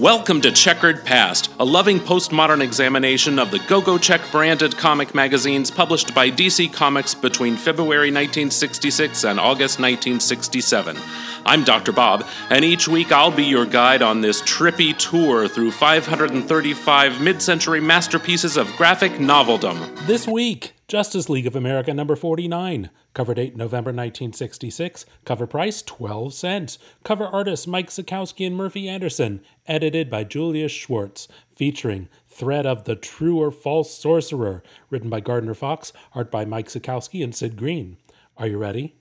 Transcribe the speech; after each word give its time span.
Welcome 0.00 0.40
to 0.40 0.50
Checkered 0.50 1.04
Past, 1.04 1.52
a 1.60 1.64
loving 1.66 2.00
postmodern 2.00 2.62
examination 2.62 3.38
of 3.38 3.50
the 3.50 3.58
Go 3.68 3.82
Go 3.82 3.98
Check 3.98 4.22
branded 4.32 4.78
comic 4.78 5.14
magazines 5.14 5.70
published 5.70 6.14
by 6.14 6.30
DC 6.30 6.72
Comics 6.72 7.14
between 7.14 7.54
February 7.58 8.08
1966 8.08 9.24
and 9.24 9.38
August 9.38 9.78
1967. 9.78 10.96
I'm 11.44 11.64
Dr. 11.64 11.92
Bob, 11.92 12.26
and 12.48 12.64
each 12.64 12.88
week 12.88 13.12
I'll 13.12 13.30
be 13.30 13.44
your 13.44 13.66
guide 13.66 14.00
on 14.00 14.22
this 14.22 14.40
trippy 14.40 14.96
tour 14.96 15.46
through 15.48 15.72
535 15.72 17.20
mid 17.20 17.42
century 17.42 17.82
masterpieces 17.82 18.56
of 18.56 18.74
graphic 18.76 19.12
noveldom. 19.12 20.06
This 20.06 20.26
week, 20.26 20.72
Justice 20.90 21.28
League 21.28 21.46
of 21.46 21.54
America 21.54 21.94
number 21.94 22.16
49. 22.16 22.90
Cover 23.14 23.32
date 23.32 23.54
November 23.54 23.90
1966. 23.90 25.06
Cover 25.24 25.46
price 25.46 25.82
12 25.82 26.34
cents. 26.34 26.80
Cover 27.04 27.26
artists 27.26 27.68
Mike 27.68 27.90
Sekowsky 27.90 28.44
and 28.44 28.56
Murphy 28.56 28.88
Anderson. 28.88 29.40
Edited 29.68 30.10
by 30.10 30.24
Julius 30.24 30.72
Schwartz. 30.72 31.28
Featuring 31.48 32.08
Threat 32.26 32.66
of 32.66 32.86
the 32.86 32.96
True 32.96 33.38
or 33.38 33.52
False 33.52 33.96
Sorcerer. 33.96 34.64
Written 34.90 35.08
by 35.08 35.20
Gardner 35.20 35.54
Fox. 35.54 35.92
Art 36.12 36.28
by 36.28 36.44
Mike 36.44 36.66
Sekowsky 36.66 37.22
and 37.22 37.36
Sid 37.36 37.56
Greene. 37.56 37.96
Are 38.36 38.48
you 38.48 38.58
ready? 38.58 38.96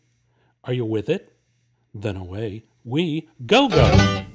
Are 0.66 0.74
you 0.74 0.86
with 0.86 1.10
it? 1.10 1.34
Then 1.92 2.18
away 2.18 2.66
we 2.84 3.30
go 3.48 3.68
go. 3.68 4.29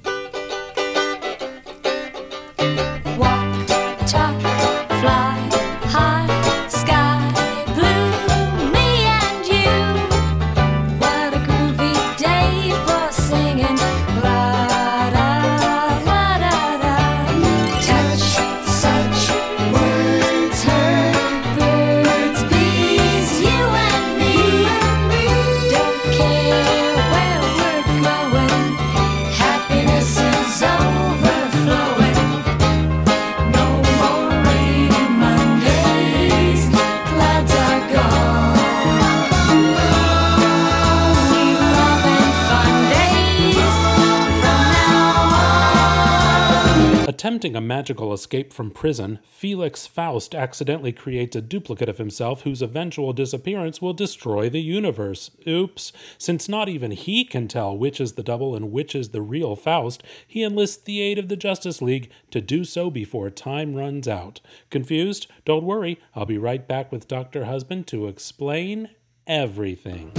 Attempting 47.45 47.63
a 47.63 47.75
magical 47.75 48.11
escape 48.11 48.51
from 48.51 48.71
prison, 48.71 49.19
Felix 49.23 49.85
Faust 49.85 50.33
accidentally 50.33 50.91
creates 50.91 51.35
a 51.35 51.41
duplicate 51.41 51.87
of 51.87 51.99
himself 51.99 52.41
whose 52.41 52.63
eventual 52.63 53.13
disappearance 53.13 53.79
will 53.79 53.93
destroy 53.93 54.49
the 54.49 54.63
universe. 54.63 55.29
Oops. 55.47 55.93
Since 56.17 56.49
not 56.49 56.69
even 56.69 56.89
he 56.89 57.23
can 57.23 57.47
tell 57.47 57.77
which 57.77 58.01
is 58.01 58.13
the 58.13 58.23
double 58.23 58.55
and 58.55 58.71
which 58.71 58.95
is 58.95 59.09
the 59.09 59.21
real 59.21 59.55
Faust, 59.55 60.01
he 60.27 60.41
enlists 60.41 60.83
the 60.83 60.99
aid 61.01 61.19
of 61.19 61.27
the 61.27 61.35
Justice 61.35 61.83
League 61.83 62.09
to 62.31 62.41
do 62.41 62.65
so 62.65 62.89
before 62.89 63.29
time 63.29 63.75
runs 63.75 64.07
out. 64.07 64.41
Confused? 64.71 65.27
Don't 65.45 65.65
worry, 65.65 65.99
I'll 66.15 66.25
be 66.25 66.39
right 66.39 66.67
back 66.67 66.91
with 66.91 67.07
Dr. 67.07 67.45
Husband 67.45 67.85
to 67.89 68.07
explain 68.07 68.89
everything. 69.27 70.13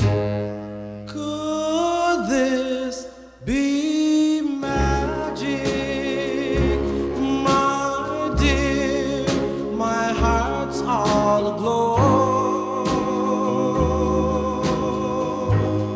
Could 1.08 2.30
this 2.30 3.08
be 3.44 4.25
all 11.26 11.46
aglow. 11.52 11.96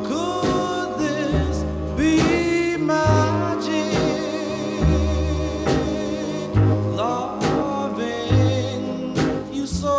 Could 0.08 0.90
this 0.98 1.62
be 1.96 2.76
magic? 2.76 3.94
Loving 7.02 8.82
you 9.52 9.66
so. 9.66 9.96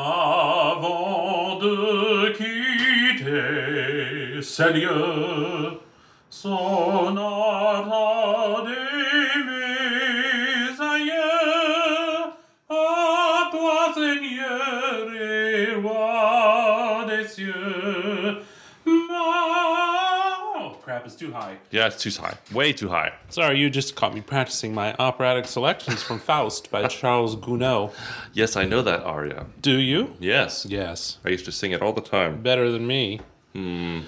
Avant 0.00 1.58
de 1.60 2.32
quitter 2.38 4.40
de 8.64 9.31
too 21.32 21.38
high. 21.38 21.56
Yeah, 21.70 21.86
it's 21.86 22.02
too 22.02 22.10
high. 22.22 22.36
Way 22.52 22.72
too 22.72 22.88
high. 22.88 23.12
Sorry, 23.28 23.58
you 23.58 23.70
just 23.70 23.94
caught 23.96 24.14
me 24.14 24.20
practicing 24.20 24.74
my 24.74 24.94
operatic 24.98 25.46
selections 25.46 26.02
from 26.02 26.18
Faust 26.18 26.70
by 26.70 26.86
Charles 26.88 27.36
Gounod. 27.36 27.92
Yes, 28.32 28.56
I 28.56 28.64
know 28.64 28.82
that 28.82 29.02
aria. 29.02 29.46
Do 29.60 29.78
you? 29.78 30.14
Yes. 30.20 30.66
Yes. 30.66 31.18
I 31.24 31.30
used 31.30 31.44
to 31.46 31.52
sing 31.52 31.72
it 31.72 31.82
all 31.82 31.92
the 31.92 32.00
time. 32.00 32.42
Better 32.42 32.70
than 32.70 32.86
me. 32.86 33.20
Hmm. 33.52 34.00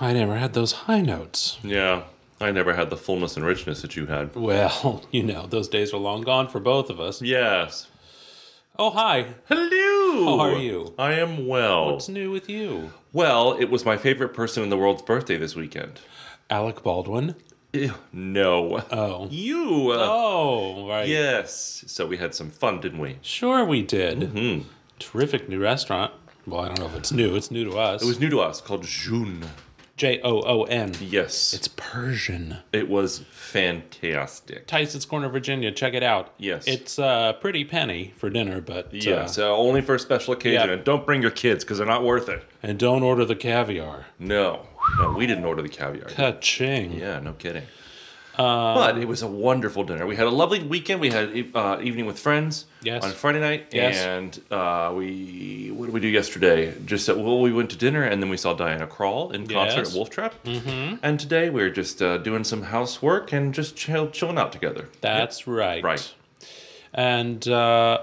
I 0.00 0.12
never 0.12 0.36
had 0.36 0.54
those 0.54 0.72
high 0.72 1.00
notes. 1.00 1.58
Yeah. 1.62 2.04
I 2.40 2.50
never 2.50 2.74
had 2.74 2.90
the 2.90 2.96
fullness 2.96 3.36
and 3.36 3.46
richness 3.46 3.82
that 3.82 3.94
you 3.94 4.06
had. 4.06 4.34
Well, 4.34 5.04
you 5.12 5.22
know, 5.22 5.46
those 5.46 5.68
days 5.68 5.92
are 5.94 5.98
long 5.98 6.22
gone 6.22 6.48
for 6.48 6.58
both 6.58 6.90
of 6.90 6.98
us. 7.00 7.22
Yes. 7.22 7.88
Oh, 8.78 8.90
hi. 8.90 9.34
Hello. 9.46 10.38
How 10.38 10.40
are 10.40 10.56
you? 10.56 10.94
I 10.98 11.12
am 11.12 11.46
well. 11.46 11.92
What's 11.92 12.08
new 12.08 12.30
with 12.30 12.48
you? 12.48 12.90
Well, 13.12 13.52
it 13.52 13.66
was 13.66 13.84
my 13.84 13.96
favorite 13.96 14.30
person 14.30 14.62
in 14.62 14.70
the 14.70 14.78
world's 14.78 15.02
birthday 15.02 15.36
this 15.36 15.54
weekend. 15.54 16.00
Alec 16.52 16.82
Baldwin? 16.82 17.34
Ew, 17.72 17.94
no. 18.12 18.82
Oh. 18.92 19.26
You. 19.30 19.92
uh, 19.92 20.06
Oh, 20.06 20.86
right. 20.86 21.08
Yes. 21.08 21.82
So 21.86 22.06
we 22.06 22.18
had 22.18 22.34
some 22.34 22.50
fun, 22.50 22.80
didn't 22.82 22.98
we? 22.98 23.16
Sure, 23.22 23.64
we 23.64 23.80
did. 23.80 24.20
Mm-hmm. 24.20 24.68
Terrific 24.98 25.48
new 25.48 25.58
restaurant. 25.58 26.12
Well, 26.46 26.60
I 26.60 26.66
don't 26.66 26.78
know 26.80 26.86
if 26.86 26.94
it's 26.96 27.10
new. 27.10 27.34
It's 27.36 27.50
new 27.50 27.64
to 27.64 27.78
us. 27.78 28.02
It 28.02 28.06
was 28.06 28.20
new 28.20 28.28
to 28.28 28.40
us, 28.40 28.60
called 28.60 28.84
Joon. 28.84 29.44
J 29.96 30.20
O 30.22 30.42
O 30.42 30.62
N. 30.64 30.92
Yes. 31.00 31.54
It's 31.54 31.68
Persian. 31.68 32.58
it 32.72 32.88
was 32.90 33.20
fantastic. 33.30 34.66
Tyson's 34.66 35.04
Corner, 35.06 35.28
Virginia. 35.28 35.70
Check 35.70 35.94
it 35.94 36.02
out. 36.02 36.34
Yes. 36.38 36.66
It's 36.66 36.98
a 36.98 37.04
uh, 37.04 37.32
pretty 37.34 37.64
penny 37.64 38.12
for 38.16 38.28
dinner, 38.28 38.60
but. 38.60 38.86
uh, 38.86 38.90
Yes, 38.92 39.38
uh, 39.38 39.54
only 39.54 39.80
for 39.80 39.94
a 39.94 39.98
special 39.98 40.32
occasion. 40.34 40.68
Yeah. 40.68 40.74
And 40.74 40.84
don't 40.84 41.06
bring 41.06 41.22
your 41.22 41.30
kids 41.30 41.64
because 41.64 41.78
they're 41.78 41.86
not 41.86 42.04
worth 42.04 42.28
it. 42.28 42.44
and 42.62 42.78
don't 42.78 43.02
order 43.02 43.24
the 43.24 43.36
caviar. 43.36 44.06
No. 44.18 44.66
No, 44.98 45.12
we 45.12 45.26
didn't 45.26 45.44
order 45.44 45.62
the 45.62 45.68
caviar. 45.68 46.08
Ka-ching. 46.08 46.92
Yeah, 46.92 47.20
no 47.20 47.32
kidding. 47.32 47.64
but 48.36 48.96
it 48.98 49.06
was 49.06 49.20
a 49.22 49.26
wonderful 49.28 49.84
dinner. 49.84 50.06
We 50.06 50.16
had 50.16 50.26
a 50.26 50.30
lovely 50.30 50.62
weekend. 50.62 51.00
We 51.00 51.10
had 51.10 51.50
uh, 51.54 51.78
evening 51.82 52.06
with 52.06 52.18
friends 52.18 52.64
Yes. 52.82 53.04
on 53.04 53.10
Friday 53.12 53.40
night, 53.40 53.66
Yes. 53.72 53.96
and 53.98 54.40
uh, 54.50 54.92
we 54.96 55.70
what 55.74 55.86
did 55.86 55.94
we 55.94 56.00
do 56.00 56.08
yesterday? 56.08 56.74
Just 56.84 57.08
uh, 57.10 57.14
well, 57.14 57.40
we 57.40 57.52
went 57.52 57.70
to 57.70 57.76
dinner, 57.76 58.02
and 58.02 58.22
then 58.22 58.30
we 58.30 58.36
saw 58.36 58.54
Diana 58.54 58.86
Krall 58.86 59.32
in 59.34 59.46
concert 59.46 59.78
Yes. 59.80 59.90
at 59.90 59.94
Wolf 59.94 60.10
Trap. 60.10 60.34
Mm-hmm. 60.44 60.96
And 61.02 61.20
today 61.20 61.50
we're 61.50 61.70
just 61.70 62.00
uh, 62.02 62.16
doing 62.18 62.42
some 62.44 62.62
housework 62.62 63.32
and 63.32 63.52
just 63.54 63.76
chill, 63.76 64.10
chilling 64.10 64.38
out 64.38 64.50
together. 64.52 64.88
That's 65.02 65.46
right. 65.46 65.82
Right. 65.84 66.14
And 66.94 67.46
uh, 67.48 68.00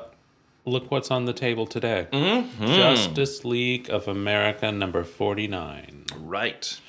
look 0.70 0.90
what's 0.92 1.12
on 1.12 1.26
the 1.26 1.34
table 1.34 1.66
today 1.66 2.08
Mm-hmm. 2.12 2.66
Justice 2.66 3.44
League 3.46 3.90
of 3.90 4.08
America 4.08 4.72
number 4.72 5.04
49. 5.04 6.06
Right. 6.18 6.80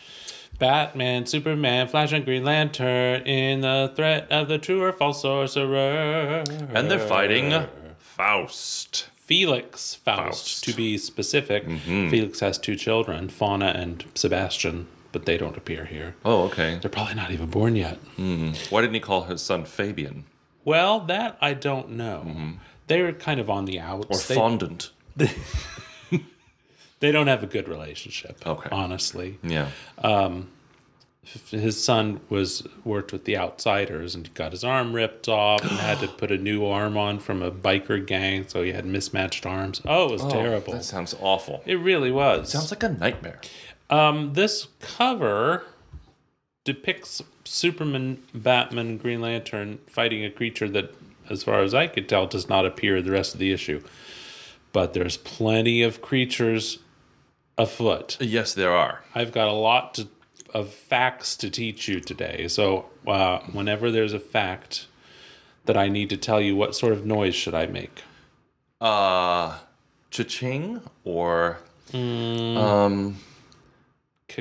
Batman, 0.59 1.25
Superman, 1.27 1.89
Flash, 1.89 2.13
and 2.13 2.25
Green 2.25 2.45
Lantern 2.45 3.23
in 3.23 3.63
the 3.63 3.93
threat 3.97 4.31
of 4.31 4.49
the 4.49 4.59
true 4.59 4.83
or 4.83 4.93
false 4.93 5.23
sorcerer. 5.23 6.45
And 6.75 6.91
they're 6.91 6.99
fighting 6.99 7.67
Faust. 7.99 9.09
Felix 9.17 9.95
Faust, 9.95 10.27
Faust. 10.29 10.65
to 10.65 10.73
be 10.75 10.99
specific. 10.99 11.65
Mm-hmm. 11.65 12.11
Felix 12.11 12.41
has 12.41 12.59
two 12.59 12.75
children, 12.77 13.29
Fauna 13.29 13.67
and 13.77 14.05
Sebastian, 14.15 14.89
but 15.13 15.25
they 15.25 15.39
don't 15.39 15.57
appear 15.57 15.85
here. 15.85 16.17
Oh, 16.25 16.43
okay. 16.47 16.79
They're 16.83 16.91
probably 16.91 17.15
not 17.15 17.31
even 17.31 17.47
born 17.49 17.77
yet. 17.77 17.99
Mm-hmm. 18.19 18.75
Why 18.75 18.81
didn't 18.81 18.95
he 18.95 19.01
call 19.01 19.23
his 19.25 19.41
son 19.41 19.65
Fabian 19.65 20.25
Well, 20.65 21.01
that 21.07 21.39
I 21.41 21.55
don't 21.55 21.91
know. 21.91 22.25
Mm-hmm. 22.27 22.51
They're 22.91 23.13
kind 23.13 23.39
of 23.41 23.49
on 23.49 23.65
the 23.67 23.79
outs. 23.81 24.07
or 24.11 24.29
They- 24.29 24.35
fondant? 24.35 24.91
They 27.01 27.13
don't 27.13 27.29
have 27.29 27.43
a 27.43 27.47
good 27.47 27.67
relationship. 27.67 28.47
Okay. 28.47 28.69
Honestly. 28.71 29.39
Yeah. 29.43 29.71
his 31.51 31.83
son 31.83 32.21
was 32.29 32.67
worked 32.85 33.11
with 33.13 33.25
the 33.25 33.39
outsiders 33.39 34.15
and 34.15 34.33
got 34.35 34.53
his 34.53 34.65
arm 34.65 34.93
ripped 34.93 35.27
off 35.27 35.63
and 35.63 35.71
had 35.71 36.01
to 36.01 36.09
put 36.21 36.31
a 36.31 36.37
new 36.37 36.67
arm 36.67 36.99
on 36.99 37.19
from 37.21 37.41
a 37.43 37.51
biker 37.51 38.05
gang 38.05 38.47
so 38.49 38.63
he 38.63 38.73
had 38.73 38.85
mismatched 38.85 39.47
arms 39.47 39.81
oh 39.87 40.07
it 40.09 40.11
was 40.13 40.27
terrible 40.33 40.73
That 40.75 40.85
sounds 40.85 41.15
awful. 41.21 41.63
it 41.67 41.77
really 41.77 42.11
was 42.11 42.51
Sounds 42.53 42.71
like 42.71 42.83
a 42.83 42.89
nightmare. 42.89 43.41
um, 43.89 44.33
this 44.35 44.67
cover 44.81 45.65
depicts 46.65 47.23
superman 47.45 48.19
batman 48.35 48.97
green 48.99 49.21
lantern 49.21 49.79
fighting 49.87 50.25
a 50.25 50.31
creature 50.31 50.69
that 50.71 50.93
as 51.31 51.43
far 51.43 51.61
as 51.61 51.73
i 51.75 51.87
could 51.87 52.09
tell 52.09 52.27
does 52.27 52.49
not 52.49 52.67
appear 52.67 53.01
the 53.01 53.11
rest 53.13 53.33
of 53.35 53.41
the 53.41 53.53
issue 53.53 53.81
but 54.73 54.93
there's 54.93 55.17
plenty 55.17 55.83
of 55.83 56.01
creatures 56.03 56.79
afoot 57.59 58.17
Yes, 58.21 58.55
there 58.55 58.73
are. 58.73 59.03
I've 59.15 59.33
got 59.33 59.49
a 59.49 59.53
lot 59.53 59.95
to, 59.95 60.09
of 60.55 60.73
facts 60.73 61.37
to 61.39 61.51
teach 61.51 61.89
you 61.89 62.01
today. 62.01 62.49
So, 62.49 62.87
uh, 63.07 63.41
whenever 63.53 63.91
there's 63.91 64.13
a 64.15 64.21
fact 64.21 64.87
that 65.67 65.77
I 65.77 65.89
need 65.89 66.09
to 66.11 66.17
tell 66.17 66.41
you, 66.41 66.57
what 66.57 66.75
sort 66.75 66.93
of 66.93 67.05
noise 67.05 67.35
should 67.35 67.55
I 67.55 67.67
make? 67.67 68.03
Uh, 68.81 69.59
cha-ching 70.11 70.81
or 71.05 71.59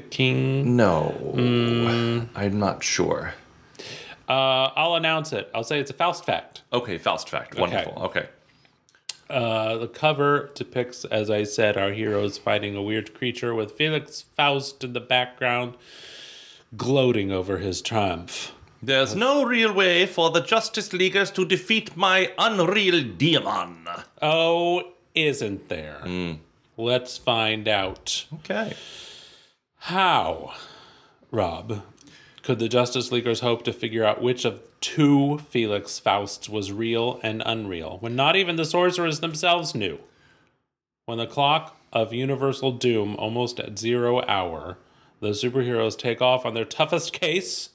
King. 0.10 0.78
no? 0.78 2.30
I'm 2.36 2.60
not 2.60 2.84
sure. 2.84 3.34
Uh, 4.30 4.70
I'll 4.76 4.96
announce 4.96 5.34
it. 5.34 5.50
I'll 5.56 5.64
say 5.64 5.80
it's 5.80 5.90
a 5.90 5.94
Faust 5.94 6.24
fact. 6.24 6.62
Okay, 6.72 6.98
Faust 7.00 7.30
fact. 7.30 7.58
Wonderful. 7.58 7.94
Okay. 8.04 8.28
Uh, 9.30 9.78
the 9.78 9.88
cover 9.88 10.52
depicts, 10.56 11.04
as 11.06 11.30
I 11.30 11.44
said, 11.44 11.78
our 11.78 11.92
heroes 11.92 12.38
fighting 12.38 12.76
a 12.76 12.82
weird 12.82 13.14
creature 13.14 13.54
with 13.56 13.72
Felix 13.72 14.22
Faust 14.22 14.84
in 14.84 14.94
the 14.94 15.00
background, 15.00 15.76
gloating 16.78 17.32
over 17.32 17.58
his 17.58 17.82
triumph. 17.82 18.54
There's 18.82 19.16
no 19.16 19.44
real 19.44 19.74
way 19.74 20.06
for 20.06 20.30
the 20.32 20.40
Justice 20.40 20.94
Leaguers 20.94 21.32
to 21.32 21.44
defeat 21.46 21.98
my 21.98 22.32
unreal 22.38 23.04
demon. 23.04 23.88
Oh, 24.22 24.84
isn't 25.14 25.68
there? 25.70 26.38
Let's 26.78 27.18
find 27.18 27.68
out. 27.68 28.26
Okay. 28.36 28.74
How, 29.80 30.54
Rob, 31.30 31.84
could 32.50 32.58
the 32.58 32.68
Justice 32.68 33.12
Leaguers 33.12 33.42
hope 33.42 33.62
to 33.66 33.72
figure 33.72 34.04
out 34.04 34.24
which 34.24 34.44
of 34.44 34.60
two 34.82 35.38
Felix 35.38 36.00
Fausts 36.00 36.50
was 36.50 36.72
real 36.72 37.20
and 37.22 37.44
unreal 37.46 37.98
when 38.00 38.16
not 38.16 38.36
even 38.36 38.56
the 38.56 38.66
sorcerers 38.66 39.20
themselves 39.20 39.76
knew? 39.76 40.00
When 41.06 41.20
the 41.20 41.28
clock 41.28 41.78
of 41.94 42.12
universal 42.12 42.72
doom 42.72 43.16
almost 43.18 43.60
at 43.60 43.78
zero 43.78 44.24
hour, 44.26 44.80
the 45.20 45.28
superheroes 45.30 45.96
take 45.96 46.24
off 46.24 46.44
on 46.44 46.56
their 46.56 46.66
toughest 46.66 47.14
case. 47.14 47.70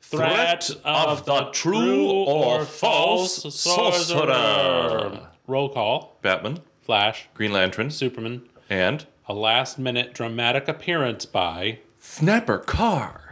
Threat 0.00 0.72
of 0.84 1.24
the 1.24 1.44
true 1.52 2.10
or 2.10 2.64
false 2.64 3.54
sorcerer. 3.54 5.28
Roll 5.46 5.68
call. 5.68 6.18
Batman, 6.20 6.58
Flash. 6.82 7.28
Green 7.32 7.52
Lantern, 7.52 7.92
Superman. 7.92 8.42
and 8.68 9.06
A 9.28 9.34
last 9.34 9.78
minute 9.78 10.14
dramatic 10.14 10.66
appearance 10.66 11.26
by 11.26 11.78
Snapper 12.00 12.58
Carr. 12.58 13.29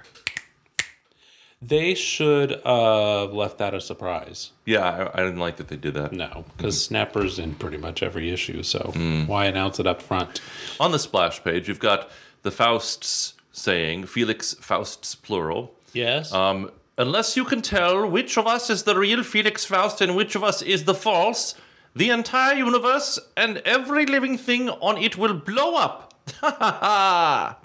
They 1.60 1.94
should 1.94 2.60
have 2.64 3.32
left 3.32 3.58
that 3.58 3.74
a 3.74 3.80
surprise. 3.80 4.50
Yeah, 4.64 5.10
I, 5.14 5.20
I 5.20 5.24
didn't 5.24 5.40
like 5.40 5.56
that 5.56 5.66
they 5.68 5.76
did 5.76 5.94
that. 5.94 6.12
No, 6.12 6.44
because 6.56 6.82
Snapper's 6.84 7.38
in 7.40 7.54
pretty 7.56 7.76
much 7.78 8.02
every 8.02 8.30
issue, 8.30 8.62
so 8.62 8.92
Hmm. 8.94 9.26
why 9.26 9.46
announce 9.46 9.80
it 9.80 9.86
up 9.86 10.00
front? 10.00 10.40
On 10.78 10.92
the 10.92 10.98
splash 11.00 11.42
page, 11.42 11.66
you've 11.68 11.80
got 11.80 12.10
the 12.42 12.50
Fausts 12.52 13.34
saying, 13.50 14.06
Felix 14.06 14.54
Fausts 14.54 15.16
plural. 15.16 15.74
Yes. 15.92 16.32
Um, 16.32 16.70
unless 16.96 17.36
you 17.36 17.44
can 17.44 17.60
tell 17.60 18.08
which 18.08 18.36
of 18.38 18.46
us 18.46 18.70
is 18.70 18.84
the 18.84 18.96
real 18.96 19.24
Felix 19.24 19.64
Faust 19.64 20.00
and 20.00 20.14
which 20.14 20.36
of 20.36 20.44
us 20.44 20.62
is 20.62 20.84
the 20.84 20.94
false, 20.94 21.56
the 21.96 22.10
entire 22.10 22.54
universe 22.54 23.18
and 23.36 23.58
every 23.64 24.06
living 24.06 24.38
thing 24.38 24.68
on 24.68 24.96
it 24.96 25.18
will 25.18 25.34
blow 25.34 25.74
up. 25.74 26.04
Ha 26.40 26.56
ha 26.60 26.78
ha! 26.80 27.58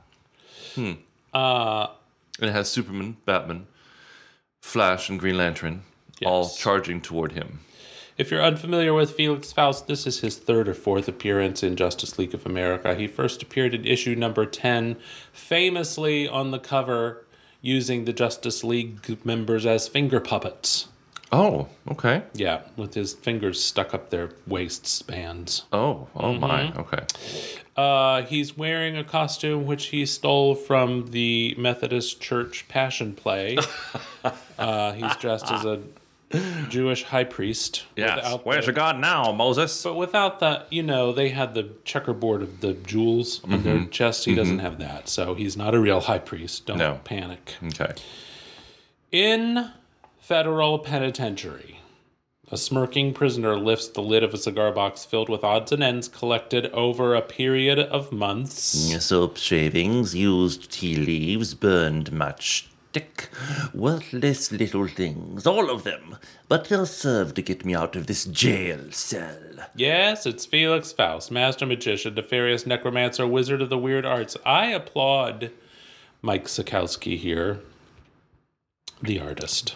Hmm. 0.74 0.94
Uh, 1.34 1.88
and 2.40 2.50
it 2.50 2.54
has 2.54 2.70
Superman, 2.70 3.18
Batman, 3.26 3.68
Flash, 4.64 5.10
and 5.10 5.20
Green 5.20 5.38
Lantern 5.38 5.84
all 6.26 6.50
charging 6.50 7.00
toward 7.00 7.34
him. 7.34 7.60
if 8.18 8.32
you're 8.32 8.42
unfamiliar 8.42 8.94
with 8.94 9.12
Felix 9.12 9.52
Faust, 9.52 9.88
this 9.88 10.08
is 10.08 10.22
his 10.22 10.38
third 10.38 10.68
or 10.68 10.74
fourth 10.74 11.08
appearance 11.08 11.62
in 11.62 11.76
Justice 11.76 12.18
League 12.18 12.34
of 12.34 12.46
America. 12.46 12.96
He 12.96 13.06
first 13.06 13.44
appeared 13.44 13.76
in 13.76 13.86
issue 13.86 14.16
number 14.16 14.48
10, 14.48 14.96
famously 15.32 16.28
on 16.28 16.52
the 16.52 16.60
cover 16.60 17.26
using 17.62 18.06
the 18.06 18.14
Justice 18.14 18.64
League 18.64 19.26
members 19.26 19.66
as 19.66 19.88
finger 19.88 20.20
puppets. 20.20 20.88
Oh, 21.36 21.68
okay. 21.90 22.22
Yeah, 22.36 22.62
with 22.78 22.94
his 22.94 23.14
fingers 23.14 23.62
stuck 23.62 23.94
up 23.96 24.12
their 24.12 24.30
waistbands. 24.46 25.64
Oh, 25.74 26.08
oh 26.16 26.34
my. 26.34 26.72
Okay. 26.74 27.00
Uh, 27.76 28.22
he's 28.22 28.56
wearing 28.56 28.96
a 28.98 29.04
costume 29.04 29.66
which 29.66 29.88
he 29.88 30.06
stole 30.06 30.54
from 30.54 31.08
the 31.08 31.56
Methodist 31.58 32.22
Church 32.22 32.68
Passion 32.68 33.14
Play. 33.16 33.58
uh, 34.60 34.94
he's 34.94 35.16
dressed 35.16 35.52
as 35.52 35.66
a 35.66 35.82
Jewish 36.70 37.02
high 37.04 37.24
priest. 37.24 37.86
Yes. 37.96 38.38
Where's 38.44 38.66
the- 38.66 38.72
your 38.72 38.76
God 38.76 39.00
now, 39.00 39.32
Moses? 39.32 39.82
But 39.84 39.96
without 39.96 40.40
the, 40.40 40.66
you 40.70 40.84
know, 40.84 41.12
they 41.14 41.30
had 41.30 41.56
the 41.56 41.70
checkerboard 41.84 42.44
of 42.44 42.62
the 42.62 42.74
jewels 42.74 43.44
on 43.44 43.50
Mm-hmm. 43.50 43.64
their 43.64 43.86
chest. 43.86 44.26
He 44.26 44.36
doesn't 44.36 44.60
have 44.60 44.78
that, 44.78 45.10
so 45.10 45.34
he's 45.34 45.58
not 45.58 45.74
a 45.74 45.80
real 45.80 46.02
high 46.02 46.20
priest. 46.20 46.68
Don't 46.68 46.78
No. 46.78 47.00
panic. 47.04 47.56
Okay. 47.66 47.94
In 49.12 49.72
federal 50.24 50.80
penitentiary, 50.80 51.82
a 52.50 52.56
smirking 52.56 53.14
prisoner 53.14 53.58
lifts 53.58 53.90
the 53.90 54.02
lid 54.02 54.24
of 54.24 54.34
a 54.34 54.38
cigar 54.38 54.72
box 54.72 55.04
filled 55.04 55.28
with 55.28 55.44
odds 55.44 55.74
and 55.74 55.84
ends 55.84 56.08
collected 56.08 56.66
over 56.68 57.14
a 57.14 57.22
period 57.22 57.78
of 57.78 58.14
months. 58.14 58.56
Soap 59.04 59.36
shavings, 59.36 60.16
used 60.16 60.72
tea 60.72 60.96
leaves, 60.96 61.54
burned 61.54 62.12
matchstick. 62.12 63.28
Worthless 63.74 64.50
little 64.50 64.88
things, 64.88 65.46
all 65.46 65.70
of 65.70 65.84
them. 65.84 66.16
But 66.48 66.70
they'll 66.70 66.86
serve 66.86 67.34
to 67.34 67.42
get 67.42 67.66
me 67.66 67.76
out 67.76 67.98
of 67.98 68.08
this 68.08 68.24
jail 68.24 68.80
cell. 68.92 69.36
Yes, 69.76 70.26
it's 70.26 70.46
Felix 70.46 70.94
Faust, 70.94 71.32
master 71.32 71.66
magician, 71.66 72.14
nefarious 72.14 72.66
necromancer, 72.66 73.28
wizard 73.28 73.62
of 73.62 73.70
the 73.70 73.78
weird 73.78 74.06
arts. 74.06 74.38
I 74.46 74.68
applaud 74.68 75.52
Mike 76.22 76.46
Sekowsky 76.46 77.18
here, 77.18 77.60
the 79.02 79.20
artist. 79.20 79.76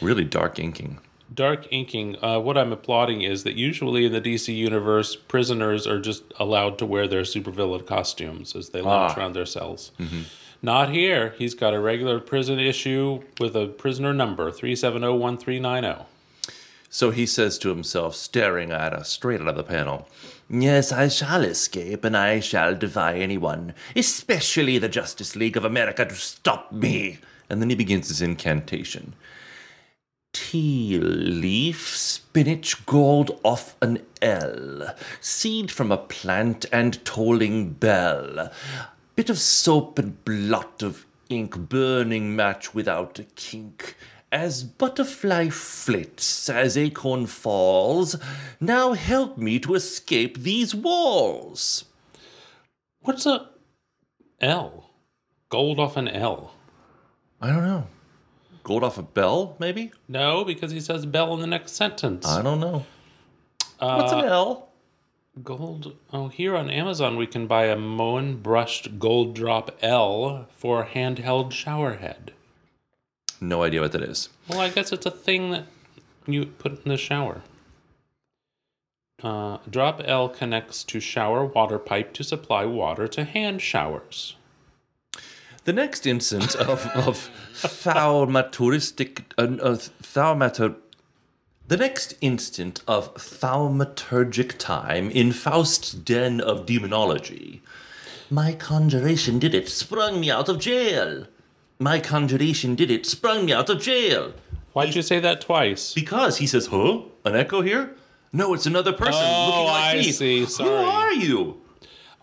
Really 0.00 0.24
dark 0.24 0.58
inking. 0.58 0.98
Dark 1.34 1.66
inking, 1.72 2.16
uh, 2.22 2.38
what 2.38 2.56
I'm 2.56 2.72
applauding 2.72 3.22
is 3.22 3.42
that 3.44 3.56
usually 3.56 4.06
in 4.06 4.12
the 4.12 4.20
DC 4.20 4.54
universe, 4.54 5.16
prisoners 5.16 5.86
are 5.86 6.00
just 6.00 6.22
allowed 6.38 6.78
to 6.78 6.86
wear 6.86 7.08
their 7.08 7.22
supervillain 7.22 7.84
costumes 7.86 8.54
as 8.54 8.70
they 8.70 8.80
lounge 8.80 9.12
Ah. 9.16 9.20
around 9.20 9.32
their 9.34 9.46
cells. 9.46 9.90
Not 10.62 10.90
here. 10.90 11.34
He's 11.36 11.54
got 11.54 11.74
a 11.74 11.80
regular 11.80 12.20
prison 12.20 12.58
issue 12.58 13.22
with 13.40 13.54
a 13.56 13.66
prisoner 13.66 14.14
number, 14.14 14.50
3701390. 14.50 16.06
So 16.88 17.10
he 17.10 17.26
says 17.26 17.58
to 17.58 17.68
himself, 17.68 18.14
staring 18.14 18.70
at 18.70 18.94
us 18.94 19.10
straight 19.10 19.40
out 19.40 19.48
of 19.48 19.56
the 19.56 19.62
panel. 19.64 20.08
Yes, 20.48 20.92
I 20.92 21.08
shall 21.08 21.42
escape, 21.42 22.04
and 22.04 22.16
I 22.16 22.38
shall 22.40 22.74
defy 22.76 23.16
anyone, 23.18 23.74
especially 23.96 24.78
the 24.78 24.88
Justice 24.88 25.34
League 25.36 25.56
of 25.56 25.64
America, 25.64 26.04
to 26.06 26.14
stop 26.14 26.70
me. 26.72 27.18
And 27.50 27.60
then 27.60 27.68
he 27.68 27.76
begins 27.76 28.08
his 28.08 28.22
incantation. 28.22 29.14
Tea 30.38 30.98
leaf, 30.98 31.96
spinach, 31.96 32.84
gold 32.84 33.40
off 33.42 33.74
an 33.80 34.04
L, 34.20 34.94
seed 35.18 35.70
from 35.70 35.90
a 35.90 35.96
plant 35.96 36.66
and 36.70 37.02
tolling 37.06 37.70
bell, 37.70 38.52
bit 39.14 39.30
of 39.30 39.38
soap 39.38 39.98
and 39.98 40.22
blot 40.26 40.82
of 40.82 41.06
ink, 41.30 41.56
burning 41.56 42.36
match 42.36 42.74
without 42.74 43.18
a 43.18 43.24
kink. 43.24 43.96
As 44.30 44.62
butterfly 44.62 45.48
flits, 45.48 46.50
as 46.50 46.76
acorn 46.76 47.24
falls, 47.24 48.16
now 48.60 48.92
help 48.92 49.38
me 49.38 49.58
to 49.60 49.74
escape 49.74 50.36
these 50.36 50.74
walls. 50.74 51.86
What's 53.00 53.24
a 53.24 53.48
L? 54.42 54.90
Gold 55.48 55.80
off 55.80 55.96
an 55.96 56.08
L. 56.08 56.52
I 57.40 57.48
don't 57.48 57.64
know. 57.64 57.86
Gold 58.66 58.82
off 58.82 58.98
a 58.98 59.02
bell, 59.02 59.54
maybe? 59.60 59.92
No, 60.08 60.42
because 60.44 60.72
he 60.72 60.80
says 60.80 61.06
bell 61.06 61.32
in 61.34 61.40
the 61.40 61.46
next 61.46 61.76
sentence. 61.76 62.26
I 62.26 62.42
don't 62.42 62.58
know. 62.58 62.84
What's 63.78 64.12
Uh, 64.12 64.18
an 64.18 64.24
L? 64.24 64.68
Gold. 65.44 65.96
Oh, 66.12 66.26
here 66.26 66.56
on 66.56 66.68
Amazon 66.68 67.16
we 67.16 67.28
can 67.28 67.46
buy 67.46 67.66
a 67.66 67.76
Moen 67.76 68.42
brushed 68.42 68.98
gold 68.98 69.36
drop 69.36 69.70
L 69.82 70.48
for 70.52 70.84
handheld 70.86 71.52
shower 71.52 71.94
head. 71.98 72.32
No 73.40 73.62
idea 73.62 73.82
what 73.82 73.92
that 73.92 74.02
is. 74.02 74.30
Well, 74.48 74.58
I 74.58 74.70
guess 74.70 74.90
it's 74.90 75.06
a 75.06 75.12
thing 75.12 75.52
that 75.52 75.66
you 76.26 76.46
put 76.46 76.82
in 76.84 76.88
the 76.88 76.96
shower. 76.96 77.42
Uh, 79.22 79.58
drop 79.70 80.02
L 80.04 80.28
connects 80.28 80.82
to 80.84 80.98
shower 80.98 81.44
water 81.44 81.78
pipe 81.78 82.12
to 82.14 82.24
supply 82.24 82.64
water 82.64 83.06
to 83.06 83.22
hand 83.22 83.62
showers. 83.62 84.34
The 85.66 85.72
next 85.72 86.06
instance 86.06 86.54
of, 86.54 86.86
of 86.94 87.28
thaumaturgistic, 87.54 89.22
uh, 89.36 89.42
uh, 89.60 89.76
thaumatur, 90.00 90.76
the 91.66 91.76
next 91.76 92.14
instant 92.20 92.82
of 92.86 93.12
thaumaturgic 93.14 94.58
time 94.58 95.10
in 95.10 95.32
Faust's 95.32 95.90
den 95.92 96.40
of 96.40 96.66
demonology. 96.66 97.62
My 98.30 98.52
conjuration 98.52 99.40
did 99.40 99.54
it, 99.54 99.68
sprung 99.68 100.20
me 100.20 100.30
out 100.30 100.48
of 100.48 100.60
jail. 100.60 101.26
My 101.80 101.98
conjuration 101.98 102.76
did 102.76 102.90
it, 102.92 103.04
sprung 103.04 103.46
me 103.46 103.52
out 103.52 103.68
of 103.68 103.82
jail. 103.82 104.34
Why'd 104.72 104.94
you 104.94 105.02
say 105.02 105.18
that 105.18 105.40
twice? 105.40 105.94
Because 105.94 106.38
he 106.38 106.46
says, 106.46 106.66
huh? 106.68 107.00
An 107.24 107.34
echo 107.34 107.62
here? 107.62 107.96
No, 108.32 108.54
it's 108.54 108.66
another 108.66 108.92
person 108.92 109.14
Oh, 109.24 109.46
looking 109.46 109.64
like 109.64 109.94
I 109.94 109.98
me. 109.98 110.12
see, 110.12 110.44
Who 110.62 110.68
are 110.70 111.12
you? 111.12 111.60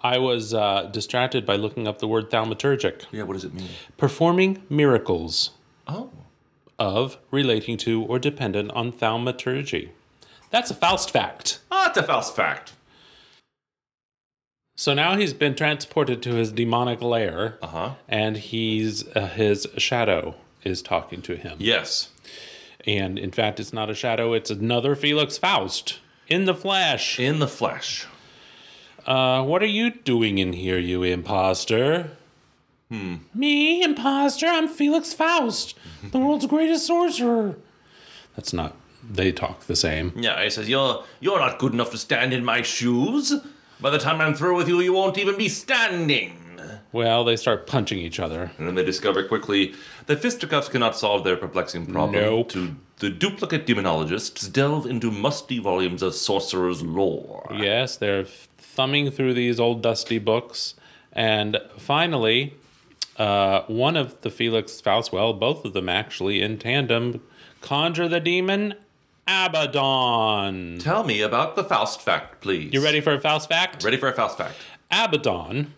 I 0.03 0.17
was 0.17 0.53
uh, 0.53 0.89
distracted 0.91 1.45
by 1.45 1.55
looking 1.55 1.88
up 1.88 2.00
the 2.00 2.07
word 2.07 2.29
thaumaturgic. 2.29 3.03
Yeah, 3.12 3.24
what 3.24 3.33
does 3.33 3.45
it 3.45 3.53
mean? 3.53 3.69
Performing 3.98 4.62
miracles 4.69 5.51
Oh. 5.88 6.10
of, 6.77 7.17
relating 7.31 7.77
to, 7.77 8.03
or 8.03 8.19
dependent 8.19 8.72
on 8.72 8.91
thaumaturgy. 8.91 9.91
That's 10.50 10.69
a 10.72 10.75
Faust 10.75 11.10
fact. 11.12 11.60
Ah, 11.72 11.89
it's 11.89 11.98
a 11.98 12.03
Faust 12.03 12.36
fact. 12.36 12.74
So 14.75 14.93
now 14.93 15.15
he's 15.15 15.33
been 15.33 15.55
transported 15.55 16.22
to 16.24 16.33
his 16.33 16.51
demonic 16.51 17.01
lair, 17.01 17.57
Uh-huh. 17.62 17.91
and 18.10 18.38
he's 18.38 19.07
uh, 19.15 19.27
his 19.27 19.67
shadow 19.77 20.36
is 20.63 20.81
talking 20.81 21.22
to 21.24 21.36
him. 21.36 21.57
Yes. 21.60 22.10
And 22.86 23.17
in 23.19 23.31
fact, 23.31 23.60
it's 23.60 23.72
not 23.74 23.89
a 23.89 23.95
shadow; 23.95 24.33
it's 24.33 24.50
another 24.50 24.95
Felix 24.95 25.38
Faust 25.38 26.00
in 26.27 26.45
the 26.45 26.55
flesh. 26.55 27.19
In 27.19 27.39
the 27.39 27.48
flesh. 27.48 28.07
Uh, 29.05 29.43
what 29.43 29.62
are 29.62 29.67
you 29.67 29.91
doing 29.91 30.38
in 30.38 30.53
here, 30.53 30.77
you 30.77 31.03
imposter? 31.03 32.12
Hmm. 32.89 33.15
Me, 33.33 33.81
imposter? 33.83 34.48
I'm 34.48 34.67
Felix 34.67 35.13
Faust, 35.13 35.75
the 36.12 36.19
world's 36.19 36.45
greatest 36.45 36.88
sorcerer. 36.88 37.57
That's 38.36 38.53
not. 38.53 38.75
They 39.07 39.31
talk 39.31 39.65
the 39.65 39.75
same. 39.75 40.13
Yeah, 40.15 40.41
he 40.41 40.50
says, 40.50 40.69
You're 40.69 41.03
you're 41.19 41.39
not 41.39 41.60
good 41.60 41.74
enough 41.74 41.91
to 41.91 41.98
stand 41.98 42.33
in 42.33 42.45
my 42.45 42.62
shoes. 42.62 43.33
By 43.81 43.89
the 43.89 43.98
time 43.98 44.22
I'm 44.22 44.33
through 44.33 44.55
with 44.55 44.69
you, 44.69 44.79
you 44.79 44.93
won't 44.93 45.17
even 45.17 45.38
be 45.38 45.50
standing. 45.50 46.38
Well, 46.93 47.25
they 47.25 47.35
start 47.35 47.65
punching 47.65 47.97
each 47.97 48.19
other. 48.19 48.51
And 48.57 48.67
then 48.67 48.75
they 48.75 48.85
discover 48.85 49.23
quickly 49.23 49.73
that 50.05 50.21
fisticuffs 50.21 50.69
cannot 50.69 50.95
solve 50.95 51.23
their 51.23 51.35
perplexing 51.35 51.88
problem. 51.88 52.21
Nope. 52.21 52.50
To 52.50 52.75
the 53.00 53.09
duplicate 53.09 53.65
demonologists 53.65 54.50
delve 54.50 54.85
into 54.85 55.12
musty 55.12 55.59
volumes 55.59 56.01
of 56.01 56.13
sorcerer's 56.13 56.83
lore. 56.83 57.50
Yes, 57.51 57.97
they're 57.97 58.23
thumbing 58.23 59.12
through 59.12 59.33
these 59.33 59.59
old 59.59 59.81
dusty 59.81 60.19
books, 60.19 60.75
and 61.12 61.57
finally, 61.77 62.53
uh, 63.17 63.63
one 63.67 63.97
of 63.97 64.21
the 64.21 64.29
Felix 64.29 64.79
Faust, 64.79 65.12
well, 65.12 65.33
both 65.33 65.65
of 65.65 65.73
them 65.73 65.89
actually 65.89 66.41
in 66.41 66.57
tandem, 66.57 67.21
conjure 67.62 68.07
the 68.07 68.19
demon 68.19 68.75
Abaddon. 69.27 70.79
Tell 70.79 71.03
me 71.03 71.21
about 71.21 71.55
the 71.55 71.63
Faust 71.63 72.01
fact, 72.01 72.41
please. 72.41 72.71
You 72.73 72.83
ready 72.83 73.01
for 73.01 73.13
a 73.13 73.19
Faust 73.19 73.50
fact? 73.50 73.83
Ready 73.83 73.97
for 73.97 74.07
a 74.07 74.13
Faust 74.13 74.38
fact? 74.38 74.55
Abaddon 74.91 75.73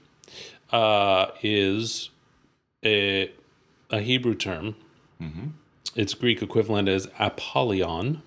uh, 0.71 1.27
is 1.41 2.09
a, 2.83 3.31
a 3.89 3.99
Hebrew 4.01 4.35
term. 4.35 4.75
Its 5.95 6.13
Greek 6.13 6.41
equivalent 6.41 6.89
is 6.89 7.07
Apollyon. 7.19 8.21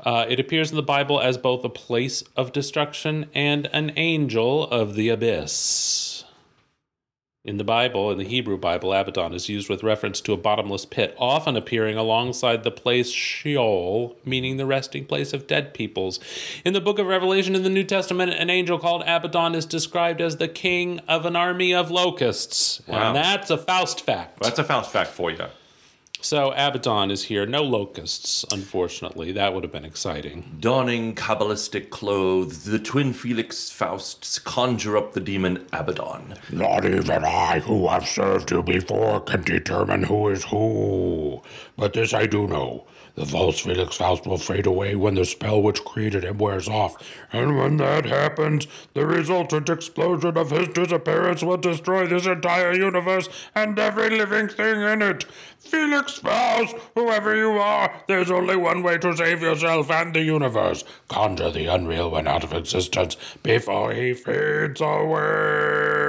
Uh, 0.00 0.26
it 0.28 0.38
appears 0.40 0.70
in 0.70 0.76
the 0.76 0.82
Bible 0.82 1.20
as 1.20 1.38
both 1.38 1.64
a 1.64 1.68
place 1.68 2.22
of 2.36 2.52
destruction 2.52 3.26
and 3.34 3.68
an 3.72 3.92
angel 3.96 4.64
of 4.64 4.94
the 4.94 5.08
abyss. 5.08 6.11
In 7.44 7.56
the 7.56 7.64
Bible, 7.64 8.12
in 8.12 8.18
the 8.18 8.24
Hebrew 8.24 8.56
Bible, 8.56 8.92
Abaddon 8.92 9.34
is 9.34 9.48
used 9.48 9.68
with 9.68 9.82
reference 9.82 10.20
to 10.20 10.32
a 10.32 10.36
bottomless 10.36 10.84
pit, 10.84 11.12
often 11.18 11.56
appearing 11.56 11.96
alongside 11.96 12.62
the 12.62 12.70
place 12.70 13.10
Sheol, 13.10 14.16
meaning 14.24 14.58
the 14.58 14.66
resting 14.66 15.04
place 15.06 15.32
of 15.32 15.48
dead 15.48 15.74
peoples. 15.74 16.20
In 16.64 16.72
the 16.72 16.80
book 16.80 17.00
of 17.00 17.08
Revelation 17.08 17.56
in 17.56 17.64
the 17.64 17.68
New 17.68 17.82
Testament, 17.82 18.32
an 18.32 18.48
angel 18.48 18.78
called 18.78 19.02
Abaddon 19.08 19.56
is 19.56 19.66
described 19.66 20.20
as 20.20 20.36
the 20.36 20.46
king 20.46 21.00
of 21.08 21.26
an 21.26 21.34
army 21.34 21.74
of 21.74 21.90
locusts. 21.90 22.80
Wow. 22.86 23.08
And 23.08 23.16
that's 23.16 23.50
a 23.50 23.58
Faust 23.58 24.02
fact. 24.02 24.40
That's 24.40 24.60
a 24.60 24.64
Faust 24.64 24.92
fact 24.92 25.10
for 25.10 25.32
you. 25.32 25.46
So 26.24 26.52
Abaddon 26.52 27.10
is 27.10 27.24
here. 27.24 27.46
No 27.46 27.64
locusts, 27.64 28.44
unfortunately. 28.52 29.32
That 29.32 29.52
would 29.52 29.64
have 29.64 29.72
been 29.72 29.84
exciting. 29.84 30.56
Donning 30.60 31.16
Kabbalistic 31.16 31.90
clothes, 31.90 32.62
the 32.62 32.78
twin 32.78 33.12
Felix 33.12 33.70
Fausts 33.70 34.38
conjure 34.38 34.96
up 34.96 35.14
the 35.14 35.20
demon 35.20 35.66
Abaddon. 35.72 36.36
Not 36.52 36.84
even 36.84 37.24
I, 37.24 37.58
who 37.58 37.88
have 37.88 38.06
served 38.06 38.52
you 38.52 38.62
before, 38.62 39.20
can 39.22 39.42
determine 39.42 40.04
who 40.04 40.28
is 40.28 40.44
who. 40.44 41.42
But 41.76 41.94
this 41.94 42.14
I 42.14 42.26
do 42.26 42.46
know. 42.46 42.86
The 43.14 43.26
false 43.26 43.60
Felix 43.60 43.96
Faust 43.96 44.26
will 44.26 44.38
fade 44.38 44.64
away 44.64 44.96
when 44.96 45.16
the 45.16 45.26
spell 45.26 45.60
which 45.60 45.84
created 45.84 46.24
him 46.24 46.38
wears 46.38 46.66
off. 46.66 46.96
And 47.30 47.58
when 47.58 47.76
that 47.76 48.06
happens, 48.06 48.66
the 48.94 49.04
resultant 49.04 49.68
explosion 49.68 50.38
of 50.38 50.50
his 50.50 50.68
disappearance 50.68 51.42
will 51.42 51.58
destroy 51.58 52.06
this 52.06 52.24
entire 52.24 52.72
universe 52.72 53.28
and 53.54 53.78
every 53.78 54.08
living 54.08 54.48
thing 54.48 54.80
in 54.80 55.02
it. 55.02 55.26
Felix 55.64 56.18
Faust, 56.18 56.76
whoever 56.94 57.34
you 57.36 57.52
are, 57.52 58.02
there's 58.06 58.30
only 58.30 58.56
one 58.56 58.82
way 58.82 58.98
to 58.98 59.16
save 59.16 59.42
yourself 59.42 59.90
and 59.90 60.14
the 60.14 60.20
universe. 60.22 60.84
Conjure 61.08 61.50
the 61.50 61.66
unreal 61.66 62.10
one 62.10 62.26
out 62.26 62.44
of 62.44 62.52
existence 62.52 63.16
before 63.42 63.92
he 63.92 64.12
fades 64.12 64.80
away. 64.80 66.02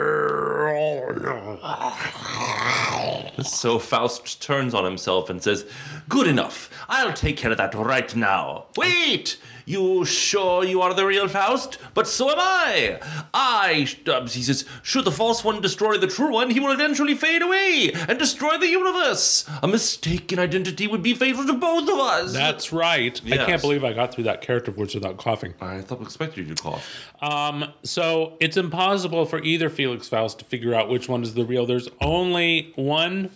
So 3.43 3.79
Faust 3.79 4.41
turns 4.41 4.74
on 4.74 4.86
himself 4.86 5.29
and 5.29 5.41
says, 5.41 5.65
Good 6.10 6.27
enough. 6.27 6.69
I'll 6.89 7.13
take 7.13 7.38
care 7.38 7.51
of 7.51 7.57
that 7.57 7.74
right 7.74 8.13
now. 8.15 8.65
Wait! 8.75 9.38
You 9.65 10.05
sure 10.05 10.63
you 10.63 10.82
are 10.82 10.93
the 10.93 11.05
real 11.05 11.27
Faust? 11.27 11.77
But 11.93 12.08
so 12.08 12.29
am 12.29 12.38
I. 12.39 13.00
I, 13.34 13.88
uh, 14.08 14.27
he 14.27 14.41
says, 14.41 14.65
should 14.82 15.05
the 15.05 15.12
false 15.12 15.43
one 15.43 15.62
destroy 15.62 15.98
the 15.98 16.08
true 16.08 16.32
one, 16.32 16.50
he 16.50 16.60
will 16.60 16.72
eventually 16.72 17.15
fade 17.15 17.41
away 17.41 17.91
and 18.08 18.20
destroy 18.20 18.58
the 18.58 18.67
universe. 18.67 19.50
A 19.62 19.67
mistaken 19.67 20.39
identity 20.39 20.88
would 20.88 21.03
be 21.03 21.13
fatal 21.13 21.46
to 21.46 21.53
both 21.53 21.89
of 21.89 22.00
us. 22.00 22.34
That's 22.34 22.74
right. 22.74 23.20
I 23.25 23.38
can't 23.38 23.62
believe 23.62 23.84
I 23.84 23.93
got 23.93 24.13
through 24.13 24.25
that 24.25 24.41
character 24.41 24.72
voice 24.72 24.93
without 24.93 25.17
coughing. 25.17 25.53
I 25.62 25.82
thought 25.82 26.01
expected 26.01 26.48
you 26.48 26.55
to 26.55 26.62
cough. 26.62 27.12
Um, 27.22 27.74
so 27.84 28.38
it's 28.39 28.58
impossible 28.58 29.25
for 29.25 29.41
either 29.41 29.70
Felix 29.70 30.10
Faust 30.10 30.39
to 30.39 30.46
figure 30.46 30.74
out 30.74 30.89
which 30.89 31.08
one 31.08 31.24
is 31.24 31.34
the 31.34 31.46
real. 31.46 31.65
There's 31.65 31.89
only 32.01 32.74
one 32.75 33.29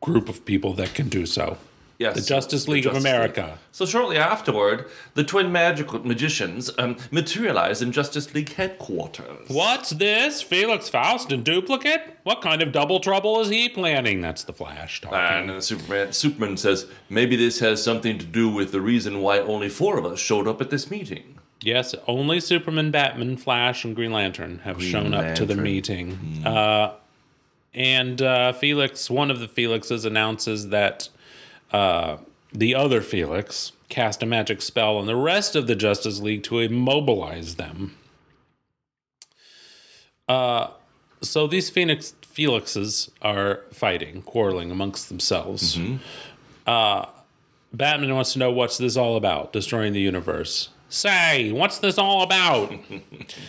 group 0.00 0.28
of 0.28 0.44
people 0.44 0.74
that 0.74 0.94
can 0.94 1.08
do 1.08 1.26
so. 1.26 1.58
Yes. 1.98 2.14
The 2.14 2.22
Justice 2.22 2.68
League 2.68 2.86
of 2.86 2.92
Justice 2.92 3.10
America. 3.10 3.58
So 3.72 3.84
shortly 3.84 4.16
afterward, 4.16 4.86
the 5.14 5.24
twin 5.24 5.50
magical 5.50 5.98
magicians 6.06 6.70
um, 6.78 6.96
materialize 7.10 7.82
in 7.82 7.90
Justice 7.90 8.32
League 8.34 8.52
headquarters. 8.52 9.48
What's 9.48 9.90
this? 9.90 10.40
Felix 10.40 10.88
Faust 10.88 11.32
in 11.32 11.42
duplicate? 11.42 12.16
What 12.22 12.40
kind 12.40 12.62
of 12.62 12.70
double 12.70 13.00
trouble 13.00 13.40
is 13.40 13.48
he 13.48 13.68
planning? 13.68 14.20
That's 14.20 14.44
the 14.44 14.52
Flash 14.52 15.00
talking. 15.00 15.18
And 15.18 15.50
then 15.50 15.60
Superman, 15.60 16.12
Superman 16.12 16.56
says, 16.56 16.86
maybe 17.10 17.34
this 17.34 17.58
has 17.58 17.82
something 17.82 18.16
to 18.18 18.24
do 18.24 18.48
with 18.48 18.70
the 18.70 18.80
reason 18.80 19.20
why 19.20 19.40
only 19.40 19.68
four 19.68 19.98
of 19.98 20.06
us 20.06 20.20
showed 20.20 20.46
up 20.46 20.60
at 20.60 20.70
this 20.70 20.92
meeting. 20.92 21.40
Yes, 21.60 21.96
only 22.06 22.38
Superman, 22.38 22.92
Batman, 22.92 23.36
Flash, 23.36 23.84
and 23.84 23.96
Green 23.96 24.12
Lantern 24.12 24.60
have 24.60 24.80
shown 24.80 25.12
up 25.14 25.34
to 25.34 25.44
the 25.44 25.54
Lantern. 25.56 25.64
meeting. 25.64 26.42
Uh, 26.46 26.94
and 27.74 28.22
uh, 28.22 28.52
Felix, 28.52 29.10
one 29.10 29.32
of 29.32 29.40
the 29.40 29.48
Felixes, 29.48 30.04
announces 30.04 30.68
that 30.68 31.08
uh, 31.72 32.18
the 32.52 32.74
other 32.74 33.00
Felix 33.00 33.72
cast 33.88 34.22
a 34.22 34.26
magic 34.26 34.62
spell 34.62 34.96
on 34.96 35.06
the 35.06 35.16
rest 35.16 35.56
of 35.56 35.66
the 35.66 35.74
Justice 35.74 36.20
League 36.20 36.42
to 36.44 36.58
immobilize 36.58 37.56
them. 37.56 37.96
Uh, 40.28 40.68
so 41.22 41.46
these 41.46 41.70
Phoenix 41.70 42.14
Felixes 42.22 43.10
are 43.22 43.62
fighting, 43.72 44.22
quarreling 44.22 44.70
amongst 44.70 45.08
themselves. 45.08 45.78
Uh, 46.66 47.06
Batman 47.72 48.14
wants 48.14 48.34
to 48.34 48.38
know 48.38 48.52
what's 48.52 48.78
this 48.78 48.96
all 48.96 49.16
about, 49.16 49.52
destroying 49.52 49.92
the 49.92 50.00
universe. 50.00 50.68
Say, 50.88 51.50
what's 51.50 51.78
this 51.78 51.98
all 51.98 52.22
about? 52.22 52.72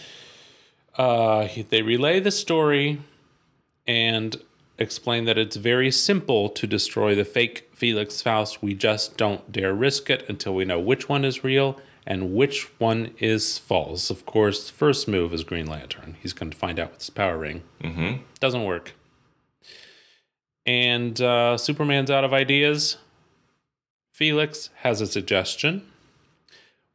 uh, 0.95 1.47
they 1.69 1.81
relay 1.81 2.19
the 2.19 2.31
story 2.31 2.99
and 3.87 4.35
explain 4.77 5.25
that 5.25 5.37
it's 5.37 5.55
very 5.55 5.91
simple 5.91 6.49
to 6.49 6.65
destroy 6.65 7.13
the 7.13 7.25
fake 7.25 7.68
Felix 7.79 8.21
Faust. 8.21 8.61
We 8.61 8.73
just 8.73 9.15
don't 9.15 9.49
dare 9.51 9.73
risk 9.73 10.09
it 10.09 10.25
until 10.27 10.53
we 10.53 10.65
know 10.65 10.79
which 10.79 11.07
one 11.07 11.23
is 11.23 11.45
real 11.45 11.79
and 12.05 12.35
which 12.35 12.69
one 12.77 13.11
is 13.19 13.57
false. 13.57 14.09
Of 14.09 14.25
course, 14.25 14.67
the 14.67 14.73
first 14.73 15.07
move 15.07 15.33
is 15.33 15.45
Green 15.45 15.65
Lantern. 15.65 16.17
He's 16.21 16.33
going 16.33 16.51
to 16.51 16.57
find 16.57 16.77
out 16.77 16.91
with 16.91 16.99
his 16.99 17.09
power 17.09 17.37
ring. 17.37 17.63
Mm-hmm. 17.81 18.23
Doesn't 18.41 18.65
work. 18.65 18.93
And 20.65 21.21
uh, 21.21 21.57
Superman's 21.57 22.11
out 22.11 22.25
of 22.25 22.33
ideas. 22.33 22.97
Felix 24.11 24.69
has 24.81 24.99
a 24.99 25.07
suggestion. 25.07 25.89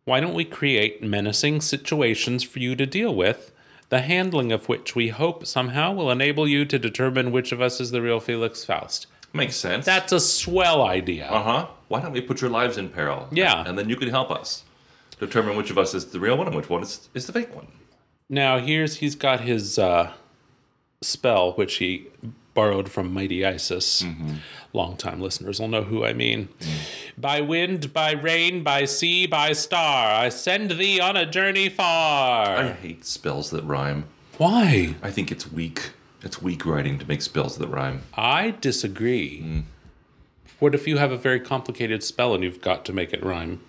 Why 0.05 0.21
don't 0.21 0.35
we 0.35 0.45
create 0.45 1.03
menacing 1.03 1.63
situations 1.63 2.43
for 2.43 2.59
you 2.59 2.77
to 2.77 2.85
deal 2.85 3.15
with, 3.15 3.53
the 3.89 4.01
handling 4.01 4.53
of 4.53 4.69
which 4.69 4.95
we 4.95 5.09
hope 5.09 5.47
somehow 5.47 5.95
will 5.95 6.11
enable 6.11 6.47
you 6.47 6.67
to 6.67 6.79
determine 6.79 7.33
which 7.33 7.53
of 7.53 7.63
us 7.63 7.81
is 7.81 7.91
the 7.91 8.03
real 8.03 8.21
Felix 8.21 8.67
Faust? 8.67 9.07
Makes 9.35 9.57
sense. 9.57 9.85
That's 9.85 10.13
a 10.13 10.21
swell 10.21 10.83
idea. 10.83 11.29
Uh 11.29 11.43
huh. 11.43 11.67
Why 11.89 12.01
don't 12.01 12.13
we 12.13 12.21
put 12.21 12.41
your 12.41 12.51
lives 12.51 12.79
in 12.79 12.89
peril? 12.89 13.29
Yeah. 13.33 13.65
And 13.67 13.77
then 13.77 13.89
you 13.89 13.97
can 13.97 14.09
help 14.09 14.31
us 14.31 14.63
determine 15.19 15.57
which 15.57 15.71
of 15.71 15.79
us 15.79 15.93
is 15.93 16.07
the 16.07 16.21
real 16.21 16.37
one 16.39 16.47
and 16.47 16.57
which 16.57 16.71
one 16.71 16.83
is, 16.83 17.09
is 17.15 17.27
the 17.27 17.33
fake 17.33 17.55
one. 17.55 17.67
Now 18.29 18.59
here's 18.59 18.97
he's 18.97 19.17
got 19.17 19.41
his 19.41 19.79
uh, 19.79 20.13
spell, 21.03 21.53
which 21.53 21.77
he 21.77 22.07
borrowed 22.55 22.89
from 22.89 23.13
Mighty 23.13 23.45
Isis. 23.45 24.05
Longtime 24.73 25.21
listeners 25.21 25.59
will 25.61 25.69
know 25.69 25.83
who 25.83 26.05
I 26.05 26.13
mean. 26.13 26.49
By 27.19 27.41
wind, 27.41 27.93
by 27.93 28.13
rain, 28.13 28.63
by 28.63 28.85
sea, 28.85 29.27
by 29.27 29.53
star, 29.53 30.15
I 30.15 30.29
send 30.29 30.71
thee 30.73 31.01
on 31.01 31.17
a 31.17 31.27
journey 31.27 31.69
far. 31.69 32.57
I 32.57 32.73
hate 32.73 33.05
spells 33.05 33.51
that 33.51 33.65
rhyme. 33.65 34.05
Why? 34.39 34.95
I 35.03 35.11
think 35.11 35.31
it's 35.33 35.51
weak. 35.51 35.91
It's 36.25 36.41
weak 36.41 36.65
writing 36.65 36.99
to 36.99 37.07
make 37.07 37.21
spells 37.23 37.59
that 37.59 37.69
rhyme. 37.69 38.03
I 38.15 38.55
disagree. 38.61 39.65
What 40.59 40.75
if 40.75 40.89
you 40.89 40.97
have 40.97 41.13
a 41.13 41.19
very 41.19 41.39
complicated 41.39 42.03
spell 42.03 42.35
and 42.35 42.43
you've 42.43 42.63
got 42.63 42.85
to 42.87 42.93
make 42.93 43.13
it 43.13 43.23
rhyme? 43.23 43.61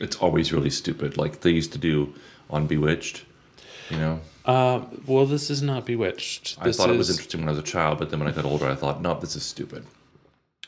It's 0.00 0.16
always 0.16 0.52
really 0.52 0.70
stupid, 0.70 1.16
like 1.16 1.40
they 1.40 1.50
used 1.50 1.72
to 1.72 1.78
do 1.78 2.14
on 2.50 2.66
Bewitched. 2.66 3.24
You 3.90 3.96
know, 3.98 4.20
Uh, 4.44 4.82
well, 5.06 5.24
this 5.24 5.50
is 5.50 5.62
not 5.62 5.86
Bewitched. 5.86 6.56
I 6.60 6.64
This 6.64 6.76
thought 6.76 6.90
it 6.90 6.98
was 6.98 7.08
interesting 7.10 7.40
when 7.40 7.48
I 7.48 7.52
was 7.52 7.58
a 7.60 7.62
child, 7.62 7.98
but 7.98 8.10
then 8.10 8.18
when 8.20 8.28
I 8.28 8.32
got 8.32 8.44
older, 8.44 8.66
I 8.66 8.74
thought, 8.74 9.00
no, 9.00 9.18
this 9.18 9.34
is 9.36 9.42
stupid. 9.42 9.86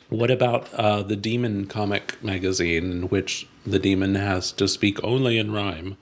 What 0.08 0.30
about 0.30 0.72
uh, 0.74 1.02
the 1.02 1.16
Demon 1.16 1.66
comic 1.66 2.22
magazine, 2.22 2.90
in 2.92 3.02
which 3.08 3.46
the 3.66 3.78
demon 3.78 4.14
has 4.14 4.52
to 4.52 4.68
speak 4.68 5.02
only 5.02 5.36
in 5.36 5.50
rhyme 5.52 5.96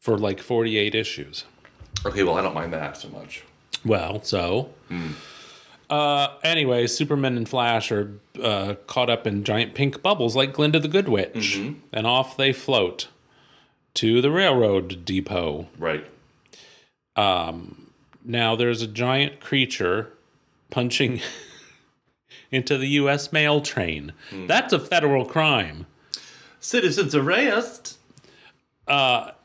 for 0.00 0.16
like 0.16 0.40
48 0.40 0.94
issues? 0.94 1.44
Okay, 2.06 2.22
well, 2.22 2.36
I 2.36 2.42
don't 2.42 2.54
mind 2.54 2.72
that 2.72 2.96
so 2.96 3.08
much. 3.08 3.44
Well, 3.84 4.22
so. 4.22 4.70
Uh, 5.88 6.28
anyway, 6.44 6.86
Superman 6.86 7.36
and 7.36 7.48
Flash 7.48 7.90
are 7.90 8.12
uh, 8.42 8.74
caught 8.86 9.10
up 9.10 9.26
in 9.26 9.42
giant 9.44 9.74
pink 9.74 10.02
bubbles 10.02 10.36
like 10.36 10.52
Glinda 10.52 10.78
the 10.78 10.88
Good 10.88 11.08
Witch, 11.08 11.56
and 11.92 12.06
off 12.06 12.36
they 12.36 12.52
float 12.52 13.08
to 13.94 14.20
the 14.22 14.30
railroad 14.30 15.04
depot. 15.04 15.66
Right. 15.78 16.06
Um, 17.16 17.90
Now 18.24 18.54
there's 18.54 18.82
a 18.82 18.86
giant 18.86 19.40
creature 19.40 20.12
punching 20.70 21.20
into 22.52 22.78
the 22.78 22.88
U.S. 22.88 23.32
mail 23.32 23.60
train. 23.60 24.12
That's 24.32 24.72
a 24.72 24.78
federal 24.78 25.24
crime. 25.24 25.86
Citizens 26.60 27.14
arrest. 27.14 27.98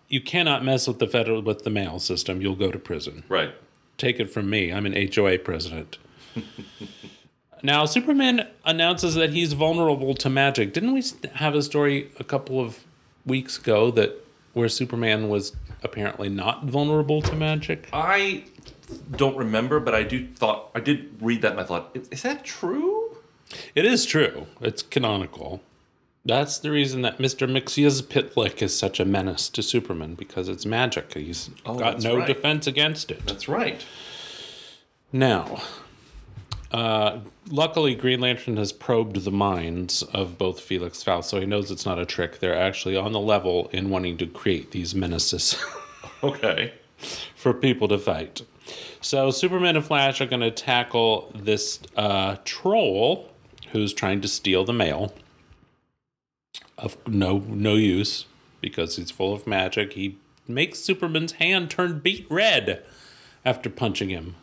You 0.08 0.22
cannot 0.22 0.64
mess 0.64 0.88
with 0.88 1.00
the 1.00 1.08
federal 1.08 1.42
with 1.42 1.64
the 1.64 1.70
mail 1.70 2.00
system. 2.00 2.42
You'll 2.42 2.56
go 2.56 2.72
to 2.72 2.80
prison. 2.80 3.24
Right. 3.28 3.54
Take 3.98 4.20
it 4.20 4.30
from 4.30 4.50
me. 4.50 4.72
I'm 4.72 4.86
an 4.86 4.94
HOA 5.14 5.40
president. 5.40 5.98
now 7.64 7.86
Superman 7.86 8.48
announces 8.66 9.16
that 9.16 9.32
he's 9.32 9.54
vulnerable 9.54 10.14
to 10.16 10.30
magic. 10.30 10.74
Didn't 10.74 10.94
we 10.94 11.04
have 11.36 11.56
a 11.56 11.62
story 11.62 12.12
a 12.20 12.24
couple 12.24 12.60
of 12.60 12.86
weeks 13.26 13.58
ago 13.58 13.90
that 13.92 14.24
where 14.54 14.70
Superman 14.70 15.30
was 15.30 15.56
apparently 15.84 16.30
not 16.30 16.66
vulnerable 16.66 17.22
to 17.24 17.36
magic? 17.36 17.90
I 17.92 18.44
don't 19.12 19.38
remember, 19.38 19.80
but 19.80 19.96
I 19.96 20.04
do 20.04 20.28
thought 20.28 20.70
I 20.76 20.80
did 20.80 21.18
read 21.22 21.42
that 21.42 21.52
and 21.52 21.62
I 21.62 21.64
thought, 21.64 21.92
is, 21.94 22.08
is 22.10 22.22
that 22.22 22.44
true? 22.44 23.18
It 23.74 23.86
is 23.86 24.06
true. 24.06 24.48
It's 24.62 24.82
canonical. 24.82 25.62
That's 26.26 26.58
the 26.58 26.72
reason 26.72 27.04
that 27.04 27.20
Mr. 27.20 27.48
Mixia's 27.48 28.02
Mxyzptlk 28.02 28.62
is 28.64 28.78
such 28.78 29.00
a 29.00 29.06
menace 29.06 29.48
to 29.50 29.62
Superman 29.62 30.16
because 30.16 30.50
it's 30.50 30.66
magic. 30.66 31.14
He's 31.14 31.52
Oh, 31.66 31.78
got 31.78 32.02
no 32.02 32.18
right. 32.18 32.28
defense 32.28 32.66
against 32.66 33.12
it. 33.12 33.24
That's 33.28 33.48
right. 33.48 33.86
Now, 35.14 35.62
uh, 36.72 37.20
luckily, 37.50 37.94
Green 37.94 38.22
Lantern 38.22 38.58
has 38.58 38.74
probed 38.74 39.24
the 39.24 39.32
minds 39.32 40.02
of 40.02 40.38
both 40.40 40.60
Felix 40.60 41.04
Faust, 41.04 41.30
so 41.30 41.40
he 41.40 41.46
knows 41.46 41.70
it's 41.70 41.86
not 41.86 42.00
a 42.00 42.06
trick. 42.06 42.40
They're 42.40 42.58
actually 42.60 42.98
on 42.98 43.12
the 43.12 43.20
level 43.20 43.70
in 43.72 43.90
wanting 43.92 44.18
to 44.18 44.26
create 44.26 44.72
these 44.72 44.96
menaces 44.96 45.56
Okay. 46.24 46.74
for 47.36 47.54
people 47.54 47.88
to 47.90 48.00
fight. 48.00 48.42
So, 49.00 49.30
Superman 49.30 49.76
and 49.76 49.86
Flash 49.86 50.20
are 50.22 50.26
going 50.26 50.42
to 50.42 50.50
tackle 50.50 51.32
this 51.36 51.80
uh, 51.96 52.38
troll 52.46 53.30
who's 53.72 53.94
trying 53.94 54.22
to 54.22 54.28
steal 54.28 54.66
the 54.66 54.74
mail. 54.74 55.14
Of 56.78 56.98
no 57.08 57.38
no 57.48 57.76
use 57.76 58.26
because 58.62 58.98
he's 58.98 59.12
full 59.12 59.34
of 59.34 59.48
magic. 59.48 59.94
He 59.94 60.18
makes 60.48 60.80
Superman's 60.80 61.34
hand 61.34 61.70
turn 61.70 62.00
beet 62.00 62.28
red 62.30 62.84
after 63.46 63.70
punching 63.70 64.10
him. 64.10 64.36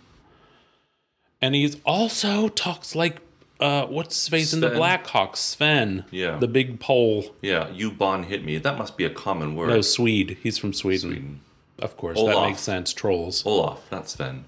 And 1.42 1.54
he's 1.54 1.76
also 1.84 2.48
talks 2.48 2.94
like 2.94 3.20
uh, 3.60 3.86
what's 3.86 4.16
his 4.18 4.28
face 4.28 4.52
in 4.52 4.60
the. 4.60 4.70
Blackhawks? 4.70 5.36
Sven. 5.36 6.04
Yeah. 6.10 6.38
The 6.38 6.48
big 6.48 6.80
pole. 6.80 7.34
Yeah, 7.42 7.68
you 7.70 7.90
bon 7.90 8.24
hit 8.24 8.44
me. 8.44 8.58
That 8.58 8.78
must 8.78 8.96
be 8.96 9.04
a 9.04 9.10
common 9.10 9.54
word. 9.54 9.68
No, 9.68 9.80
Swede. 9.82 10.38
He's 10.42 10.58
from 10.58 10.72
Sweden. 10.72 11.10
Sweden. 11.10 11.40
Of 11.78 11.96
course, 11.96 12.18
that 12.18 12.42
makes 12.42 12.60
sense. 12.60 12.92
Trolls. 12.92 13.44
Olaf, 13.44 13.90
not 13.90 14.08
Sven. 14.08 14.44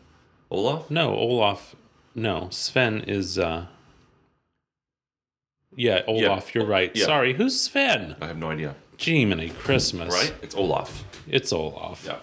Olaf? 0.51 0.91
No, 0.91 1.15
Olaf. 1.15 1.75
No, 2.15 2.49
Sven 2.51 3.01
is. 3.07 3.39
uh 3.39 3.67
Yeah, 5.77 6.03
Olaf. 6.07 6.55
You're 6.55 6.67
right. 6.67 6.91
yeah. 6.95 7.05
Sorry, 7.07 7.35
who's 7.35 7.61
Sven? 7.61 8.17
I 8.21 8.27
have 8.27 8.39
no 8.39 8.51
idea. 8.51 8.75
Jiminy 8.97 9.51
Christmas. 9.51 10.13
Right? 10.15 10.35
It's 10.43 10.55
Olaf. 10.55 11.05
It's 11.27 11.53
Olaf. 11.53 12.05
Yeah. 12.07 12.19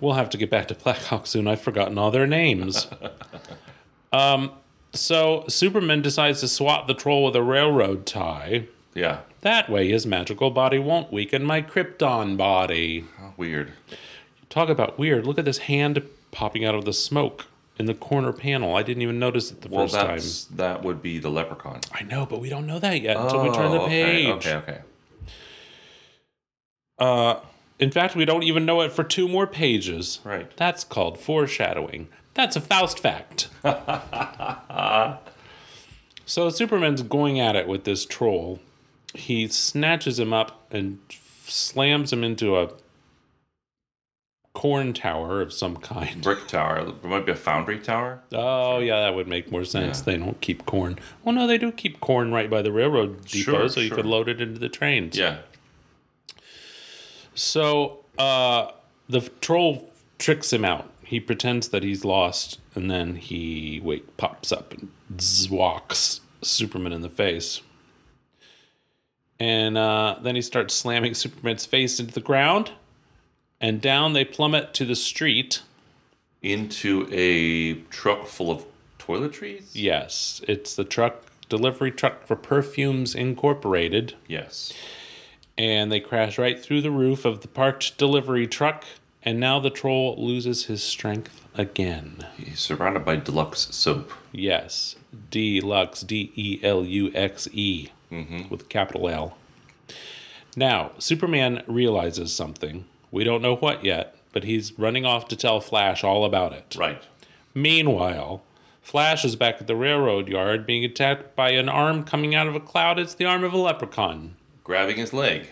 We'll 0.00 0.14
have 0.14 0.30
to 0.30 0.36
get 0.38 0.50
back 0.50 0.68
to 0.68 0.74
Black 0.74 0.98
Hawk 0.98 1.26
soon. 1.26 1.48
I've 1.48 1.60
forgotten 1.60 1.98
all 1.98 2.10
their 2.10 2.26
names. 2.26 2.86
um, 4.12 4.52
so 4.92 5.44
Superman 5.48 6.02
decides 6.02 6.40
to 6.40 6.48
swat 6.48 6.86
the 6.86 6.94
troll 6.94 7.24
with 7.24 7.36
a 7.36 7.42
railroad 7.42 8.06
tie. 8.06 8.66
Yeah. 8.94 9.20
That 9.40 9.68
way, 9.70 9.88
his 9.88 10.06
magical 10.06 10.50
body 10.50 10.78
won't 10.78 11.12
weaken 11.12 11.44
my 11.44 11.62
Krypton 11.62 12.36
body. 12.36 13.04
How 13.18 13.34
weird. 13.36 13.72
Talk 14.50 14.68
about 14.68 14.98
weird. 14.98 15.26
Look 15.26 15.38
at 15.38 15.44
this 15.44 15.58
hand 15.58 16.02
popping 16.30 16.64
out 16.64 16.74
of 16.74 16.84
the 16.84 16.92
smoke 16.92 17.46
in 17.78 17.86
the 17.86 17.94
corner 17.94 18.32
panel. 18.32 18.74
I 18.76 18.82
didn't 18.82 19.02
even 19.02 19.18
notice 19.18 19.50
it 19.52 19.60
the 19.60 19.68
Well, 19.68 19.84
first 19.86 19.94
time. 19.94 20.06
that's 20.08 20.44
that 20.46 20.82
would 20.82 21.00
be 21.02 21.18
the 21.18 21.30
leprechaun. 21.30 21.80
I 21.92 22.02
know, 22.02 22.26
but 22.26 22.40
we 22.40 22.48
don't 22.48 22.66
know 22.66 22.78
that 22.78 23.00
yet 23.00 23.16
until 23.16 23.42
we 23.42 23.50
turn 23.50 23.70
the 23.72 23.80
Oh, 23.80 23.86
page. 23.86 24.26
Okay, 24.46 24.54
okay, 24.54 24.72
okay. 24.72 24.80
Uh, 26.98 27.40
in 27.78 27.90
fact, 27.92 28.16
we 28.16 28.24
don't 28.24 28.42
even 28.42 28.64
know 28.66 28.80
it 28.80 28.90
for 28.92 29.04
two 29.04 29.28
more 29.28 29.46
pages. 29.46 30.18
Right. 30.24 30.50
That's 30.56 30.82
called 30.82 31.18
foreshadowing. 31.18 32.08
That's 32.34 32.56
a 32.56 32.60
Faust 32.60 32.98
fact. 32.98 33.48
so 36.26 36.50
Superman's 36.50 37.02
going 37.02 37.38
at 37.40 37.56
it 37.56 37.68
with 37.68 37.84
this 37.84 38.04
troll. 38.04 38.58
He 39.14 39.48
snatches 39.48 40.18
him 40.18 40.32
up 40.32 40.66
and 40.72 40.98
slams 41.46 42.12
him 42.12 42.22
into 42.24 42.56
a 42.56 42.70
corn 44.58 44.92
tower 44.92 45.40
of 45.40 45.52
some 45.52 45.76
kind. 45.76 46.20
Brick 46.20 46.48
tower. 46.48 46.78
It 46.88 47.04
might 47.04 47.24
be 47.24 47.30
a 47.30 47.36
foundry 47.36 47.78
tower. 47.78 48.20
Oh, 48.32 48.80
yeah, 48.80 49.02
that 49.02 49.14
would 49.14 49.28
make 49.28 49.52
more 49.52 49.64
sense. 49.64 49.98
Yeah. 50.00 50.04
They 50.04 50.16
don't 50.18 50.40
keep 50.40 50.66
corn. 50.66 50.98
Well, 51.22 51.32
no, 51.32 51.46
they 51.46 51.58
do 51.58 51.70
keep 51.70 52.00
corn 52.00 52.32
right 52.32 52.50
by 52.50 52.62
the 52.62 52.72
railroad 52.72 53.24
depot, 53.24 53.52
Sure, 53.52 53.68
so 53.68 53.78
you 53.78 53.86
sure. 53.86 53.98
could 53.98 54.06
load 54.06 54.28
it 54.28 54.40
into 54.40 54.58
the 54.58 54.68
trains. 54.68 55.16
Yeah. 55.16 55.38
So 57.36 58.04
uh, 58.18 58.72
the 59.08 59.20
troll 59.40 59.92
tricks 60.18 60.52
him 60.52 60.64
out. 60.64 60.90
He 61.04 61.20
pretends 61.20 61.68
that 61.68 61.84
he's 61.84 62.04
lost, 62.04 62.58
and 62.74 62.90
then 62.90 63.14
he 63.14 63.80
wait 63.82 64.16
pops 64.16 64.50
up 64.50 64.74
and 64.74 64.90
zwalks 65.16 66.18
Superman 66.42 66.92
in 66.92 67.02
the 67.02 67.08
face. 67.08 67.60
And 69.38 69.78
uh, 69.78 70.16
then 70.20 70.34
he 70.34 70.42
starts 70.42 70.74
slamming 70.74 71.14
Superman's 71.14 71.64
face 71.64 72.00
into 72.00 72.12
the 72.12 72.20
ground, 72.20 72.72
and 73.60 73.80
down 73.80 74.12
they 74.12 74.24
plummet 74.24 74.72
to 74.74 74.84
the 74.84 74.96
street. 74.96 75.62
Into 76.42 77.08
a 77.10 77.74
truck 77.90 78.26
full 78.26 78.50
of 78.50 78.64
toiletries? 78.98 79.70
Yes, 79.72 80.40
it's 80.46 80.74
the 80.76 80.84
truck 80.84 81.24
delivery 81.48 81.90
truck 81.90 82.26
for 82.26 82.36
Perfumes 82.36 83.14
Incorporated. 83.14 84.14
Yes. 84.28 84.72
and 85.56 85.90
they 85.90 85.98
crash 85.98 86.38
right 86.38 86.62
through 86.62 86.82
the 86.82 86.90
roof 86.92 87.24
of 87.24 87.40
the 87.40 87.48
parked 87.48 87.98
delivery 87.98 88.46
truck. 88.46 88.84
And 89.24 89.40
now 89.40 89.58
the 89.58 89.68
troll 89.70 90.14
loses 90.16 90.66
his 90.66 90.80
strength 90.82 91.44
again. 91.56 92.24
He's 92.36 92.60
surrounded 92.60 93.04
by 93.04 93.16
deluxe 93.16 93.74
soap. 93.74 94.12
Yes, 94.30 94.94
Deluxe, 95.30 96.02
D 96.02 96.30
E 96.36 96.60
L 96.62 96.84
U 96.84 97.10
X 97.14 97.48
E, 97.52 97.88
Mm-hmm. 98.12 98.48
with 98.48 98.62
a 98.62 98.66
capital 98.66 99.08
L. 99.08 99.36
Now, 100.56 100.92
Superman 100.98 101.62
realizes 101.66 102.32
something. 102.32 102.84
We 103.10 103.24
don't 103.24 103.42
know 103.42 103.56
what 103.56 103.84
yet, 103.84 104.16
but 104.32 104.44
he's 104.44 104.78
running 104.78 105.04
off 105.06 105.28
to 105.28 105.36
tell 105.36 105.60
Flash 105.60 106.04
all 106.04 106.24
about 106.24 106.52
it. 106.52 106.76
Right. 106.78 107.02
Meanwhile, 107.54 108.42
Flash 108.82 109.24
is 109.24 109.36
back 109.36 109.56
at 109.60 109.66
the 109.66 109.76
railroad 109.76 110.28
yard 110.28 110.66
being 110.66 110.84
attacked 110.84 111.34
by 111.34 111.50
an 111.50 111.68
arm 111.68 112.04
coming 112.04 112.34
out 112.34 112.46
of 112.46 112.54
a 112.54 112.60
cloud. 112.60 112.98
It's 112.98 113.14
the 113.14 113.24
arm 113.24 113.44
of 113.44 113.52
a 113.52 113.58
leprechaun. 113.58 114.34
grabbing 114.64 114.96
his 114.96 115.12
leg. 115.12 115.48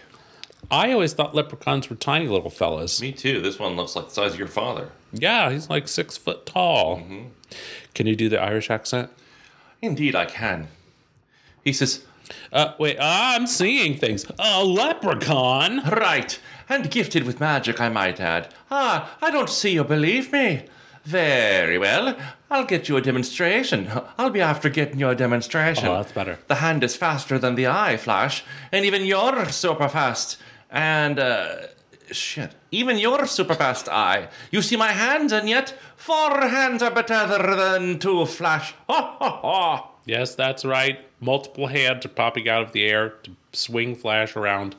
I 0.71 0.93
always 0.93 1.13
thought 1.13 1.35
leprechauns 1.35 1.89
were 1.89 1.97
tiny 1.97 2.27
little 2.29 2.51
fellas. 2.51 3.01
Me 3.01 3.13
too. 3.13 3.41
This 3.41 3.59
one 3.59 3.77
looks 3.77 3.95
like 3.95 4.07
the 4.09 4.15
size 4.15 4.33
of 4.33 4.39
your 4.39 4.49
father. 4.49 4.91
Yeah, 5.13 5.51
he's 5.53 5.71
like 5.71 5.87
six 5.89 6.17
foot 6.17 6.45
tall. 6.45 7.03
Can 7.95 8.07
you 8.07 8.17
do 8.17 8.29
the 8.29 8.41
Irish 8.41 8.69
accent? 8.71 9.11
Indeed, 9.81 10.15
I 10.17 10.25
can. 10.25 10.69
He 11.63 11.73
says, 11.73 12.05
Uh, 12.53 12.73
wait, 12.79 12.97
I'm 13.01 13.47
seeing 13.47 13.97
things. 13.97 14.27
A 14.39 14.65
leprechaun? 14.65 15.83
Right, 15.89 16.39
and 16.69 16.91
gifted 16.91 17.25
with 17.25 17.41
magic, 17.41 17.81
I 17.81 17.89
might 17.89 18.21
add. 18.21 18.53
Ah, 18.71 19.17
I 19.23 19.31
don't 19.31 19.51
see 19.51 19.73
you 19.73 19.85
believe 19.85 20.33
me. 20.33 20.65
Very 21.05 21.79
well. 21.79 22.17
I'll 22.51 22.65
get 22.65 22.89
you 22.89 22.97
a 22.97 23.01
demonstration. 23.01 23.89
I'll 24.19 24.31
be 24.31 24.41
after 24.41 24.69
getting 24.69 24.99
you 24.99 25.09
a 25.09 25.15
demonstration. 25.15 25.87
Oh, 25.87 25.95
that's 25.95 26.11
better. 26.11 26.39
The 26.49 26.57
hand 26.57 26.83
is 26.83 26.97
faster 26.97 27.39
than 27.39 27.55
the 27.55 27.69
eye, 27.69 27.97
Flash, 27.97 28.45
and 28.73 28.85
even 28.85 29.05
you're 29.05 29.49
super 29.51 29.89
fast. 29.89 30.37
And, 30.69 31.21
uh, 31.21 31.69
shit, 32.11 32.57
even 32.73 32.99
you're 32.99 33.27
super 33.27 33.55
fast 33.55 33.89
eye. 33.89 34.29
You 34.51 34.63
see 34.63 34.77
my 34.77 34.93
hands, 34.93 35.33
and 35.33 35.49
yet 35.49 35.75
four 35.95 36.41
hands 36.41 36.83
are 36.83 36.91
better 36.91 37.55
than 37.55 38.01
two, 38.01 38.27
Flash. 38.27 38.75
Ha 38.89 39.17
ha 39.21 39.41
ha. 39.43 39.91
Yes, 40.05 40.35
that's 40.35 40.65
right. 40.65 40.99
Multiple 41.21 41.69
hands 41.69 42.05
are 42.05 42.09
popping 42.11 42.49
out 42.49 42.63
of 42.63 42.73
the 42.73 42.85
air 42.85 43.11
to 43.23 43.31
swing 43.53 43.95
Flash 43.95 44.35
around. 44.35 44.75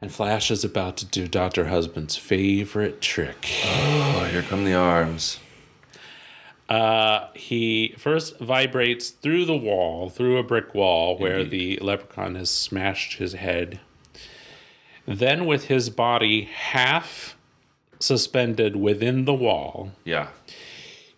And 0.00 0.12
Flash 0.12 0.50
is 0.50 0.64
about 0.64 0.96
to 0.98 1.04
do 1.06 1.26
Dr. 1.26 1.66
Husband's 1.66 2.16
favorite 2.16 3.00
trick. 3.00 3.48
Oh, 3.64 4.28
here 4.30 4.42
come 4.42 4.64
the 4.64 4.74
arms. 4.74 5.40
Uh, 6.68 7.28
he 7.34 7.94
first 7.98 8.38
vibrates 8.38 9.10
through 9.10 9.44
the 9.46 9.56
wall, 9.56 10.10
through 10.10 10.36
a 10.36 10.42
brick 10.42 10.74
wall 10.74 11.16
where 11.18 11.42
the 11.42 11.78
leprechaun 11.80 12.34
has 12.36 12.50
smashed 12.50 13.14
his 13.18 13.32
head. 13.32 13.80
Then, 15.06 15.46
with 15.46 15.64
his 15.64 15.88
body 15.88 16.42
half 16.42 17.34
suspended 17.98 18.76
within 18.76 19.24
the 19.24 19.34
wall, 19.34 19.92
Yeah. 20.04 20.28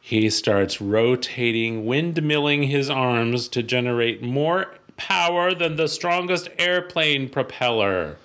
he 0.01 0.31
starts 0.31 0.81
rotating, 0.81 1.85
windmilling 1.85 2.69
his 2.69 2.89
arms 2.89 3.49
to 3.49 3.63
generate 3.65 4.23
more 4.23 4.73
power 4.97 5.53
than 5.53 5.75
the 5.77 5.89
strongest 5.89 6.49
airplane 6.59 7.29
propeller, 7.29 8.17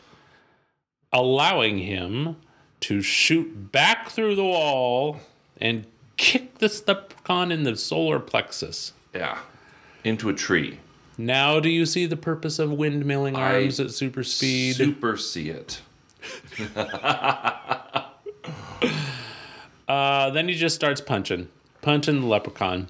allowing 1.12 1.80
him 1.80 2.38
to 2.82 3.02
shoot 3.02 3.72
back 3.72 4.10
through 4.10 4.36
the 4.36 4.44
wall 4.44 5.20
and 5.60 5.86
kick 6.18 6.58
the 6.60 6.84
leprechaun 6.88 7.52
in 7.52 7.63
the 7.63 7.76
solar 7.76 8.20
plexus. 8.20 8.94
Yeah. 9.13 9.39
Into 10.04 10.30
a 10.30 10.34
tree. 10.34 10.80
Now, 11.18 11.60
do 11.60 11.70
you 11.70 11.86
see 11.86 12.06
the 12.06 12.18
purpose 12.18 12.60
of 12.60 12.70
windmilling 12.72 13.38
I 13.38 13.62
arms 13.62 13.80
at 13.80 13.91
super 13.91 14.24
speed? 14.24 14.76
Super 14.76 15.18
see 15.18 15.50
it. 15.50 15.82
Uh, 19.88 20.32
then 20.32 20.48
he 20.48 20.56
just 20.56 20.76
starts 20.76 21.02
punching, 21.02 21.48
punching 21.82 22.22
the 22.22 22.28
leprechaun. 22.28 22.88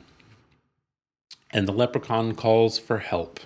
And 1.52 1.68
the 1.68 1.74
leprechaun 1.74 2.36
calls 2.36 2.80
for 2.80 3.00
help. 3.00 3.40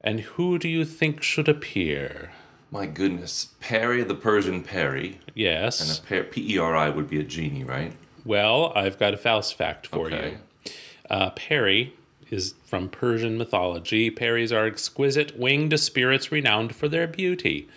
And 0.00 0.20
who 0.20 0.58
do 0.58 0.68
you 0.68 0.84
think 0.84 1.22
should 1.22 1.48
appear? 1.48 2.32
My 2.70 2.86
goodness. 2.86 3.50
Peri 3.60 4.02
the 4.02 4.14
Persian 4.14 4.62
Peri. 4.62 5.18
Yes. 5.34 5.80
And 5.80 5.98
a 5.98 6.02
per- 6.02 6.28
P-E-R-I 6.28 6.90
would 6.90 7.08
be 7.08 7.20
a 7.20 7.22
genie, 7.22 7.64
right? 7.64 7.92
Well, 8.24 8.72
I've 8.74 8.98
got 8.98 9.14
a 9.14 9.16
Faust 9.16 9.54
fact 9.56 9.86
for 9.86 10.06
Okay. 10.06 10.38
you. 10.64 10.72
Uh, 11.08 11.30
Peri 11.30 11.94
is 12.30 12.54
from 12.64 12.88
Persian 12.88 13.38
mythology. 13.38 14.10
Peris 14.10 14.50
are 14.50 14.66
exquisite 14.66 15.38
winged 15.38 15.78
spirits 15.78 16.32
renowned 16.32 16.74
for 16.74 16.88
their 16.88 17.06
beauty. 17.06 17.68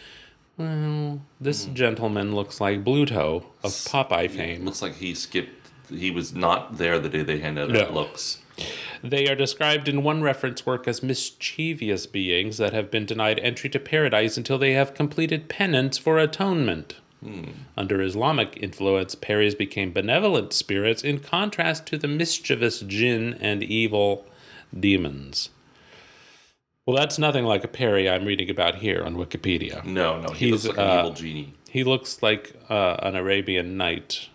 Well, 0.57 1.21
this 1.39 1.65
Hmm. 1.65 1.73
gentleman 1.75 2.35
looks 2.35 2.59
like 2.59 2.83
Bluto 2.83 3.45
of 3.63 3.71
Popeye 3.71 4.29
fame. 4.29 4.65
Looks 4.65 4.81
like 4.81 4.95
he 4.97 5.13
skipped. 5.13 5.69
He 5.89 6.09
was 6.11 6.33
not 6.33 6.77
there 6.79 6.99
the 6.99 7.09
day 7.09 7.21
they 7.21 7.39
handed 7.39 7.69
No. 7.69 7.81
out 7.81 7.93
looks. 7.93 8.39
They 9.03 9.27
are 9.27 9.35
described 9.35 9.87
in 9.87 10.03
one 10.03 10.21
reference 10.21 10.65
work 10.65 10.87
as 10.87 11.03
mischievous 11.03 12.05
beings 12.05 12.57
that 12.57 12.73
have 12.73 12.91
been 12.91 13.05
denied 13.05 13.39
entry 13.39 13.69
to 13.69 13.79
paradise 13.79 14.37
until 14.37 14.57
they 14.57 14.73
have 14.73 14.93
completed 14.93 15.49
penance 15.49 15.97
for 15.97 16.17
atonement. 16.17 16.95
Under 17.75 18.01
Islamic 18.01 18.57
influence, 18.61 19.13
Peris 19.13 19.53
became 19.53 19.91
benevolent 19.91 20.53
spirits 20.53 21.03
in 21.03 21.19
contrast 21.19 21.85
to 21.87 21.97
the 21.97 22.07
mischievous 22.07 22.79
jinn 22.79 23.37
and 23.41 23.61
evil 23.61 24.25
demons. 24.77 25.49
Well, 26.85 26.95
that's 26.95 27.19
nothing 27.19 27.43
like 27.43 27.63
a 27.65 27.67
Peri 27.67 28.09
I'm 28.09 28.25
reading 28.25 28.49
about 28.49 28.75
here 28.75 29.03
on 29.03 29.15
Wikipedia. 29.15 29.83
No, 29.83 30.21
no, 30.21 30.29
he 30.29 30.51
He's, 30.51 30.65
looks 30.65 30.77
like 30.77 30.87
uh, 30.87 30.91
an 30.91 30.99
evil 30.99 31.13
genie. 31.13 31.53
He 31.69 31.83
looks 31.83 32.23
like 32.23 32.55
uh, 32.69 32.95
an 33.03 33.15
Arabian 33.15 33.75
night, 33.75 34.29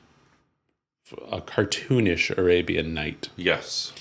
a 1.32 1.40
cartoonish 1.40 2.36
Arabian 2.36 2.92
night. 2.92 3.30
Yes. 3.34 3.92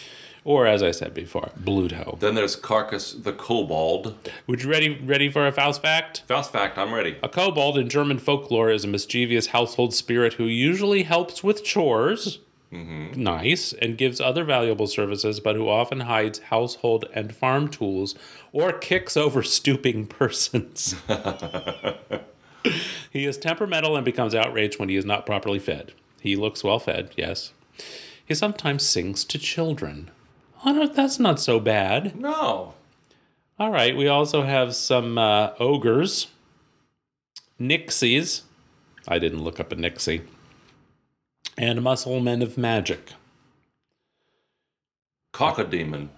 Or, 0.45 0.67
as 0.67 0.83
I 0.83 0.91
said 0.91 1.13
before, 1.13 1.51
Bluto. 1.59 2.19
Then 2.19 2.35
there's 2.35 2.57
Carcass 2.57 3.13
the 3.13 3.31
Kobold. 3.31 4.15
Would 4.47 4.63
you 4.63 4.69
ready 4.69 4.99
ready 4.99 5.29
for 5.29 5.47
a 5.47 5.51
Faust 5.51 5.81
fact? 5.81 6.23
Faust 6.27 6.51
fact, 6.51 6.77
I'm 6.77 6.93
ready. 6.93 7.17
A 7.23 7.29
kobold 7.29 7.77
in 7.77 7.87
German 7.87 8.17
folklore 8.19 8.69
is 8.69 8.83
a 8.83 8.87
mischievous 8.87 9.47
household 9.47 9.93
spirit 9.93 10.33
who 10.33 10.45
usually 10.45 11.03
helps 11.03 11.43
with 11.43 11.63
chores. 11.63 12.39
Mm-hmm. 12.73 13.21
Nice, 13.21 13.71
and 13.73 13.99
gives 13.99 14.19
other 14.19 14.43
valuable 14.43 14.87
services, 14.87 15.39
but 15.39 15.55
who 15.55 15.69
often 15.69 16.01
hides 16.01 16.39
household 16.39 17.05
and 17.13 17.35
farm 17.35 17.67
tools 17.67 18.15
or 18.51 18.73
kicks 18.73 19.15
over 19.15 19.43
stooping 19.43 20.07
persons. 20.07 20.95
he 23.11 23.25
is 23.25 23.37
temperamental 23.37 23.95
and 23.95 24.03
becomes 24.03 24.33
outraged 24.33 24.79
when 24.79 24.89
he 24.89 24.95
is 24.95 25.05
not 25.05 25.25
properly 25.25 25.59
fed. 25.59 25.93
He 26.19 26.35
looks 26.35 26.63
well 26.63 26.79
fed, 26.79 27.11
yes. 27.15 27.53
He 28.25 28.33
sometimes 28.33 28.83
sings 28.83 29.23
to 29.25 29.37
children. 29.37 30.09
Oh, 30.65 30.71
no, 30.71 30.87
that's 30.87 31.19
not 31.19 31.39
so 31.39 31.59
bad. 31.59 32.15
No. 32.19 32.73
All 33.59 33.71
right, 33.71 33.95
we 33.95 34.07
also 34.07 34.43
have 34.43 34.75
some 34.75 35.17
uh, 35.17 35.51
ogres, 35.59 36.27
nixies. 37.59 38.41
I 39.07 39.19
didn't 39.19 39.43
look 39.43 39.59
up 39.59 39.71
a 39.71 39.75
nixie. 39.75 40.21
And 41.57 41.83
muscle 41.83 42.19
men 42.19 42.41
of 42.41 42.57
magic. 42.57 43.11
Cockademon. 45.33 46.09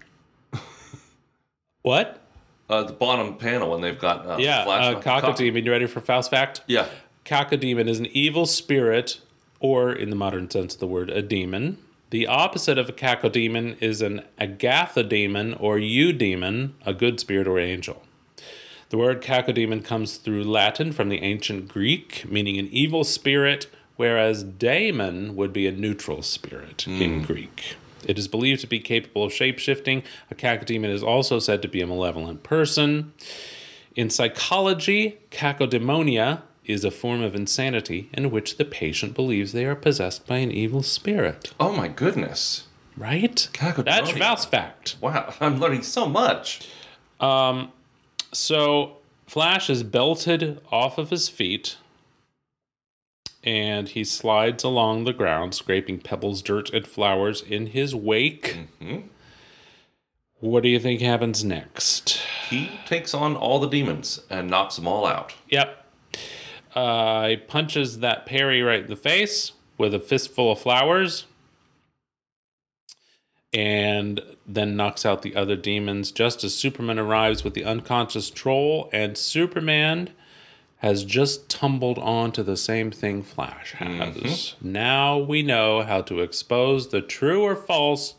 What? 1.81 2.19
Uh, 2.67 2.83
the 2.83 2.93
bottom 2.93 3.35
panel, 3.35 3.75
and 3.75 3.83
they've 3.83 3.99
got 3.99 4.25
uh, 4.25 4.37
Yeah, 4.39 4.61
uh, 4.61 4.99
Cacodemon. 4.99 5.63
You 5.65 5.71
ready 5.71 5.85
for 5.85 6.01
Faust 6.01 6.31
fact? 6.31 6.61
Yeah. 6.65 6.87
Cacodemon 7.25 7.87
is 7.87 7.99
an 7.99 8.07
evil 8.07 8.47
spirit, 8.47 9.19
or 9.59 9.91
in 9.91 10.09
the 10.09 10.15
modern 10.15 10.49
sense 10.49 10.73
of 10.73 10.79
the 10.79 10.87
word, 10.87 11.11
a 11.11 11.21
demon. 11.21 11.77
The 12.15 12.27
opposite 12.27 12.77
of 12.77 12.87
a 12.87 12.93
cacodemon 12.93 13.75
is 13.81 14.01
an 14.01 14.23
agathodemon 14.39 15.57
or 15.59 15.77
eudemon, 15.77 16.71
a 16.85 16.93
good 16.93 17.19
spirit 17.19 17.45
or 17.45 17.59
angel. 17.59 18.03
The 18.87 18.97
word 18.97 19.21
cacodemon 19.21 19.83
comes 19.83 20.15
through 20.15 20.45
Latin 20.45 20.93
from 20.93 21.09
the 21.09 21.21
ancient 21.21 21.67
Greek, 21.67 22.23
meaning 22.25 22.57
an 22.57 22.69
evil 22.71 23.03
spirit, 23.03 23.67
whereas 23.97 24.45
daemon 24.45 25.35
would 25.35 25.51
be 25.51 25.67
a 25.67 25.73
neutral 25.73 26.21
spirit 26.21 26.87
in 26.87 27.19
hmm. 27.19 27.25
Greek. 27.25 27.75
It 28.07 28.17
is 28.17 28.29
believed 28.29 28.61
to 28.61 28.67
be 28.67 28.79
capable 28.79 29.25
of 29.25 29.33
shapeshifting. 29.33 30.01
A 30.31 30.35
cacodemon 30.35 30.93
is 30.93 31.03
also 31.03 31.39
said 31.39 31.61
to 31.63 31.67
be 31.67 31.81
a 31.81 31.85
malevolent 31.85 32.43
person. 32.43 33.11
In 33.93 34.09
psychology, 34.09 35.17
cacodemonium 35.31 36.43
is 36.67 36.83
a 36.83 36.91
form 36.91 37.21
of 37.21 37.35
insanity 37.35 38.09
in 38.13 38.31
which 38.31 38.57
the 38.57 38.65
patient 38.65 39.13
believes 39.13 39.51
they 39.51 39.65
are 39.65 39.75
possessed 39.75 40.25
by 40.27 40.37
an 40.37 40.51
evil 40.51 40.83
spirit. 40.83 41.53
Oh 41.59 41.71
my 41.71 41.87
goodness. 41.87 42.67
Right? 42.97 43.49
Cacodemonium. 43.53 43.85
That's 43.85 44.11
Faust 44.11 44.51
fact. 44.51 44.95
Wow, 45.01 45.33
I'm 45.41 45.59
learning 45.59 45.83
so 45.83 46.07
much. 46.07 46.67
Um, 47.19 47.71
so 48.31 48.97
Flash 49.27 49.69
is 49.69 49.83
belted 49.83 50.61
off 50.71 50.97
of 50.97 51.09
his 51.09 51.29
feet 51.29 51.77
and 53.45 53.89
he 53.89 54.03
slides 54.03 54.63
along 54.63 55.03
the 55.03 55.13
ground, 55.13 55.53
scraping 55.53 55.99
pebbles, 55.99 56.41
dirt, 56.41 56.71
and 56.73 56.87
flowers 56.87 57.41
in 57.41 57.67
his 57.67 57.93
wake. 57.93 58.67
What 60.39 60.63
do 60.63 60.69
you 60.69 60.79
think 60.79 60.99
happens 61.01 61.43
next? 61.43 62.19
He 62.49 62.71
takes 62.85 63.13
on 63.13 63.35
all 63.35 63.59
the 63.59 63.69
demons 63.69 64.21
and 64.29 64.49
knocks 64.49 64.75
them 64.77 64.87
all 64.87 65.05
out. 65.05 65.33
Yep. 65.49 65.84
Uh, 66.75 67.29
he 67.29 67.37
punches 67.37 67.99
that 67.99 68.25
Peri 68.25 68.61
right 68.61 68.81
in 68.81 68.87
the 68.89 68.95
face 68.95 69.53
with 69.77 69.93
a 69.93 69.99
fistful 69.99 70.51
of 70.51 70.59
flowers 70.59 71.25
and 73.53 74.21
then 74.45 74.75
knocks 74.75 75.05
out 75.05 75.21
the 75.21 75.35
other 75.35 75.55
demons 75.55 76.11
just 76.11 76.43
as 76.43 76.53
Superman 76.53 76.99
arrives 76.99 77.45
with 77.45 77.53
the 77.53 77.63
unconscious 77.63 78.29
troll, 78.29 78.89
and 78.91 79.17
Superman 79.17 80.09
has 80.79 81.05
just 81.05 81.49
tumbled 81.49 81.97
onto 81.97 82.43
the 82.43 82.57
same 82.57 82.91
thing 82.91 83.23
Flash 83.23 83.71
has. 83.73 84.55
Now 84.61 85.17
we 85.17 85.41
know 85.41 85.83
how 85.83 86.01
to 86.01 86.19
expose 86.19 86.89
the 86.89 87.01
true 87.01 87.43
or 87.43 87.55
false 87.55 88.15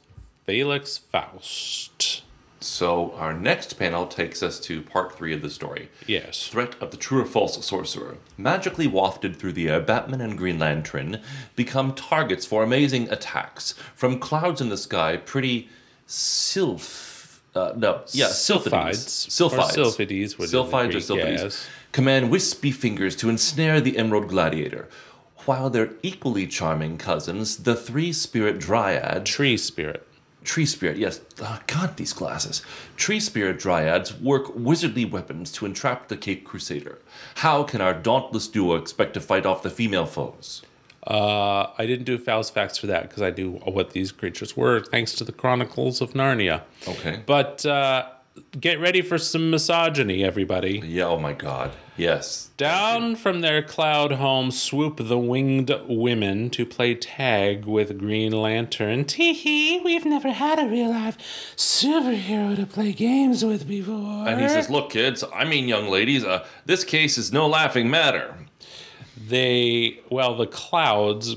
Felix 0.47 0.97
Faust. 0.97 2.23
So 2.66 3.12
our 3.12 3.33
next 3.33 3.79
panel 3.79 4.07
takes 4.07 4.42
us 4.42 4.59
to 4.61 4.83
part 4.83 5.16
three 5.16 5.33
of 5.33 5.40
the 5.42 5.50
story. 5.50 5.88
Yes. 6.07 6.48
Threat 6.48 6.74
of 6.81 6.90
the 6.90 6.96
true 6.96 7.22
or 7.22 7.24
false 7.24 7.64
sorcerer. 7.64 8.16
Magically 8.37 8.87
wafted 8.87 9.37
through 9.37 9.52
the 9.52 9.68
air, 9.68 9.81
Batman 9.81 10.20
and 10.20 10.37
Green 10.37 10.59
Lantern 10.59 11.20
become 11.55 11.94
targets 11.94 12.44
for 12.44 12.62
amazing 12.62 13.09
attacks. 13.11 13.72
From 13.94 14.18
clouds 14.18 14.61
in 14.61 14.68
the 14.68 14.76
sky, 14.76 15.16
pretty 15.16 15.68
sylph. 16.07 17.42
Uh, 17.55 17.72
no, 17.76 18.02
yeah, 18.12 18.26
sylphides. 18.26 19.07
Sylphides. 19.29 19.72
Sylphides 19.76 19.98
would 19.98 20.09
be 20.09 20.24
Sylphides 20.24 20.94
or 20.94 20.98
sylphides. 20.98 21.42
yes. 21.42 21.66
Command 21.92 22.31
wispy 22.31 22.70
fingers 22.70 23.16
to 23.16 23.31
ensnare 23.31 23.81
the 23.81 23.96
Emerald 23.96 24.29
Gladiator. 24.29 24.88
While 25.46 25.70
their 25.70 25.90
equally 26.02 26.46
charming 26.46 26.98
cousins, 26.98 27.59
the 27.59 27.76
three 27.76 28.12
spirit 28.12 28.59
dryad, 28.59 29.24
Tree 29.24 29.57
spirit. 29.57 30.07
Tree 30.46 30.64
Spirit, 30.64 30.96
yes. 30.96 31.20
Oh, 31.42 31.59
God, 31.66 31.96
these 31.96 32.12
glasses. 32.12 32.62
Tree 32.96 33.20
Spirit 33.20 33.59
Dryads 33.59 34.18
work 34.18 34.46
wizardly 34.54 35.04
weapons 35.04 35.50
to 35.52 35.66
entrap 35.66 36.09
the 36.09 36.16
Cape 36.16 36.44
Crusader. 36.44 37.00
How 37.37 37.64
can 37.64 37.80
our 37.80 37.92
dauntless 37.92 38.46
duo 38.46 38.76
expect 38.76 39.14
to 39.14 39.20
fight 39.20 39.44
off 39.44 39.62
the 39.62 39.70
female 39.70 40.06
foes? 40.06 40.62
Uh, 41.06 41.72
I 41.76 41.87
didn't 41.87 42.04
do 42.04 42.16
Faust 42.16 42.54
facts 42.54 42.78
for 42.78 42.87
that 42.87 43.02
because 43.02 43.22
I 43.22 43.30
knew 43.30 43.52
what 43.59 43.90
these 43.90 44.12
creatures 44.12 44.56
were 44.56 44.80
thanks 44.80 45.12
to 45.16 45.24
the 45.24 45.32
Chronicles 45.32 46.00
of 46.00 46.14
Narnia. 46.14 46.62
Okay. 46.87 47.22
But 47.26 47.66
uh, 47.66 48.09
get 48.59 48.81
ready 48.81 49.03
for 49.03 49.18
some 49.18 49.51
misogyny, 49.51 50.25
everybody. 50.25 50.83
Yeah, 50.85 51.07
oh 51.07 51.18
my 51.18 51.33
God. 51.33 51.72
Yes. 51.96 52.51
Down 52.59 53.16
from 53.16 53.40
their 53.40 53.62
cloud 53.62 54.12
home 54.12 54.51
swoop 54.51 54.99
the 55.01 55.16
winged 55.18 55.72
women 55.88 56.51
to 56.51 56.66
play 56.66 56.94
tag 56.94 57.64
with 57.64 57.99
Green 57.99 58.33
Lantern. 58.33 59.07
Tee 59.07 59.33
hee, 59.33 59.81
we've 59.83 60.05
never 60.05 60.31
had 60.31 60.59
a 60.59 60.66
real 60.66 60.90
life 60.90 61.16
superhero 61.57 62.55
to 62.57 62.66
play 62.66 62.92
games 62.92 63.44
with 63.44 63.66
before. 63.66 64.29
And 64.29 64.40
he 64.40 64.49
says, 64.49 64.68
Look, 64.68 64.90
kids, 64.90 65.25
I 65.35 65.44
mean, 65.44 65.68
young 65.68 65.88
ladies, 65.88 66.22
uh, 66.22 66.46
this 66.66 66.85
case 66.85 67.16
is 67.16 67.33
no 67.33 67.46
laughing 67.46 67.88
matter. 67.90 68.35
they, 69.16 70.01
well, 70.11 70.37
the 70.37 70.46
clouds 70.46 71.37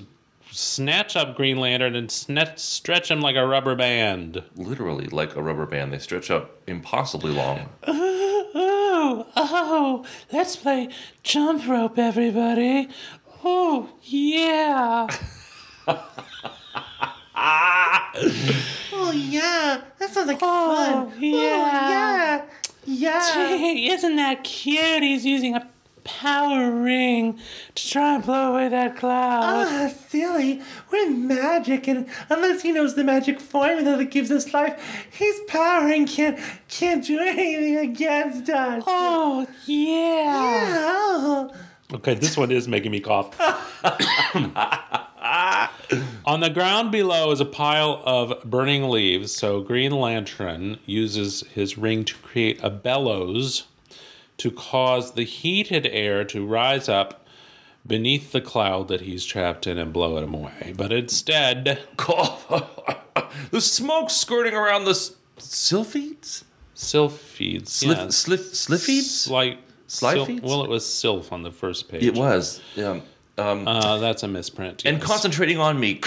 snatch 0.59 1.15
up 1.15 1.35
Green 1.35 1.57
Lantern 1.57 1.95
and 1.95 2.09
sne- 2.09 2.59
stretch 2.59 3.09
him 3.09 3.21
like 3.21 3.35
a 3.35 3.45
rubber 3.47 3.75
band. 3.75 4.43
Literally, 4.55 5.07
like 5.07 5.35
a 5.35 5.41
rubber 5.41 5.65
band, 5.65 5.93
they 5.93 5.99
stretch 5.99 6.29
up 6.29 6.61
impossibly 6.67 7.31
long. 7.31 7.69
Oh, 8.51 9.27
oh, 9.35 10.05
let's 10.33 10.55
play 10.55 10.89
jump 11.23 11.67
rope, 11.67 11.97
everybody. 11.99 12.89
Oh, 13.45 13.89
yeah. 14.01 15.07
Oh 17.41 19.11
yeah, 19.13 19.81
that 19.97 20.09
sounds 20.11 20.27
like 20.27 20.39
Oh, 20.41 20.75
fun. 20.75 21.13
Oh, 21.15 21.19
yeah. 21.19 22.45
yeah, 22.85 23.57
Gee, 23.57 23.89
isn't 23.91 24.15
that 24.17 24.43
cute? 24.43 25.03
He's 25.03 25.25
using 25.25 25.55
a 25.55 25.67
power 26.19 26.71
ring 26.71 27.39
to 27.75 27.89
try 27.89 28.15
and 28.15 28.23
blow 28.23 28.53
away 28.53 28.69
that 28.69 28.97
cloud. 28.97 29.43
Ah, 29.43 29.93
silly. 30.07 30.61
We're 30.91 31.07
in 31.07 31.27
magic, 31.27 31.87
and 31.87 32.07
unless 32.29 32.61
he 32.61 32.71
knows 32.71 32.95
the 32.95 33.03
magic 33.03 33.39
formula 33.39 33.97
that 33.97 34.11
gives 34.11 34.31
us 34.31 34.53
life, 34.53 35.07
his 35.11 35.39
power 35.47 35.85
ring 35.85 36.07
can't 36.07 36.39
can't 36.67 37.05
do 37.05 37.19
anything 37.19 37.77
against 37.77 38.49
us. 38.49 38.83
oh, 38.87 39.47
yeah. 39.65 40.85
Oh. 40.87 41.53
Okay, 41.93 42.13
this 42.13 42.37
one 42.37 42.51
is 42.51 42.67
making 42.67 42.91
me 42.91 42.99
cough. 42.99 43.35
On 46.25 46.39
the 46.39 46.49
ground 46.49 46.91
below 46.91 47.31
is 47.31 47.39
a 47.39 47.45
pile 47.45 48.01
of 48.05 48.43
burning 48.45 48.89
leaves, 48.89 49.33
so 49.33 49.61
Green 49.61 49.91
Lantern 49.91 50.77
uses 50.85 51.41
his 51.53 51.77
ring 51.77 52.05
to 52.05 52.15
create 52.17 52.59
a 52.61 52.69
bellows 52.69 53.63
to 54.39 54.51
cause 54.51 55.13
the 55.13 55.23
heated 55.23 55.85
air 55.87 56.23
to 56.25 56.45
rise 56.45 56.89
up 56.89 57.25
beneath 57.87 58.31
the 58.31 58.41
cloud 58.41 58.87
that 58.89 59.01
he's 59.01 59.25
trapped 59.25 59.65
in 59.67 59.77
and 59.77 59.93
blow 59.93 60.17
him 60.17 60.33
away. 60.33 60.73
But 60.75 60.91
instead, 60.91 61.79
the 61.97 63.61
smoke 63.61 64.09
skirting 64.09 64.53
around 64.53 64.85
the 64.85 64.91
s- 64.91 65.13
sylphides? 65.37 66.43
sylphides. 66.75 67.63
Slif, 67.69 67.95
yeah, 67.95 68.05
slif, 68.07 68.51
sliffides? 68.53 69.29
Like 69.29 69.59
Slifides? 69.87 70.41
well, 70.43 70.63
it 70.63 70.69
was 70.69 70.85
sylph 70.85 71.33
on 71.33 71.43
the 71.43 71.51
first 71.51 71.89
page. 71.89 72.03
It 72.03 72.13
was. 72.15 72.61
Yeah. 72.75 72.99
Um, 73.39 73.67
Uh, 73.67 73.97
that's 73.99 74.23
a 74.23 74.27
misprint. 74.27 74.83
and 74.85 75.01
concentrating 75.01 75.57
on 75.59 75.79
me, 75.79 76.01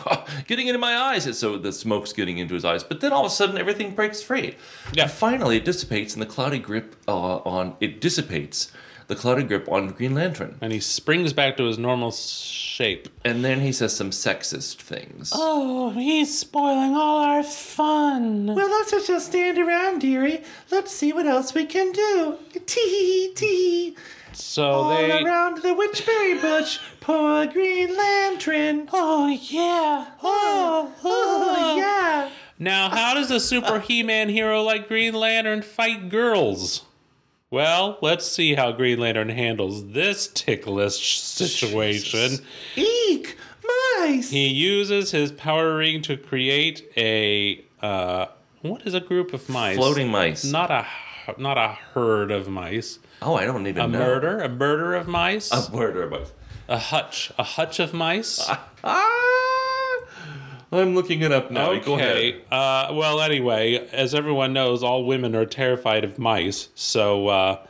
getting 0.46 0.66
into 0.68 0.78
my 0.78 0.96
eyes. 0.96 1.26
And 1.26 1.34
so 1.34 1.56
the 1.58 1.72
smoke's 1.72 2.12
getting 2.12 2.38
into 2.38 2.54
his 2.54 2.64
eyes. 2.64 2.82
But 2.84 3.00
then 3.00 3.12
all 3.12 3.24
of 3.24 3.32
a 3.32 3.34
sudden, 3.34 3.56
everything 3.58 3.94
breaks 3.94 4.22
free. 4.22 4.56
Yeah. 4.92 5.04
And 5.04 5.12
finally, 5.12 5.56
it 5.56 5.64
dissipates, 5.64 6.14
and 6.14 6.22
the 6.22 6.26
cloudy 6.26 6.58
grip 6.58 6.96
uh, 7.08 7.36
on 7.38 7.76
it 7.80 8.00
dissipates. 8.00 8.70
The 9.06 9.14
cloudy 9.16 9.42
grip 9.42 9.68
on 9.70 9.88
Green 9.88 10.14
Lantern, 10.14 10.56
and 10.62 10.72
he 10.72 10.80
springs 10.80 11.34
back 11.34 11.58
to 11.58 11.64
his 11.64 11.76
normal 11.76 12.10
shape. 12.10 13.08
and 13.22 13.44
then 13.44 13.60
he 13.60 13.70
says 13.70 13.94
some 13.94 14.08
sexist 14.10 14.76
things. 14.76 15.30
Oh, 15.34 15.90
he's 15.90 16.38
spoiling 16.38 16.94
all 16.96 17.18
our 17.22 17.42
fun. 17.42 18.46
Well, 18.46 18.66
let's 18.70 19.06
just 19.06 19.26
stand 19.26 19.58
around, 19.58 20.00
dearie. 20.00 20.42
Let's 20.70 20.90
see 20.90 21.12
what 21.12 21.26
else 21.26 21.52
we 21.52 21.66
can 21.66 21.92
do. 21.92 22.38
Tee 22.64 23.32
tee. 23.36 23.94
So 24.36 24.64
All 24.64 24.96
they. 24.96 25.22
around 25.22 25.58
the 25.62 25.74
witchberry 25.74 26.40
bush, 26.40 26.78
poor 27.00 27.46
Green 27.46 27.96
Lantern. 27.96 28.88
Oh 28.92 29.28
yeah. 29.28 30.06
Oh, 30.22 30.92
Oh 31.04 31.76
yeah. 31.76 32.30
Now, 32.58 32.88
how 32.88 33.14
does 33.14 33.30
a 33.30 33.40
super 33.40 33.80
He-Man 33.80 34.28
hero 34.28 34.62
like 34.62 34.86
Green 34.88 35.14
Lantern 35.14 35.62
fight 35.62 36.08
girls? 36.08 36.84
Well, 37.50 37.98
let's 38.00 38.26
see 38.26 38.54
how 38.54 38.72
Green 38.72 38.98
Lantern 39.00 39.28
handles 39.28 39.92
this 39.92 40.26
ticklish 40.28 41.20
situation. 41.20 42.38
Eek, 42.76 43.36
mice. 43.98 44.30
He 44.30 44.48
uses 44.48 45.10
his 45.10 45.30
power 45.32 45.76
ring 45.76 46.02
to 46.02 46.16
create 46.16 46.90
a 46.96 47.64
uh, 47.82 48.26
what 48.62 48.86
is 48.86 48.94
a 48.94 49.00
group 49.00 49.32
of 49.32 49.48
mice? 49.48 49.76
Floating 49.76 50.08
mice. 50.08 50.44
Not 50.44 50.70
a 50.70 50.86
not 51.38 51.58
a 51.58 51.68
herd 51.68 52.30
of 52.30 52.48
mice. 52.48 52.98
Oh, 53.22 53.34
I 53.34 53.44
don't 53.44 53.66
even 53.66 53.84
A 53.84 53.88
know. 53.88 53.98
murder, 53.98 54.40
a 54.40 54.48
murder 54.48 54.94
of 54.94 55.06
mice. 55.08 55.50
A 55.52 55.70
murder 55.74 56.02
of 56.04 56.10
mice. 56.12 56.32
a 56.68 56.78
hutch, 56.78 57.32
a 57.38 57.42
hutch 57.42 57.80
of 57.80 57.92
mice. 57.94 58.48
Ah! 58.86 60.00
I'm 60.72 60.94
looking 60.94 61.22
it 61.22 61.30
up 61.32 61.50
now. 61.50 61.78
Go 61.78 61.94
ahead. 61.94 62.16
Okay. 62.16 62.40
Uh, 62.50 62.92
well, 62.94 63.20
anyway, 63.20 63.76
as 63.92 64.14
everyone 64.14 64.52
knows, 64.52 64.82
all 64.82 65.04
women 65.06 65.34
are 65.36 65.46
terrified 65.46 66.04
of 66.04 66.18
mice. 66.18 66.68
So 66.74 67.28
uh, 67.28 67.64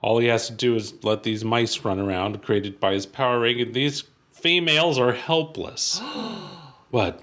all 0.00 0.18
he 0.18 0.26
has 0.26 0.48
to 0.48 0.52
do 0.52 0.74
is 0.74 0.92
let 1.04 1.22
these 1.22 1.44
mice 1.44 1.84
run 1.84 2.00
around, 2.00 2.42
created 2.42 2.80
by 2.80 2.94
his 2.94 3.06
power 3.06 3.38
ring, 3.40 3.60
and 3.60 3.72
these 3.72 4.04
females 4.32 4.98
are 4.98 5.12
helpless. 5.12 6.00
what? 6.90 7.22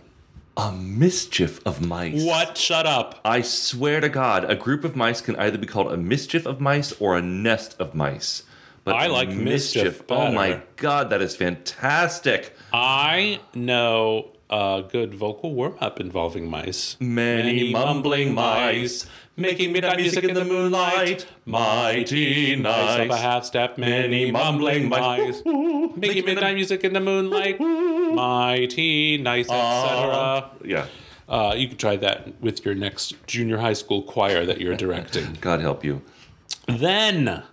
A 0.60 0.74
mischief 0.74 1.62
of 1.65 1.80
mice. 1.80 2.22
What? 2.22 2.58
Shut 2.58 2.86
up. 2.86 3.22
I 3.24 3.41
swear 3.41 4.02
to 4.02 4.10
God, 4.10 4.43
a 4.43 4.58
group 4.58 4.84
of 4.84 4.93
mice 4.93 5.22
can 5.22 5.38
either 5.38 5.58
be 5.58 5.65
called 5.65 5.89
a 5.89 5.95
mischief 5.95 6.45
of 6.45 6.60
mice 6.60 6.91
or 7.00 7.15
a 7.15 7.22
nest 7.22 7.78
of 7.80 7.95
mice. 7.95 8.43
But 8.84 8.95
I 8.95 9.08
like 9.08 9.30
mischief 9.30 10.04
Oh 10.10 10.34
my. 10.34 10.62
God, 10.76 11.12
that 11.12 11.22
is 11.22 11.38
fantastic. 11.38 12.58
I 12.74 13.39
know 13.56 14.32
a 14.50 14.84
good 14.91 15.13
vocal 15.13 15.54
warm 15.54 15.78
up 15.80 16.02
involving 16.02 16.50
mice. 16.50 16.98
Many 17.00 17.72
mumbling 17.72 18.34
mice 18.34 19.06
making 19.38 19.72
midnight 19.72 19.98
music 19.98 20.26
in 20.26 20.34
the 20.34 20.43
moonlight. 20.43 21.26
Mighty 21.45 22.58
Mice 22.58 23.00
of 23.00 23.10
a 23.10 23.17
half 23.17 23.45
step, 23.45 23.78
many 23.78 24.30
mumbling 24.32 24.89
mice, 24.89 25.41
making 25.95 26.26
midnight 26.26 26.56
music 26.56 26.84
in 26.84 26.91
the 26.91 27.00
moonlight. 27.00 27.60
Mighty 28.15 29.17
nice, 29.17 29.50
etc. 29.50 30.50
Yeah. 30.63 30.86
Uh, 31.28 31.54
you 31.56 31.67
can 31.67 31.78
try 31.78 31.95
that 31.95 32.41
with 32.41 32.65
your 32.65 32.74
next 32.74 33.15
junior 33.28 33.58
high 33.58 33.74
school 33.74 34.02
choir 34.02 34.45
that 34.45 34.60
you're 34.60 34.76
directing. 34.76 35.38
God 35.41 35.62
help 35.62 35.84
you. 35.84 36.02
then, 36.67 37.43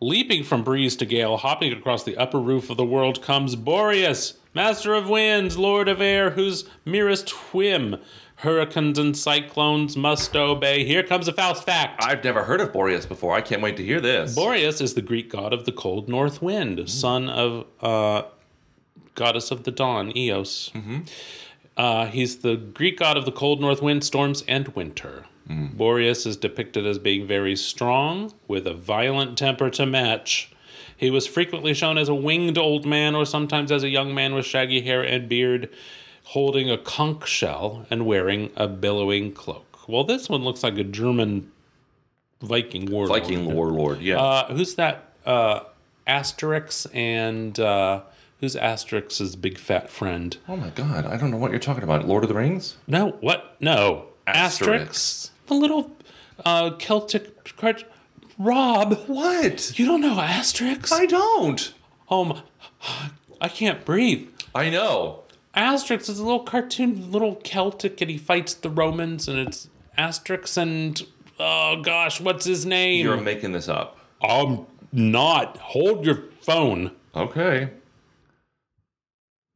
leaping 0.00 0.44
from 0.44 0.62
breeze 0.62 0.96
to 0.96 1.06
gale, 1.06 1.38
hopping 1.38 1.72
across 1.72 2.04
the 2.04 2.16
upper 2.16 2.38
roof 2.38 2.68
of 2.68 2.76
the 2.76 2.84
world 2.84 3.22
comes 3.22 3.56
Boreas, 3.56 4.34
master 4.54 4.92
of 4.92 5.08
winds, 5.08 5.56
lord 5.56 5.88
of 5.88 6.02
air, 6.02 6.30
whose 6.30 6.68
merest 6.84 7.30
whim 7.54 7.96
hurricanes 8.42 8.98
and 8.98 9.16
cyclones 9.16 9.96
must 9.96 10.34
obey. 10.34 10.84
Here 10.84 11.04
comes 11.04 11.28
a 11.28 11.32
Faust 11.32 11.64
fact. 11.64 12.02
I've 12.04 12.24
never 12.24 12.42
heard 12.42 12.60
of 12.60 12.72
Boreas 12.72 13.06
before. 13.06 13.34
I 13.34 13.40
can't 13.40 13.62
wait 13.62 13.76
to 13.76 13.84
hear 13.84 14.00
this. 14.00 14.34
Boreas 14.34 14.80
is 14.80 14.94
the 14.94 15.02
Greek 15.02 15.30
god 15.30 15.52
of 15.52 15.64
the 15.64 15.70
cold 15.72 16.08
north 16.08 16.42
wind, 16.42 16.90
son 16.90 17.28
of 17.30 17.66
uh, 17.80 18.22
goddess 19.14 19.50
of 19.50 19.64
the 19.64 19.70
dawn, 19.70 20.16
Eos. 20.16 20.70
Uh, 21.76 22.06
he's 22.06 22.38
the 22.38 22.56
Greek 22.56 22.98
god 22.98 23.16
of 23.16 23.24
the 23.24 23.32
cold 23.32 23.60
north 23.60 23.80
wind, 23.82 24.04
storms, 24.04 24.42
and 24.48 24.68
winter. 24.68 25.24
Boreas 25.48 26.24
is 26.24 26.38
depicted 26.38 26.86
as 26.86 26.98
being 26.98 27.26
very 27.26 27.56
strong, 27.56 28.32
with 28.48 28.66
a 28.66 28.72
violent 28.72 29.36
temper 29.36 29.68
to 29.70 29.84
match. 29.84 30.50
He 30.96 31.10
was 31.10 31.26
frequently 31.26 31.74
shown 31.74 31.98
as 31.98 32.08
a 32.08 32.14
winged 32.14 32.56
old 32.56 32.86
man, 32.86 33.14
or 33.14 33.26
sometimes 33.26 33.70
as 33.70 33.82
a 33.82 33.90
young 33.90 34.14
man 34.14 34.34
with 34.34 34.46
shaggy 34.46 34.80
hair 34.80 35.02
and 35.02 35.28
beard, 35.28 35.68
holding 36.24 36.70
a 36.70 36.78
conch 36.78 37.28
shell 37.28 37.84
and 37.90 38.06
wearing 38.06 38.50
a 38.56 38.66
billowing 38.66 39.32
cloak. 39.32 39.80
well, 39.88 40.04
this 40.04 40.28
one 40.30 40.42
looks 40.42 40.62
like 40.62 40.78
a 40.78 40.84
German 40.84 41.50
Viking 42.40 42.86
warlord. 42.90 43.20
Viking 43.22 43.52
warlord. 43.52 44.00
Yeah. 44.00 44.20
Uh, 44.20 44.54
who's 44.54 44.76
that? 44.76 45.12
Uh, 45.26 45.60
Asterix 46.06 46.86
and 46.94 47.58
uh, 47.60 48.00
who's 48.42 48.56
Asterix's 48.56 49.36
big 49.36 49.56
fat 49.56 49.88
friend? 49.88 50.36
oh 50.48 50.56
my 50.56 50.68
god, 50.70 51.06
I 51.06 51.16
don't 51.16 51.30
know 51.30 51.36
what 51.38 51.52
you're 51.52 51.60
talking 51.60 51.84
about. 51.84 52.06
Lord 52.06 52.24
of 52.24 52.28
the 52.28 52.34
Rings. 52.34 52.76
No, 52.86 53.12
what? 53.20 53.56
No, 53.60 54.06
Asterix, 54.26 54.88
Asterix. 54.88 55.30
the 55.46 55.54
little 55.54 55.96
uh, 56.44 56.72
Celtic 56.78 57.56
cart. 57.56 57.84
Rob, 58.38 58.94
What? 59.06 59.78
you 59.78 59.86
don't 59.86 60.00
know 60.00 60.16
Asterix? 60.16 60.90
I 60.92 61.06
don't. 61.06 61.72
oh 62.10 62.24
my, 62.24 62.42
I 63.40 63.48
can't 63.48 63.84
breathe. 63.84 64.28
I 64.54 64.68
know. 64.70 65.20
Asterix 65.54 66.08
is 66.08 66.18
a 66.18 66.24
little 66.24 66.40
cartoon, 66.42 67.12
little 67.12 67.36
Celtic, 67.36 68.00
and 68.00 68.10
he 68.10 68.18
fights 68.18 68.54
the 68.54 68.70
Romans, 68.70 69.28
and 69.28 69.38
it's 69.38 69.68
Asterix 69.96 70.56
and 70.56 71.00
oh 71.38 71.80
gosh, 71.82 72.20
what's 72.20 72.44
his 72.46 72.66
name? 72.66 73.04
You're 73.04 73.16
making 73.20 73.52
this 73.52 73.68
up. 73.68 73.98
I'm 74.20 74.66
not. 74.90 75.58
Hold 75.58 76.04
your 76.04 76.24
phone. 76.40 76.90
Okay. 77.14 77.70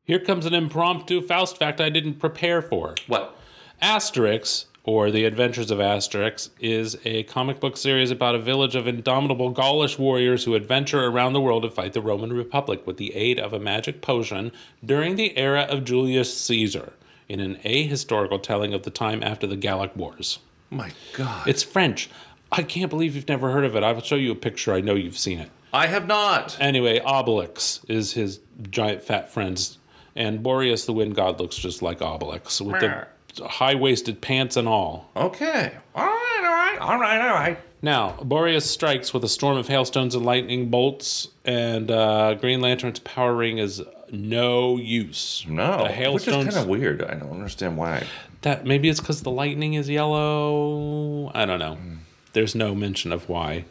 Here 0.06 0.20
comes 0.20 0.46
an 0.46 0.54
impromptu 0.54 1.20
Faust 1.20 1.58
fact 1.58 1.80
I 1.80 1.90
didn't 1.90 2.20
prepare 2.20 2.62
for. 2.62 2.94
What? 3.08 3.36
Asterix, 3.82 4.66
or 4.84 5.10
The 5.10 5.24
Adventures 5.24 5.72
of 5.72 5.80
Asterix, 5.80 6.50
is 6.60 6.96
a 7.04 7.24
comic 7.24 7.58
book 7.58 7.76
series 7.76 8.12
about 8.12 8.36
a 8.36 8.38
village 8.38 8.76
of 8.76 8.86
indomitable 8.86 9.50
Gaulish 9.50 9.98
warriors 9.98 10.44
who 10.44 10.54
adventure 10.54 11.04
around 11.04 11.32
the 11.32 11.40
world 11.40 11.64
to 11.64 11.70
fight 11.70 11.92
the 11.92 12.00
Roman 12.00 12.32
Republic 12.32 12.86
with 12.86 12.98
the 12.98 13.16
aid 13.16 13.40
of 13.40 13.52
a 13.52 13.58
magic 13.58 14.00
potion 14.00 14.52
during 14.84 15.16
the 15.16 15.36
era 15.36 15.62
of 15.62 15.84
Julius 15.84 16.40
Caesar, 16.40 16.92
in 17.28 17.40
an 17.40 17.56
ahistorical 17.64 18.40
telling 18.40 18.72
of 18.72 18.84
the 18.84 18.90
time 18.90 19.24
after 19.24 19.48
the 19.48 19.56
Gallic 19.56 19.96
Wars. 19.96 20.38
My 20.70 20.92
god. 21.14 21.48
It's 21.48 21.64
French. 21.64 22.08
I 22.52 22.62
can't 22.62 22.90
believe 22.90 23.16
you've 23.16 23.28
never 23.28 23.50
heard 23.50 23.64
of 23.64 23.74
it. 23.74 23.82
I 23.82 23.90
will 23.90 24.02
show 24.02 24.14
you 24.14 24.30
a 24.30 24.36
picture. 24.36 24.72
I 24.72 24.82
know 24.82 24.94
you've 24.94 25.18
seen 25.18 25.40
it. 25.40 25.50
I 25.72 25.88
have 25.88 26.06
not. 26.06 26.56
Anyway, 26.60 27.00
Obelix 27.00 27.80
is 27.90 28.12
his 28.12 28.38
giant 28.70 29.02
fat 29.02 29.32
friends, 29.32 29.78
and 30.16 30.42
Boreas 30.42 30.84
the 30.86 30.92
wind 30.92 31.14
god 31.14 31.38
looks 31.38 31.56
just 31.56 31.82
like 31.82 32.00
Obelix 32.00 32.60
with 32.60 32.80
the 32.80 33.06
high 33.46 33.74
waisted 33.74 34.20
pants 34.20 34.56
and 34.56 34.66
all. 34.66 35.10
Okay. 35.14 35.72
All 35.94 36.04
right. 36.06 36.40
All 36.42 36.50
right. 36.50 36.78
All 36.80 36.98
right. 37.00 37.20
All 37.28 37.34
right. 37.34 37.58
Now, 37.82 38.16
Boreas 38.22 38.68
strikes 38.68 39.12
with 39.12 39.22
a 39.22 39.28
storm 39.28 39.58
of 39.58 39.68
hailstones 39.68 40.14
and 40.14 40.24
lightning 40.24 40.70
bolts, 40.70 41.28
and 41.44 41.90
uh, 41.90 42.34
Green 42.34 42.60
Lantern's 42.60 42.98
power 43.00 43.34
ring 43.34 43.58
is 43.58 43.82
no 44.10 44.78
use. 44.78 45.44
No. 45.46 45.82
the 45.84 45.88
hailstones, 45.92 46.36
Which 46.38 46.48
is 46.48 46.54
kind 46.54 46.64
of 46.64 46.68
weird. 46.70 47.02
I 47.02 47.14
don't 47.14 47.30
understand 47.30 47.76
why. 47.76 48.04
that 48.42 48.64
maybe 48.66 48.88
it's 48.88 48.98
because 49.00 49.22
the 49.22 49.30
lightning 49.30 49.74
is 49.74 49.88
yellow. 49.90 51.30
I 51.34 51.44
don't 51.44 51.58
know. 51.58 51.74
Hmm. 51.74 51.94
There's 52.32 52.54
no 52.54 52.74
mention 52.74 53.12
of 53.12 53.28
why. 53.28 53.66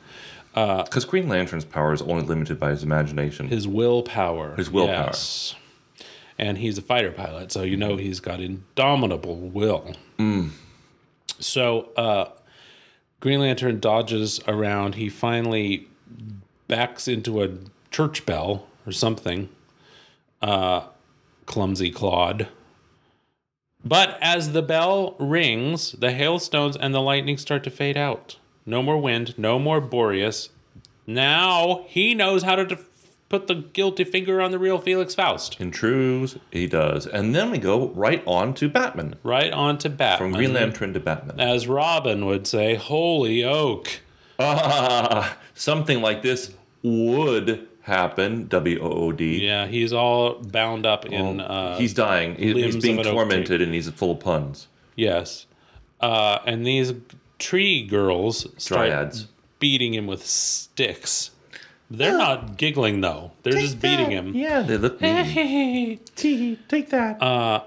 Because 0.53 1.03
Green 1.05 1.27
Lantern's 1.27 1.65
power 1.65 1.91
is 1.91 2.01
only 2.01 2.23
limited 2.23 2.59
by 2.59 2.69
his 2.69 2.83
imagination. 2.83 3.47
His 3.49 3.67
willpower. 3.67 4.55
His 4.55 4.71
willpower. 4.71 5.07
Yes. 5.07 5.55
And 6.37 6.57
he's 6.57 6.77
a 6.77 6.81
fighter 6.81 7.11
pilot, 7.11 7.51
so 7.51 7.63
you 7.63 7.77
know 7.77 7.95
he's 7.95 8.19
got 8.19 8.41
indomitable 8.41 9.37
will. 9.37 9.95
So 11.39 11.89
uh, 11.95 12.25
Green 13.21 13.39
Lantern 13.39 13.79
dodges 13.79 14.41
around. 14.47 14.95
He 14.95 15.07
finally 15.09 15.87
backs 16.67 17.07
into 17.07 17.41
a 17.43 17.49
church 17.91 18.25
bell 18.25 18.67
or 18.85 18.91
something. 18.91 19.49
Uh, 20.41 20.87
clumsy 21.45 21.89
Claude. 21.89 22.47
But 23.83 24.17
as 24.19 24.51
the 24.51 24.61
bell 24.61 25.15
rings, 25.19 25.93
the 25.93 26.11
hailstones 26.11 26.75
and 26.75 26.93
the 26.93 27.01
lightning 27.01 27.37
start 27.37 27.63
to 27.65 27.69
fade 27.69 27.97
out. 27.97 28.37
No 28.65 28.81
more 28.81 28.97
wind, 28.97 29.37
no 29.37 29.59
more 29.59 29.79
Boreas. 29.79 30.49
Now 31.07 31.85
he 31.87 32.15
knows 32.15 32.43
how 32.43 32.55
to 32.55 32.65
def- 32.65 32.89
put 33.29 33.47
the 33.47 33.55
guilty 33.55 34.03
finger 34.03 34.41
on 34.41 34.51
the 34.51 34.59
real 34.59 34.77
Felix 34.77 35.15
Faust. 35.15 35.59
In 35.59 35.71
trues, 35.71 36.37
he 36.51 36.67
does. 36.67 37.05
And 37.07 37.33
then 37.35 37.51
we 37.51 37.57
go 37.57 37.89
right 37.89 38.23
on 38.27 38.53
to 38.55 38.69
Batman. 38.69 39.15
Right 39.23 39.51
on 39.51 39.77
to 39.79 39.89
Batman. 39.89 40.31
From 40.31 40.37
Green 40.37 40.53
Lantern 40.53 40.93
to 40.93 40.99
Batman. 40.99 41.39
As 41.39 41.67
Robin 41.67 42.25
would 42.25 42.45
say, 42.47 42.75
holy 42.75 43.43
oak. 43.43 44.01
Ah, 44.39 45.37
something 45.53 46.01
like 46.01 46.21
this 46.21 46.53
would 46.83 47.67
happen. 47.81 48.47
W 48.47 48.79
O 48.81 48.87
O 48.89 49.11
D. 49.11 49.45
Yeah, 49.45 49.67
he's 49.67 49.93
all 49.93 50.35
bound 50.35 50.85
up 50.85 51.05
in. 51.05 51.39
Uh, 51.39 51.77
he's 51.77 51.93
dying. 51.93 52.35
He- 52.35 52.53
he's 52.61 52.75
being 52.77 53.01
tormented 53.03 53.61
and 53.61 53.73
he's 53.73 53.89
full 53.89 54.11
of 54.11 54.19
puns. 54.19 54.67
Yes. 54.95 55.45
Uh, 56.01 56.39
and 56.45 56.65
these 56.65 56.93
tree 57.39 57.85
girls 57.85 58.47
start 58.61 58.89
Dryads. 58.89 59.27
beating 59.59 59.93
him 59.93 60.07
with 60.07 60.25
sticks. 60.25 61.31
They're 61.89 62.17
not 62.17 62.57
giggling, 62.57 63.01
though. 63.01 63.31
They're 63.43 63.53
just 63.53 63.79
beating 63.79 64.09
him. 64.11 64.33
Yeah. 64.35 64.61
They 64.63 64.77
look 64.77 64.99
mean. 65.01 65.99
Tee, 66.15 66.59
take 66.67 66.89
that. 66.89 67.21
Uh, 67.21 67.63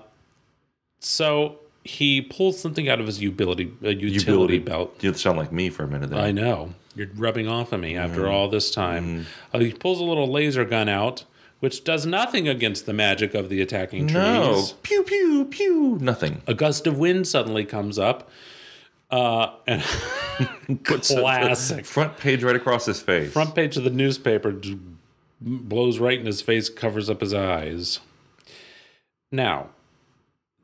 so 1.00 1.58
he 1.84 2.20
pulls 2.20 2.60
something 2.60 2.88
out 2.88 3.00
of 3.00 3.06
his 3.06 3.20
utility, 3.22 3.72
uh, 3.84 3.88
utility, 3.90 4.58
belt. 4.58 4.96
You 5.02 5.14
sound 5.14 5.38
like 5.38 5.52
me 5.52 5.70
for 5.70 5.84
a 5.84 5.88
minute 5.88 6.10
there. 6.10 6.18
I 6.20 6.32
know. 6.32 6.74
You're 6.96 7.08
rubbing 7.14 7.46
off 7.46 7.72
on 7.72 7.80
me 7.80 7.96
after 7.96 8.22
Mm-hmm. 8.22 8.30
all 8.32 8.48
this 8.48 8.70
time. 8.72 9.26
Uh, 9.54 9.60
he 9.60 9.72
pulls 9.72 10.00
a 10.00 10.04
little 10.04 10.26
laser 10.30 10.64
gun 10.64 10.88
out, 10.88 11.24
which 11.60 11.84
does 11.84 12.04
nothing 12.04 12.48
against 12.48 12.86
the 12.86 12.92
magic 12.92 13.34
of 13.34 13.48
the 13.48 13.60
attacking 13.60 14.08
trees. 14.08 14.14
No. 14.14 14.64
Pew, 14.82 15.04
pew, 15.04 15.44
pew. 15.44 15.98
Nothing. 16.00 16.42
A 16.48 16.54
gust 16.54 16.86
of 16.88 16.98
wind 16.98 17.28
suddenly 17.28 17.64
comes 17.64 17.98
up. 18.00 18.28
Uh, 19.10 19.54
and 19.66 19.82
Classic. 20.84 21.84
front 21.86 22.16
page 22.18 22.42
right 22.44 22.56
across 22.56 22.86
his 22.86 23.00
face. 23.00 23.32
front 23.32 23.54
page 23.54 23.76
of 23.76 23.84
the 23.84 23.90
newspaper 23.90 24.54
blows 25.40 25.98
right 25.98 26.18
in 26.18 26.26
his 26.26 26.42
face, 26.42 26.68
covers 26.68 27.08
up 27.08 27.20
his 27.20 27.32
eyes. 27.32 28.00
Now, 29.32 29.68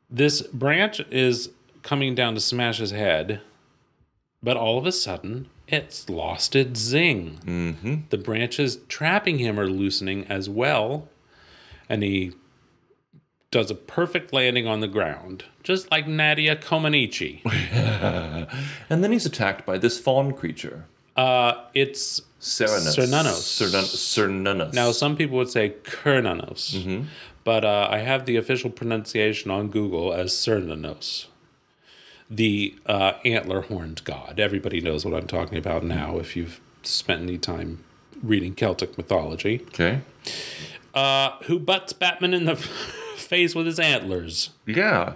this 0.09 0.41
branch 0.43 0.99
is 1.11 1.49
coming 1.81 2.15
down 2.15 2.35
to 2.35 2.39
smash 2.39 2.77
his 2.77 2.91
head, 2.91 3.41
but 4.43 4.57
all 4.57 4.77
of 4.77 4.85
a 4.85 4.91
sudden, 4.91 5.49
it's 5.67 6.09
lost 6.09 6.55
its 6.55 6.79
zing. 6.79 7.39
Mm-hmm. 7.45 7.95
The 8.09 8.17
branches 8.17 8.77
trapping 8.87 9.39
him 9.39 9.59
are 9.59 9.67
loosening 9.67 10.25
as 10.27 10.49
well, 10.49 11.07
and 11.89 12.03
he 12.03 12.33
does 13.55 13.71
a 13.71 13.75
perfect 13.75 14.33
landing 14.33 14.67
on 14.67 14.81
the 14.81 14.87
ground, 14.87 15.45
just 15.63 15.89
like 15.89 16.05
Nadia 16.09 16.57
Comaneci. 16.57 17.39
And 18.89 19.01
then 19.01 19.13
he's 19.13 19.25
attacked 19.25 19.65
by 19.65 19.77
this 19.77 19.97
fawn 19.97 20.33
creature. 20.33 20.85
uh, 21.15 21.53
it's. 21.73 22.21
Cernun- 22.41 22.93
Cernunnos. 22.93 24.73
Now, 24.73 24.91
some 24.91 25.15
people 25.15 25.37
would 25.37 25.49
say 25.49 25.69
Kernanos, 25.83 26.75
Mm-hmm. 26.75 27.03
but 27.45 27.63
uh, 27.65 27.87
I 27.89 27.99
have 27.99 28.25
the 28.25 28.35
official 28.35 28.69
pronunciation 28.69 29.49
on 29.49 29.69
Google 29.69 30.13
as 30.13 30.31
Cernanos, 30.33 31.25
the 32.29 32.75
uh, 32.85 33.13
antler 33.23 33.61
horned 33.61 34.03
god. 34.03 34.39
Everybody 34.39 34.79
knows 34.81 35.05
what 35.05 35.15
I'm 35.15 35.27
talking 35.27 35.57
about 35.57 35.83
now 35.83 36.17
if 36.19 36.35
you've 36.35 36.59
spent 36.83 37.21
any 37.21 37.37
time 37.39 37.83
reading 38.21 38.53
Celtic 38.53 38.95
mythology. 38.97 39.61
Okay. 39.69 40.01
Uh, 40.93 41.31
who 41.45 41.57
butts 41.59 41.93
Batman 41.93 42.33
in 42.35 42.45
the 42.45 42.55
face 43.25 43.55
with 43.55 43.65
his 43.65 43.79
antlers. 43.79 44.51
Yeah. 44.65 45.13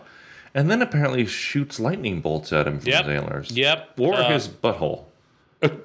And 0.54 0.70
then 0.70 0.82
apparently 0.82 1.26
shoots 1.26 1.80
lightning 1.80 2.22
bolts 2.22 2.52
at 2.52 2.68
him 2.68 2.80
from 2.80 2.90
Yep. 2.90 3.06
his 3.06 3.16
antlers. 3.16 3.52
Yep. 3.52 3.90
Or 4.00 4.16
Uh, 4.16 4.30
his 4.32 4.48
butthole. 4.48 5.04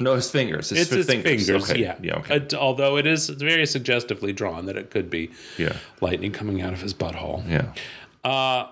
no, 0.01 0.15
his 0.15 0.31
fingers. 0.31 0.71
His 0.71 0.81
It's 0.83 0.91
his 0.91 1.07
fingers, 1.07 1.51
Okay. 1.71 1.81
yeah. 1.83 1.97
Yeah, 2.03 2.15
okay. 2.19 2.37
Uh, 2.53 2.57
although 2.59 2.97
it 2.97 3.07
is 3.07 3.29
very 3.29 3.67
suggestively 3.67 4.33
drawn 4.33 4.67
that 4.67 4.77
it 4.77 4.91
could 4.91 5.11
be 5.11 5.31
Yeah. 5.59 5.77
lightning 6.01 6.33
coming 6.33 6.63
out 6.63 6.73
of 6.73 6.81
his 6.81 6.95
butthole. 6.95 7.43
Yeah. 7.49 8.67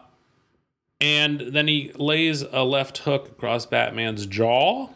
And 1.00 1.40
then 1.40 1.66
he 1.66 1.90
lays 1.96 2.42
a 2.42 2.62
left 2.64 2.98
hook 2.98 3.28
across 3.28 3.66
Batman's 3.66 4.24
jaw. 4.26 4.88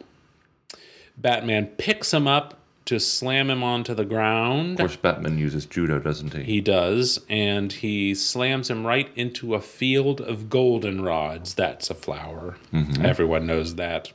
Batman 1.17 1.65
picks 1.77 2.13
him 2.13 2.27
up 2.27 2.56
to 2.87 2.99
slam 2.99 3.49
him 3.49 3.63
onto 3.63 3.93
the 3.93 4.05
ground. 4.05 4.71
Of 4.71 4.77
course, 4.77 4.95
Batman 4.95 5.37
uses 5.37 5.65
judo, 5.65 5.99
doesn't 5.99 6.33
he? 6.33 6.43
He 6.43 6.61
does, 6.61 7.19
and 7.29 7.71
he 7.71 8.15
slams 8.15 8.69
him 8.69 8.85
right 8.85 9.09
into 9.15 9.55
a 9.55 9.61
field 9.61 10.21
of 10.21 10.43
goldenrods. 10.49 11.55
That's 11.55 11.89
a 11.89 11.95
flower. 11.95 12.57
Everyone 13.01 13.45
knows 13.45 13.75
that. 13.75 14.11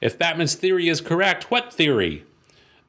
If 0.00 0.18
Batman's 0.18 0.54
theory 0.54 0.88
is 0.88 1.00
correct, 1.00 1.50
what 1.50 1.72
theory? 1.72 2.24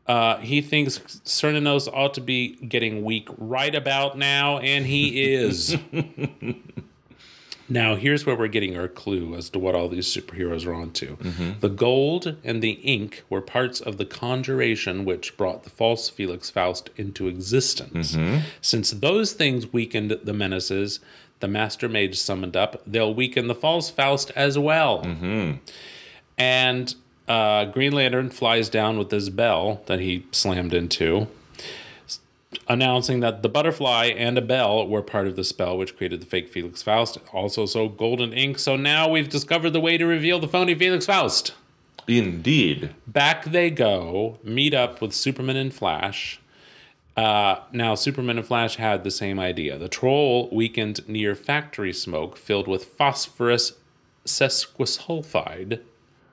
Uh, 0.08 0.38
he 0.38 0.62
thinks 0.62 0.99
Cernanos 1.26 1.88
ought 1.91 2.14
to 2.14 2.22
be 2.22 2.55
getting 2.55 3.03
weak 3.03 3.28
right 3.38 3.74
about 3.76 4.18
now, 4.18 4.60
and 4.60 4.86
he 4.86 5.34
is. 5.34 5.78
now, 7.70 7.95
here's 7.95 8.26
where 8.26 8.36
we're 8.36 8.47
getting 8.47 8.78
our 8.78 8.88
clue 8.88 9.36
as 9.36 9.49
to 9.49 9.59
what 9.59 9.76
all 9.76 9.89
these 9.89 10.07
superheroes 10.07 10.65
are 10.65 10.74
onto. 10.74 11.18
The 11.59 11.70
gold 11.70 12.38
and 12.43 12.61
the 12.61 12.72
ink 12.72 13.24
were 13.30 13.41
parts 13.41 13.82
of 13.82 13.97
the 13.97 14.05
conjuration 14.05 15.05
which 15.05 15.36
brought 15.38 15.63
the 15.63 15.70
false 15.70 16.09
Felix 16.09 16.49
Faust 16.49 16.89
into 16.95 17.28
existence. 17.28 18.18
Since 18.61 18.91
those 18.91 19.34
things 19.34 19.74
weakened 19.74 20.11
the 20.24 20.34
menaces, 20.34 20.99
the 21.39 21.47
Master 21.47 21.88
Mage 21.88 22.18
summoned 22.18 22.55
up, 22.55 22.82
they'll 22.88 23.13
weaken 23.13 23.47
the 23.47 23.55
false 23.55 23.89
Faust 23.89 24.32
as 24.36 24.57
well. 24.57 25.03
Mm-hmm. 25.03 25.57
And 26.38 26.95
uh, 27.28 27.65
Green 27.65 27.91
Lantern 27.91 28.30
flies 28.30 28.70
down 28.70 28.97
with 28.97 29.09
this 29.09 29.30
bell 29.30 29.82
that 29.88 29.99
he 29.99 30.26
slammed 30.32 30.74
into, 30.74 31.28
announcing 32.68 33.20
that 33.22 33.41
the 33.41 33.49
butterfly 33.49 34.05
and 34.05 34.38
a 34.38 34.41
bell 34.41 34.88
were 34.88 35.01
part 35.01 35.28
of 35.28 35.36
the 35.36 35.43
spell 35.43 35.78
which 35.78 35.95
created 35.95 36.22
the 36.22 36.26
fake 36.26 36.49
Felix 36.49 36.82
Faust. 36.82 37.18
Also, 37.34 37.66
so 37.66 37.88
golden 37.89 38.34
ink. 38.34 38.60
So 38.60 38.76
now 38.76 39.10
we've 39.10 39.30
discovered 39.30 39.72
the 39.72 39.80
way 39.80 39.97
to 39.97 40.05
reveal 40.05 40.39
the 40.39 40.47
phony 40.47 40.76
Felix 40.76 41.05
Faust. 41.05 41.53
Indeed. 42.08 42.93
Back 43.05 43.45
they 43.45 43.70
go, 43.70 44.39
meet 44.43 44.74
up 44.74 45.01
with 45.01 45.14
Superman 45.14 45.58
and 45.58 45.74
Flash. 45.74 46.39
Uh, 47.18 47.62
now, 47.72 47.95
Superman 47.95 48.38
and 48.38 48.45
Flash 48.45 48.76
had 48.76 49.03
the 49.03 49.12
same 49.12 49.39
idea. 49.39 49.78
The 49.78 49.89
troll 49.89 50.49
weakened 50.51 51.08
near 51.10 51.34
factory 51.34 51.91
smoke 51.91 52.38
filled 52.38 52.68
with 52.68 52.86
phosphorus 52.86 53.74
sesquisulfide 54.26 55.82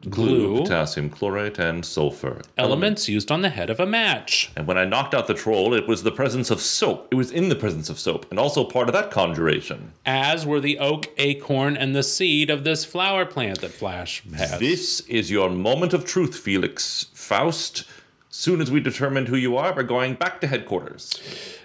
Glue, 0.09 0.63
potassium 0.63 1.11
chlorate, 1.11 1.59
and 1.59 1.85
sulfur. 1.85 2.41
elements 2.57 3.09
used 3.09 3.31
on 3.31 3.43
the 3.43 3.49
head 3.49 3.71
of 3.71 3.81
a 3.81 3.87
match. 3.87 4.51
And 4.57 4.67
when 4.67 4.79
I 4.79 4.85
knocked 4.85 5.15
out 5.15 5.27
the 5.27 5.35
troll, 5.35 5.75
it 5.75 5.87
was 5.87 6.03
the 6.03 6.13
presence 6.13 6.51
of 6.51 6.61
soap. 6.61 7.09
It 7.11 7.15
was 7.15 7.31
in 7.31 7.49
the 7.49 7.57
presence 7.57 7.89
of 7.89 7.99
soap, 7.99 8.27
and 8.31 8.39
also 8.39 8.65
part 8.65 8.89
of 8.89 8.93
that 8.93 9.11
conjuration. 9.11 9.93
As 10.05 10.45
were 10.47 10.61
the 10.61 10.79
oak, 10.79 11.09
acorn, 11.19 11.77
and 11.77 11.95
the 11.95 12.03
seed 12.03 12.51
of 12.51 12.65
this 12.65 12.85
flower 12.85 13.25
plant 13.25 13.61
that 13.61 13.73
Flash 13.73 14.23
has. 14.37 14.59
This 14.59 15.01
is 15.01 15.31
your 15.31 15.51
moment 15.51 15.95
of 15.95 16.05
truth, 16.05 16.37
Felix 16.39 17.07
Faust. 17.15 17.85
Soon 18.37 18.61
as 18.61 18.69
we 18.69 18.81
determined 18.81 19.29
who 19.29 19.37
you 19.37 19.57
are, 19.57 19.73
we're 19.73 19.85
going 19.85 20.15
back 20.15 20.41
to 20.41 20.49
headquarters. 20.49 21.23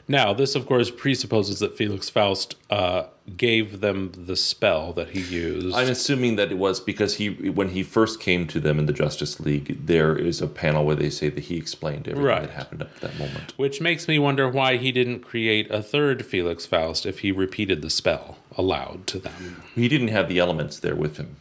Now, 0.08 0.34
this, 0.34 0.54
of 0.54 0.68
course, 0.68 0.92
presupposes 0.92 1.58
that 1.62 1.76
Felix 1.76 2.12
Faust 2.12 2.58
uh, 2.70 3.06
gave 3.36 3.80
them 3.82 4.12
the 4.16 4.36
spell 4.36 4.94
that 4.94 5.10
he 5.10 5.20
used. 5.20 5.76
I'm 5.76 5.90
assuming 5.90 6.36
that 6.36 6.52
it 6.52 6.60
was 6.60 6.80
because 6.80 7.16
he, 7.16 7.30
when 7.32 7.70
he 7.70 7.82
first 7.82 8.20
came 8.20 8.46
to 8.50 8.60
them 8.60 8.78
in 8.78 8.86
the 8.86 8.94
Justice 8.94 9.40
League, 9.40 9.84
there 9.88 10.16
is 10.16 10.44
a 10.44 10.48
panel 10.48 10.86
where 10.86 10.96
they 10.96 11.10
say 11.10 11.30
that 11.30 11.46
he 11.46 11.58
explained 11.58 12.08
everything 12.08 12.24
Right. 12.24 12.42
that 12.44 12.52
happened 12.52 12.84
up 12.84 12.94
to 13.00 13.02
that 13.02 13.18
moment. 13.18 13.58
Which 13.58 13.82
makes 13.82 14.08
me 14.08 14.20
wonder 14.20 14.48
why 14.48 14.78
he 14.78 14.92
didn't 14.92 15.22
create 15.22 15.72
a 15.72 15.82
third 15.82 16.24
Felix 16.24 16.68
Faust 16.68 17.04
if 17.04 17.20
he 17.22 17.32
repeated 17.32 17.82
the 17.82 17.90
spell 17.90 18.38
aloud 18.56 19.08
to 19.08 19.18
them. 19.18 19.64
He 19.74 19.88
didn't 19.88 20.10
have 20.10 20.30
the 20.30 20.38
elements 20.38 20.78
there 20.78 20.96
with 20.96 21.18
him. 21.18 21.38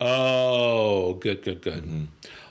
Oh, 0.00 1.14
good, 1.14 1.42
good, 1.42 1.60
good. 1.60 2.08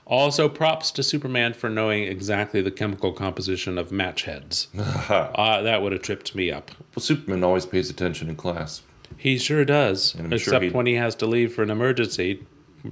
Also, 0.10 0.50
props 0.50 0.90
to 0.90 1.04
Superman 1.04 1.54
for 1.54 1.70
knowing 1.70 2.04
exactly 2.04 2.64
the 2.64 2.72
chemical 2.72 3.14
composition 3.14 3.78
of 3.78 3.92
match 3.92 4.24
heads. 4.24 4.68
uh, 4.76 5.62
that 5.62 5.84
would 5.84 5.92
have 5.92 6.02
tripped 6.02 6.34
me 6.34 6.52
up. 6.52 6.72
Well, 6.96 7.04
Superman 7.04 7.44
always 7.44 7.68
pays 7.68 7.92
attention 7.92 8.28
in 8.28 8.36
class. 8.36 8.82
He 9.18 9.38
sure 9.38 9.64
does, 9.64 10.16
I'm 10.16 10.30
sure 10.30 10.38
except 10.38 10.74
when 10.74 10.88
he 10.88 10.96
has 10.96 11.14
to 11.16 11.28
leave 11.28 11.54
for 11.54 11.62
an 11.62 11.70
emergency. 11.70 12.44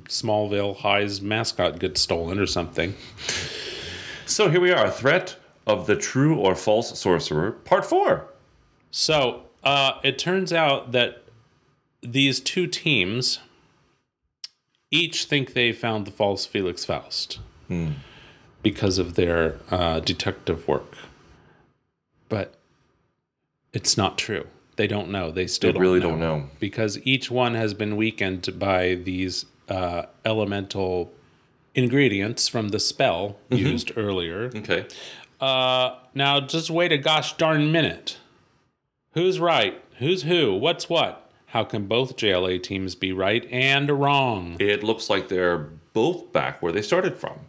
Smallville 0.06 0.78
High's 0.78 1.20
mascot 1.22 1.80
gets 1.80 2.02
stolen 2.02 2.38
or 2.38 2.46
something. 2.46 2.94
So 4.28 4.50
here 4.50 4.62
we 4.62 4.72
are, 4.72 4.92
threat 4.92 5.38
of 5.66 5.88
the 5.88 5.96
true 5.96 6.38
or 6.38 6.54
false 6.56 7.00
sorcerer, 7.00 7.54
part 7.54 7.86
four. 7.86 8.28
So 8.92 9.44
uh, 9.64 9.94
it 10.04 10.20
turns 10.20 10.54
out 10.54 10.92
that 10.92 11.24
these 12.02 12.40
two 12.40 12.68
teams 12.68 13.40
each 14.92 15.26
think 15.26 15.54
they 15.54 15.72
found 15.72 16.06
the 16.08 16.12
false 16.12 16.46
Felix 16.46 16.86
Faust 16.86 17.40
because 18.64 18.98
of 18.98 19.16
their 19.16 19.58
uh, 19.70 20.00
detective 20.00 20.68
work, 20.68 20.96
but 22.30 22.56
it's 23.74 23.98
not 23.98 24.18
true. 24.18 24.48
They 24.78 24.88
don't 24.88 25.10
know. 25.10 25.32
They 25.32 25.48
still 25.48 25.70
They 25.70 25.74
don't 25.74 25.82
really 25.82 26.00
know 26.00 26.10
don't 26.12 26.20
know. 26.20 26.50
because 26.60 27.00
each 27.06 27.30
one 27.32 27.56
has 27.56 27.74
been 27.74 27.96
weakened 27.98 28.58
by 28.60 28.96
these 28.96 29.46
uh, 29.70 30.04
elemental 30.24 31.12
ingredients 31.76 32.48
from 32.48 32.70
the 32.70 32.80
spell 32.80 33.38
used 33.50 33.92
earlier. 33.98 34.46
Okay. 34.56 34.86
Uh, 35.42 35.96
now 36.16 36.40
just 36.40 36.70
wait 36.70 36.92
a 36.92 36.98
gosh 36.98 37.36
darn 37.38 37.72
minute. 37.72 38.18
Who's 39.14 39.40
right? 39.40 39.82
Who's 40.00 40.24
who? 40.24 40.56
What's 40.56 40.88
what? 40.90 41.27
How 41.52 41.64
can 41.64 41.88
both 41.88 42.18
JLA 42.18 42.62
teams 42.62 42.94
be 42.94 43.14
right 43.14 43.48
and 43.50 43.90
wrong? 43.90 44.58
It 44.60 44.84
looks 44.84 45.10
like 45.10 45.30
they're 45.30 45.70
both 45.94 46.34
back 46.34 46.62
where 46.62 46.74
they 46.74 46.82
started 46.82 47.16
from. 47.16 47.40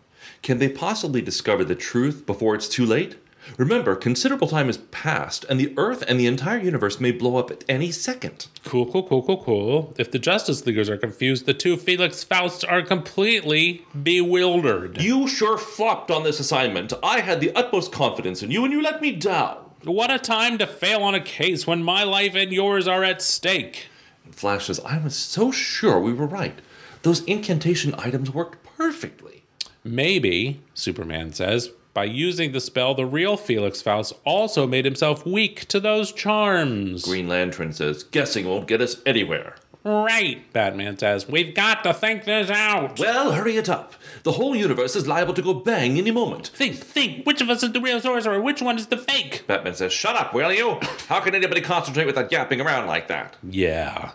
Can 0.40 0.58
they 0.58 0.68
possibly 0.68 1.20
discover 1.20 1.64
the 1.64 1.74
truth 1.74 2.24
before 2.24 2.54
it's 2.54 2.68
too 2.68 2.86
late? 2.86 3.16
Remember, 3.56 3.96
considerable 3.96 4.46
time 4.46 4.66
has 4.66 4.76
passed, 4.76 5.44
and 5.48 5.58
the 5.58 5.74
Earth 5.76 6.04
and 6.06 6.20
the 6.20 6.26
entire 6.26 6.58
universe 6.58 7.00
may 7.00 7.10
blow 7.10 7.38
up 7.38 7.50
at 7.50 7.64
any 7.68 7.90
second. 7.90 8.46
Cool, 8.64 8.86
cool, 8.86 9.02
cool, 9.02 9.22
cool, 9.22 9.42
cool. 9.42 9.94
If 9.98 10.12
the 10.12 10.20
Justice 10.20 10.64
Leaguers 10.64 10.88
are 10.88 10.96
confused, 10.96 11.46
the 11.46 11.54
two 11.54 11.76
Felix 11.76 12.22
Fausts 12.22 12.62
are 12.62 12.82
completely 12.82 13.84
bewildered. 14.00 15.02
You 15.02 15.26
sure 15.26 15.58
flopped 15.58 16.12
on 16.12 16.22
this 16.22 16.38
assignment. 16.38 16.92
I 17.02 17.20
had 17.20 17.40
the 17.40 17.52
utmost 17.56 17.90
confidence 17.90 18.44
in 18.44 18.52
you, 18.52 18.64
and 18.64 18.72
you 18.72 18.80
let 18.80 19.02
me 19.02 19.12
down. 19.12 19.67
What 19.84 20.10
a 20.10 20.18
time 20.18 20.58
to 20.58 20.66
fail 20.66 21.02
on 21.02 21.14
a 21.14 21.20
case 21.20 21.66
when 21.66 21.84
my 21.84 22.02
life 22.02 22.34
and 22.34 22.52
yours 22.52 22.88
are 22.88 23.04
at 23.04 23.22
stake. 23.22 23.86
Flash 24.32 24.66
says, 24.66 24.80
I 24.80 24.98
was 24.98 25.14
so 25.14 25.52
sure 25.52 26.00
we 26.00 26.12
were 26.12 26.26
right. 26.26 26.58
Those 27.02 27.22
incantation 27.24 27.94
items 27.96 28.32
worked 28.32 28.64
perfectly. 28.64 29.44
Maybe, 29.84 30.60
Superman 30.74 31.32
says, 31.32 31.70
by 31.94 32.04
using 32.04 32.52
the 32.52 32.60
spell, 32.60 32.94
the 32.94 33.06
real 33.06 33.36
Felix 33.36 33.80
Faust 33.80 34.12
also 34.24 34.66
made 34.66 34.84
himself 34.84 35.24
weak 35.24 35.66
to 35.68 35.80
those 35.80 36.12
charms. 36.12 37.04
Green 37.04 37.28
Lantern 37.28 37.72
says, 37.72 38.02
guessing 38.02 38.48
won't 38.48 38.66
get 38.66 38.80
us 38.80 38.96
anywhere. 39.06 39.56
Right, 39.88 40.52
Batman 40.52 40.98
says. 40.98 41.26
We've 41.26 41.54
got 41.54 41.82
to 41.84 41.94
think 41.94 42.24
this 42.24 42.50
out. 42.50 42.98
Well, 42.98 43.32
hurry 43.32 43.56
it 43.56 43.70
up. 43.70 43.94
The 44.22 44.32
whole 44.32 44.54
universe 44.54 44.94
is 44.94 45.08
liable 45.08 45.32
to 45.32 45.40
go 45.40 45.54
bang 45.54 45.96
any 45.96 46.10
moment. 46.10 46.48
Think, 46.48 46.76
think. 46.76 47.24
Which 47.24 47.40
of 47.40 47.48
us 47.48 47.62
is 47.62 47.72
the 47.72 47.80
real 47.80 47.98
sorcerer? 47.98 48.38
Which 48.38 48.60
one 48.60 48.76
is 48.76 48.88
the 48.88 48.98
fake? 48.98 49.44
Batman 49.46 49.74
says, 49.74 49.94
Shut 49.94 50.14
up, 50.14 50.34
will 50.34 50.52
you? 50.52 50.78
How 51.08 51.20
can 51.20 51.34
anybody 51.34 51.62
concentrate 51.62 52.04
without 52.04 52.30
yapping 52.30 52.60
around 52.60 52.86
like 52.86 53.08
that? 53.08 53.36
Yeah. 53.42 54.10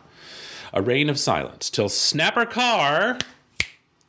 A 0.73 0.81
reign 0.81 1.09
of 1.09 1.17
silence 1.17 1.71
till 1.71 1.89
Snapper 1.89 2.45
Carr 2.45 3.17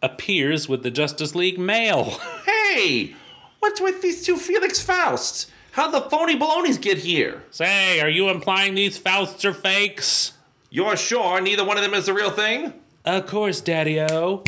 appears 0.02 0.68
with 0.68 0.82
the 0.82 0.90
Justice 0.90 1.34
League 1.34 1.58
mail. 1.58 2.18
Hey! 2.74 3.14
What's 3.60 3.80
with 3.80 4.02
these 4.02 4.24
two 4.24 4.36
Felix 4.36 4.82
Fausts? 4.82 5.46
How'd 5.72 5.92
the 5.92 6.00
phony 6.02 6.34
balonies 6.34 6.78
get 6.78 6.98
here? 6.98 7.44
Say, 7.50 8.00
are 8.00 8.08
you 8.08 8.28
implying 8.28 8.74
these 8.74 8.98
Fausts 8.98 9.44
are 9.44 9.52
fakes? 9.54 10.32
You're 10.74 10.96
sure 10.96 11.40
neither 11.40 11.64
one 11.64 11.76
of 11.76 11.84
them 11.84 11.94
is 11.94 12.06
the 12.06 12.12
real 12.12 12.32
thing? 12.32 12.72
Of 13.04 13.28
course, 13.28 13.60
Daddy 13.60 14.00
O. 14.00 14.42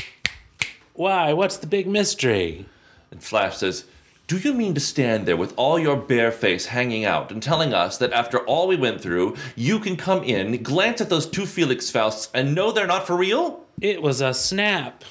Why? 0.94 1.32
What's 1.32 1.56
the 1.56 1.68
big 1.68 1.86
mystery? 1.86 2.66
And 3.12 3.22
Flash 3.22 3.58
says, 3.58 3.84
Do 4.26 4.36
you 4.36 4.52
mean 4.52 4.74
to 4.74 4.80
stand 4.80 5.26
there 5.26 5.36
with 5.36 5.54
all 5.56 5.78
your 5.78 5.96
bare 5.96 6.32
face 6.32 6.66
hanging 6.66 7.04
out 7.04 7.30
and 7.30 7.40
telling 7.40 7.72
us 7.72 7.96
that 7.98 8.12
after 8.12 8.40
all 8.40 8.66
we 8.66 8.74
went 8.74 9.00
through, 9.00 9.36
you 9.54 9.78
can 9.78 9.96
come 9.96 10.24
in, 10.24 10.64
glance 10.64 11.00
at 11.00 11.10
those 11.10 11.26
two 11.28 11.46
Felix 11.46 11.92
Fausts, 11.92 12.28
and 12.34 12.56
know 12.56 12.72
they're 12.72 12.88
not 12.88 13.06
for 13.06 13.16
real? 13.16 13.60
It 13.80 14.02
was 14.02 14.20
a 14.20 14.34
snap. 14.34 15.04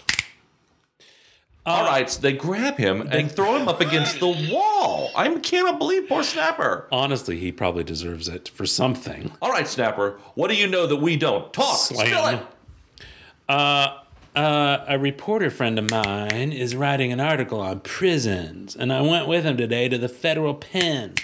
All 1.65 1.85
right, 1.85 2.09
so 2.09 2.21
they 2.21 2.33
grab 2.33 2.77
him 2.77 3.07
and 3.09 3.31
throw 3.31 3.55
him 3.55 3.67
up 3.67 3.81
against 3.81 4.19
the 4.19 4.27
wall. 4.51 5.11
I 5.15 5.33
cannot 5.39 5.79
believe 5.79 6.07
poor 6.07 6.23
Snapper. 6.23 6.87
Honestly, 6.91 7.39
he 7.39 7.51
probably 7.51 7.83
deserves 7.83 8.27
it 8.27 8.49
for 8.49 8.65
something. 8.65 9.31
All 9.41 9.49
right, 9.51 9.67
Snapper, 9.67 10.19
what 10.35 10.49
do 10.49 10.55
you 10.55 10.67
know 10.67 10.85
that 10.85 10.97
we 10.97 11.17
don't? 11.17 11.51
Talk, 11.53 11.77
Slam. 11.77 12.07
spill 12.07 12.27
it. 12.27 12.39
Uh, 14.35 14.83
a 14.87 14.99
reporter 14.99 15.49
friend 15.49 15.79
of 15.79 15.89
mine 15.89 16.51
is 16.51 16.75
writing 16.75 17.11
an 17.11 17.19
article 17.19 17.61
on 17.61 17.79
prisons, 17.79 18.75
and 18.75 18.91
I 18.91 19.01
went 19.01 19.27
with 19.27 19.45
him 19.45 19.57
today 19.57 19.87
to 19.89 19.97
the 19.97 20.09
federal 20.09 20.53
pen 20.53 21.15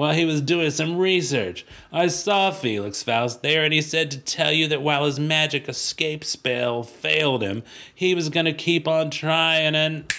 while 0.00 0.14
he 0.14 0.24
was 0.24 0.40
doing 0.40 0.70
some 0.70 0.96
research. 0.96 1.62
I 1.92 2.06
saw 2.06 2.52
Felix 2.52 3.02
Faust 3.02 3.42
there, 3.42 3.64
and 3.64 3.72
he 3.74 3.82
said 3.82 4.10
to 4.12 4.18
tell 4.18 4.50
you 4.50 4.66
that 4.68 4.80
while 4.80 5.04
his 5.04 5.20
magic 5.20 5.68
escape 5.68 6.24
spell 6.24 6.82
failed 6.82 7.42
him, 7.42 7.62
he 7.94 8.14
was 8.14 8.30
going 8.30 8.46
to 8.46 8.54
keep 8.54 8.88
on 8.88 9.10
trying 9.10 9.74
and. 9.74 10.10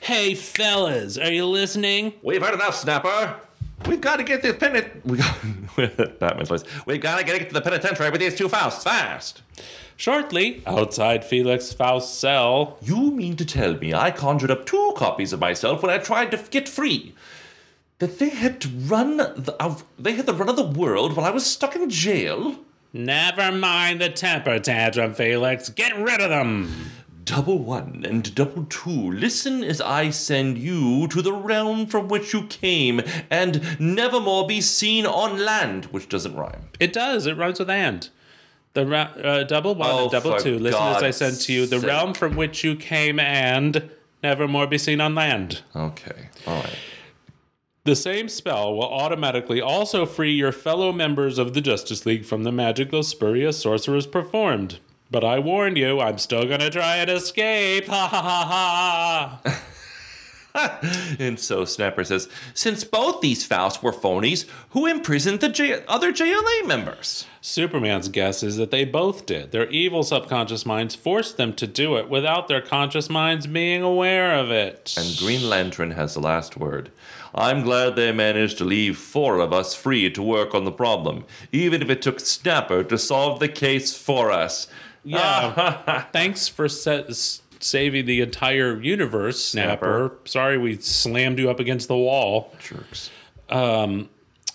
Hey, 0.00 0.34
fellas, 0.34 1.16
are 1.16 1.30
you 1.30 1.46
listening? 1.46 2.14
We've 2.24 2.42
heard 2.42 2.54
enough, 2.54 2.74
Snapper. 2.74 3.36
We've 3.86 4.00
got 4.00 4.16
to 4.16 4.24
get 4.24 4.42
this 4.42 4.56
penit. 4.56 4.90
We 5.04 5.18
got 5.18 5.38
Batman's 6.18 6.48
voice. 6.48 6.64
We've 6.84 7.00
got 7.00 7.20
to 7.20 7.24
get 7.24 7.46
to 7.48 7.54
the 7.54 7.60
penitentiary 7.60 8.10
with 8.10 8.20
these 8.20 8.34
two 8.34 8.48
Fausts 8.48 8.82
fast. 8.82 9.42
Shortly, 9.96 10.64
outside 10.66 11.24
Felix 11.24 11.72
Faust's 11.72 12.18
cell, 12.18 12.78
You 12.82 13.12
mean 13.12 13.36
to 13.36 13.44
tell 13.44 13.74
me 13.74 13.94
I 13.94 14.10
conjured 14.10 14.50
up 14.50 14.66
two 14.66 14.92
copies 14.96 15.32
of 15.32 15.38
myself 15.38 15.82
when 15.82 15.92
I 15.92 15.98
tried 15.98 16.32
to 16.32 16.38
get 16.50 16.68
free? 16.68 17.14
That 18.00 18.18
they 18.18 18.30
had 18.30 18.60
to 18.62 18.68
run 18.68 19.16
the 19.18 19.54
of, 19.60 19.84
they 19.98 20.12
had 20.12 20.26
the 20.26 20.34
run 20.34 20.48
of 20.48 20.56
the 20.56 20.64
world 20.66 21.16
while 21.16 21.26
I 21.26 21.30
was 21.30 21.46
stuck 21.46 21.76
in 21.76 21.88
jail? 21.88 22.56
Never 22.92 23.50
mind 23.52 24.00
the 24.00 24.08
temper 24.08 24.58
tantrum, 24.58 25.14
Felix. 25.14 25.68
Get 25.68 25.96
rid 25.96 26.20
of 26.20 26.30
them. 26.30 26.90
Double 27.24 27.58
one 27.58 28.04
and 28.06 28.34
double 28.34 28.64
two, 28.66 29.10
listen 29.10 29.64
as 29.64 29.80
I 29.80 30.10
send 30.10 30.58
you 30.58 31.08
to 31.08 31.22
the 31.22 31.32
realm 31.32 31.86
from 31.86 32.08
which 32.08 32.34
you 32.34 32.46
came, 32.46 33.00
and 33.30 33.80
nevermore 33.80 34.46
be 34.46 34.60
seen 34.60 35.06
on 35.06 35.38
land, 35.42 35.86
which 35.86 36.06
doesn't 36.10 36.36
rhyme. 36.36 36.68
It 36.78 36.92
does. 36.92 37.24
It 37.26 37.38
rhymes 37.38 37.58
with 37.58 37.70
and. 37.70 38.06
The 38.74 38.84
ra- 38.84 39.14
uh, 39.22 39.44
double 39.44 39.74
one 39.74 39.88
Oh, 39.90 40.02
and 40.02 40.10
double 40.12 40.36
two. 40.36 40.58
Listen 40.58 40.82
as 40.82 41.02
I 41.02 41.10
send 41.12 41.40
to 41.42 41.52
you 41.52 41.64
the 41.66 41.80
sake. 41.80 41.88
realm 41.88 42.12
from 42.12 42.36
which 42.36 42.62
you 42.62 42.76
came 42.76 43.18
and 43.18 43.88
nevermore 44.22 44.66
be 44.66 44.76
seen 44.76 45.00
on 45.00 45.14
land. 45.14 45.62
Okay, 45.74 46.28
all 46.46 46.56
right. 46.56 46.76
The 47.84 47.94
same 47.94 48.30
spell 48.30 48.74
will 48.74 48.88
automatically 48.88 49.60
also 49.60 50.06
free 50.06 50.32
your 50.32 50.52
fellow 50.52 50.90
members 50.90 51.36
of 51.36 51.52
the 51.52 51.60
Justice 51.60 52.06
League 52.06 52.24
from 52.24 52.42
the 52.42 52.50
magic 52.50 52.90
those 52.90 53.08
spurious 53.08 53.60
sorcerers 53.60 54.06
performed. 54.06 54.78
But 55.10 55.22
I 55.22 55.38
warned 55.38 55.76
you, 55.76 56.00
I'm 56.00 56.16
still 56.16 56.46
gonna 56.46 56.70
try 56.70 56.96
and 56.96 57.10
escape. 57.10 57.86
Ha 57.88 58.08
ha 58.08 58.22
ha 58.22 59.40
ha. 59.44 59.62
And 61.18 61.38
so 61.40 61.64
Snapper 61.64 62.04
says, 62.04 62.28
since 62.54 62.84
both 62.84 63.20
these 63.20 63.44
Fausts 63.46 63.82
were 63.82 63.92
phonies, 63.92 64.46
who 64.70 64.86
imprisoned 64.86 65.40
the 65.40 65.48
J- 65.48 65.84
other 65.88 66.12
JLA 66.12 66.64
members? 66.66 67.26
Superman's 67.40 68.08
guess 68.08 68.44
is 68.44 68.56
that 68.56 68.70
they 68.70 68.84
both 68.84 69.26
did. 69.26 69.50
Their 69.50 69.68
evil 69.68 70.04
subconscious 70.04 70.64
minds 70.64 70.94
forced 70.94 71.36
them 71.36 71.54
to 71.54 71.66
do 71.66 71.96
it 71.96 72.08
without 72.08 72.46
their 72.46 72.60
conscious 72.60 73.10
minds 73.10 73.48
being 73.48 73.82
aware 73.82 74.32
of 74.38 74.52
it. 74.52 74.94
And 74.96 75.18
Green 75.18 75.50
Lantern 75.50 75.90
has 75.90 76.14
the 76.14 76.20
last 76.20 76.56
word. 76.56 76.92
I'm 77.34 77.62
glad 77.62 77.96
they 77.96 78.12
managed 78.12 78.58
to 78.58 78.64
leave 78.64 78.96
four 78.96 79.40
of 79.40 79.52
us 79.52 79.74
free 79.74 80.08
to 80.10 80.22
work 80.22 80.54
on 80.54 80.64
the 80.64 80.70
problem, 80.70 81.24
even 81.50 81.82
if 81.82 81.90
it 81.90 82.00
took 82.00 82.20
Snapper 82.20 82.84
to 82.84 82.96
solve 82.96 83.40
the 83.40 83.48
case 83.48 83.96
for 83.96 84.30
us. 84.30 84.68
Yeah. 85.02 85.18
Ah. 85.56 86.08
Thanks 86.12 86.46
for 86.48 86.68
sa- 86.68 87.02
saving 87.60 88.06
the 88.06 88.20
entire 88.20 88.80
universe, 88.80 89.44
Snapper. 89.44 90.12
Sorry 90.24 90.58
we 90.58 90.76
slammed 90.76 91.38
you 91.38 91.50
up 91.50 91.58
against 91.60 91.88
the 91.88 91.96
wall. 91.96 92.54
Jerks. 92.60 93.10
Um, 93.48 94.08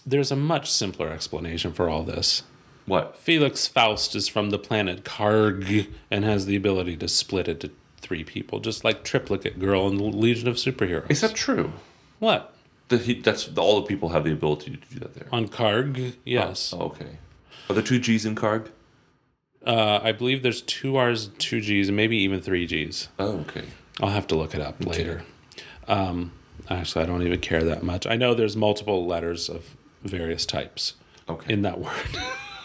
there's 0.05 0.31
a 0.31 0.35
much 0.35 0.71
simpler 0.71 1.09
explanation 1.09 1.73
for 1.73 1.89
all 1.89 2.03
this. 2.03 2.43
What? 2.85 3.17
Felix 3.17 3.67
Faust 3.67 4.15
is 4.15 4.27
from 4.27 4.49
the 4.49 4.57
planet 4.57 5.03
Cargg 5.03 5.89
and 6.09 6.23
has 6.23 6.45
the 6.47 6.55
ability 6.55 6.97
to 6.97 7.07
split 7.07 7.47
into 7.47 7.69
three 7.97 8.23
people, 8.23 8.59
just 8.59 8.83
like 8.83 9.03
Triplicate 9.03 9.59
Girl 9.59 9.87
in 9.87 9.97
the 9.97 10.03
Legion 10.03 10.47
of 10.47 10.55
Superheroes. 10.55 11.11
Is 11.11 11.21
that 11.21 11.35
true? 11.35 11.73
what? 12.17 12.55
The, 12.89 12.97
he, 12.97 13.21
that's 13.21 13.49
all 13.57 13.79
the 13.81 13.87
people 13.87 14.09
have 14.09 14.23
the 14.23 14.31
ability 14.31 14.71
to 14.71 14.77
do 14.93 14.99
that 14.99 15.13
there. 15.15 15.27
On 15.31 15.47
Cargg? 15.47 16.15
Yes. 16.25 16.73
Oh, 16.75 16.81
okay. 16.87 17.17
Are 17.69 17.73
there 17.73 17.83
two 17.83 17.99
G's 17.99 18.25
in 18.25 18.35
Cargg? 18.35 18.69
Uh, 19.65 19.99
I 20.01 20.11
believe 20.11 20.41
there's 20.41 20.61
two 20.61 20.95
R's, 20.97 21.29
two 21.37 21.61
G's, 21.61 21.89
and 21.89 21.95
maybe 21.97 22.17
even 22.17 22.41
three 22.41 22.65
G's. 22.65 23.09
Oh, 23.19 23.39
okay. 23.41 23.63
I'll 24.01 24.09
have 24.09 24.25
to 24.27 24.35
look 24.35 24.55
it 24.55 24.61
up 24.61 24.83
later. 24.83 25.23
Um, 25.87 26.31
actually, 26.69 27.03
I 27.03 27.07
don't 27.07 27.21
even 27.23 27.39
care 27.41 27.63
that 27.63 27.83
much. 27.83 28.07
I 28.07 28.15
know 28.15 28.33
there's 28.33 28.55
multiple 28.55 29.05
letters 29.05 29.49
of 29.49 29.75
various 30.03 30.45
types 30.45 30.93
Okay. 31.27 31.53
in 31.53 31.61
that 31.63 31.79
word. 31.79 32.17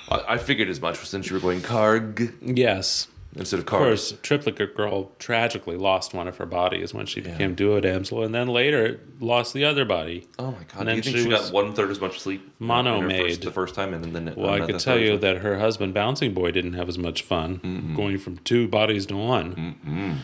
I, 0.09 0.25
I 0.29 0.39
figured 0.39 0.69
as 0.69 0.81
much 0.81 0.97
since 1.07 1.29
you 1.29 1.35
were 1.35 1.41
going 1.41 1.61
Cargg 1.63 2.33
yes. 2.41 3.09
Instead 3.37 3.57
of 3.59 3.65
Of 3.65 3.67
course, 3.67 4.15
Triplicate 4.23 4.77
Girl 4.77 5.11
tragically 5.19 5.77
lost 5.77 6.15
one 6.15 6.29
of 6.29 6.37
her 6.37 6.47
bodies 6.47 6.95
when 6.95 7.05
she 7.07 7.21
became 7.21 7.57
Duo 7.57 7.81
Damsel, 7.81 8.23
and 8.23 8.33
then 8.33 8.47
later 8.47 9.01
lost 9.19 9.53
the 9.55 9.65
other 9.65 9.85
body. 9.85 10.27
Oh 10.39 10.53
my 10.53 10.59
god! 10.73 10.87
And 10.87 10.89
Do 10.89 10.95
you 10.95 10.95
then 10.95 11.03
think 11.03 11.17
she 11.17 11.23
she, 11.25 11.29
got 11.31 11.53
one 11.53 11.75
third 11.75 11.91
as 11.91 12.01
much 12.01 12.21
sleep? 12.21 12.49
mono 12.61 13.01
made. 13.01 13.23
first- 13.31 13.43
the 13.43 13.51
first 13.51 13.75
time, 13.75 13.93
and 13.93 14.05
then 14.15 14.25
the, 14.27 14.35
Well, 14.37 14.51
I 14.51 14.61
could 14.61 14.79
tell 14.79 14.99
you 14.99 15.13
time? 15.13 15.21
that 15.21 15.37
her 15.39 15.59
husband, 15.59 15.95
Bouncing 15.95 16.33
Boy, 16.33 16.53
didn't 16.53 16.75
have 16.75 16.89
as 16.89 16.97
much 16.97 17.23
fun 17.23 17.93
going 17.97 18.19
from 18.19 18.37
two 18.39 18.69
bodies 18.69 19.07
to 19.07 19.17
one. 19.17 20.23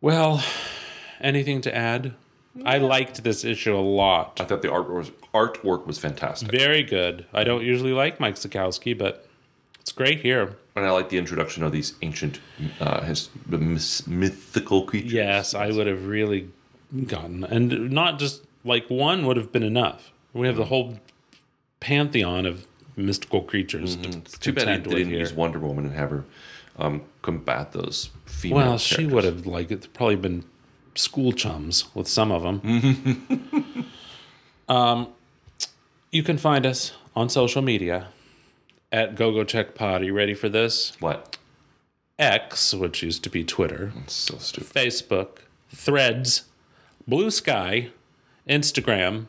Well, 0.00 0.42
anything 1.20 1.60
to 1.62 1.74
add? 1.74 2.14
I 2.64 2.78
liked 2.78 3.22
this 3.24 3.44
issue 3.44 3.74
a 3.76 3.80
lot. 3.80 4.38
I 4.40 4.44
thought 4.44 4.60
the 4.62 4.70
art 4.72 4.90
was 4.92 5.10
artwork 5.32 5.86
was 5.86 5.98
fantastic, 5.98 6.50
Very 6.50 6.82
good. 6.82 7.24
I 7.32 7.44
don't 7.44 7.62
usually 7.64 7.92
like 7.92 8.20
Mike 8.20 8.34
Sekowsky, 8.34 8.96
but 8.98 9.26
it's 9.82 9.92
great 9.92 10.20
here. 10.20 10.56
and 10.76 10.86
I 10.86 10.90
like 10.92 11.08
the 11.10 11.18
introduction 11.18 11.62
of 11.62 11.72
these 11.72 11.94
ancient, 12.00 12.38
uh, 12.80 13.02
his, 13.02 13.28
myth- 13.46 14.06
mythical 14.08 14.84
creatures. 14.84 15.12
Yes, 15.12 15.54
I 15.54 15.70
would 15.70 15.86
have 15.86 16.06
really 16.06 16.48
gotten, 17.06 17.44
and 17.44 17.90
not 17.90 18.18
just 18.18 18.44
like 18.64 18.88
one 18.88 19.26
would 19.26 19.36
have 19.36 19.52
been 19.52 19.64
enough. 19.64 20.12
We 20.32 20.46
have 20.46 20.56
the 20.56 20.66
whole 20.66 20.98
pantheon 21.80 22.46
of 22.46 22.66
mystical 22.96 23.42
creatures. 23.42 23.96
To 23.96 24.08
It's 24.08 24.38
too 24.38 24.52
bad 24.52 24.84
they 24.84 24.90
didn't 24.90 25.10
here. 25.10 25.18
use 25.20 25.32
Wonder 25.32 25.58
Woman 25.58 25.84
and 25.86 25.94
have 25.94 26.10
her 26.10 26.24
um, 26.78 27.02
combat 27.22 27.72
those 27.72 28.10
female. 28.24 28.56
Well, 28.58 28.78
she 28.78 29.04
would 29.06 29.24
have 29.24 29.46
like 29.46 29.70
it's 29.70 29.86
probably 29.88 30.16
been 30.16 30.44
school 30.94 31.32
chums 31.32 31.86
with 31.94 32.06
some 32.08 32.30
of 32.30 32.42
them. 32.42 33.86
um, 34.68 35.08
you 36.10 36.22
can 36.22 36.38
find 36.38 36.64
us 36.66 36.92
on 37.16 37.28
social 37.28 37.62
media 37.62 38.08
at 38.92 39.14
GoGo 39.16 39.44
Check 39.44 39.74
Pod. 39.74 40.02
Are 40.02 40.04
you 40.04 40.14
ready 40.14 40.34
for 40.34 40.48
this? 40.48 40.92
What? 41.00 41.38
X, 42.18 42.74
which 42.74 43.02
used 43.02 43.24
to 43.24 43.30
be 43.30 43.42
Twitter, 43.42 43.92
It's 44.04 44.14
so 44.14 44.38
stupid. 44.38 44.68
Facebook, 44.72 45.38
Threads, 45.74 46.44
Blue 47.08 47.30
Sky, 47.30 47.88
Instagram. 48.48 49.26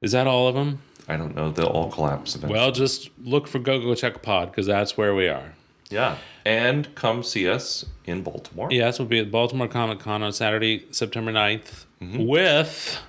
Is 0.00 0.12
that 0.12 0.26
all 0.26 0.46
of 0.46 0.54
them? 0.54 0.82
I 1.08 1.16
don't 1.16 1.34
know. 1.34 1.50
They'll 1.50 1.66
all 1.66 1.90
collapse 1.90 2.34
eventually. 2.34 2.58
Well, 2.58 2.70
just 2.70 3.10
look 3.22 3.48
for 3.48 3.58
GoGo 3.58 3.94
Check 3.94 4.22
Pod 4.22 4.50
because 4.50 4.66
that's 4.66 4.96
where 4.96 5.14
we 5.14 5.28
are. 5.28 5.54
yeah. 5.90 6.18
And 6.46 6.94
come 6.94 7.22
see 7.22 7.48
us 7.48 7.86
in 8.04 8.22
Baltimore. 8.22 8.68
Yes, 8.70 8.98
we'll 8.98 9.08
be 9.08 9.18
at 9.18 9.30
Baltimore 9.30 9.66
Comic 9.66 9.98
Con 9.98 10.22
on 10.22 10.30
Saturday, 10.30 10.84
September 10.90 11.32
9th 11.32 11.86
mm-hmm. 12.02 12.26
with 12.26 13.00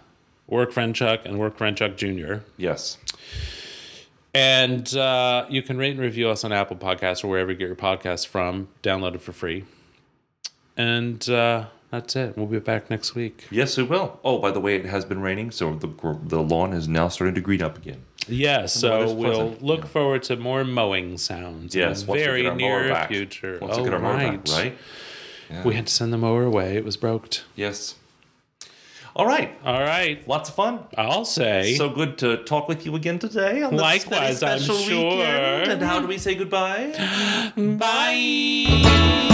Work 0.47 0.71
Friend 0.71 0.95
Chuck 0.95 1.21
and 1.25 1.37
Work 1.37 1.57
Friend 1.57 1.75
Chuck 1.75 1.97
Jr. 1.97 2.35
Yes. 2.55 2.97
And 4.35 4.95
uh, 4.95 5.45
you 5.49 5.61
can 5.61 5.77
rate 5.77 5.91
and 5.91 5.99
review 5.99 6.29
us 6.29 6.43
on 6.43 6.51
Apple 6.51 6.75
Podcasts 6.75 7.23
or 7.23 7.27
wherever 7.27 7.51
you 7.51 7.57
get 7.57 7.67
your 7.67 7.75
podcasts 7.75 8.27
from. 8.27 8.67
Download 8.83 9.15
it 9.15 9.21
for 9.21 9.31
free. 9.31 9.63
And 10.75 11.27
uh, 11.29 11.67
that's 11.89 12.15
it. 12.17 12.35
We'll 12.35 12.45
be 12.45 12.59
back 12.59 12.89
next 12.89 13.15
week. 13.15 13.45
Yes, 13.49 13.77
we 13.77 13.83
will. 13.83 14.19
Oh, 14.25 14.39
by 14.39 14.51
the 14.51 14.59
way, 14.59 14.75
it 14.75 14.85
has 14.85 15.05
been 15.05 15.21
raining, 15.21 15.51
so 15.51 15.75
the 15.75 15.87
the 16.23 16.41
lawn 16.41 16.73
is 16.73 16.87
now 16.87 17.07
starting 17.07 17.35
to 17.35 17.41
green 17.41 17.61
up 17.61 17.77
again. 17.77 18.03
Yeah, 18.27 18.65
so 18.65 19.13
we'll 19.13 19.55
look 19.61 19.85
forward 19.85 20.23
to 20.23 20.35
more 20.35 20.63
mowing 20.63 21.17
sounds 21.17 21.75
Yes, 21.75 22.01
in 22.01 22.07
the 22.07 22.13
very 22.13 22.41
get 22.41 22.51
our 22.51 22.57
mower 22.57 22.87
near 22.87 23.07
future. 23.07 23.59
Once 23.61 23.75
oh, 23.77 23.83
we 23.83 23.83
get 23.85 23.93
our 23.93 23.99
mower 23.99 24.15
right. 24.15 24.43
back, 24.43 24.75
right? 25.49 25.63
We 25.63 25.75
had 25.75 25.87
to 25.87 25.93
send 25.93 26.11
the 26.11 26.17
mower 26.17 26.43
away. 26.43 26.75
It 26.75 26.83
was 26.83 26.97
broke. 26.97 27.37
Yes. 27.55 27.95
All 29.15 29.25
right. 29.25 29.57
All 29.63 29.79
right. 29.79 30.27
Lots 30.27 30.49
of 30.49 30.55
fun. 30.55 30.79
I'll 30.97 31.23
say. 31.23 31.75
So 31.75 31.89
good 31.89 32.17
to 32.17 32.43
talk 32.43 32.67
with 32.67 32.85
you 32.85 32.95
again 32.95 33.17
today. 33.17 33.61
On 33.63 33.71
this 33.71 33.81
Likewise, 33.81 34.39
very 34.41 34.53
I'm 34.53 34.59
special 34.59 34.75
sure. 34.77 35.17
Weekend. 35.17 35.71
And 35.71 35.81
how 35.81 35.99
do 36.01 36.07
we 36.07 36.17
say 36.17 36.35
goodbye? 36.35 36.91
bye. 37.57 39.31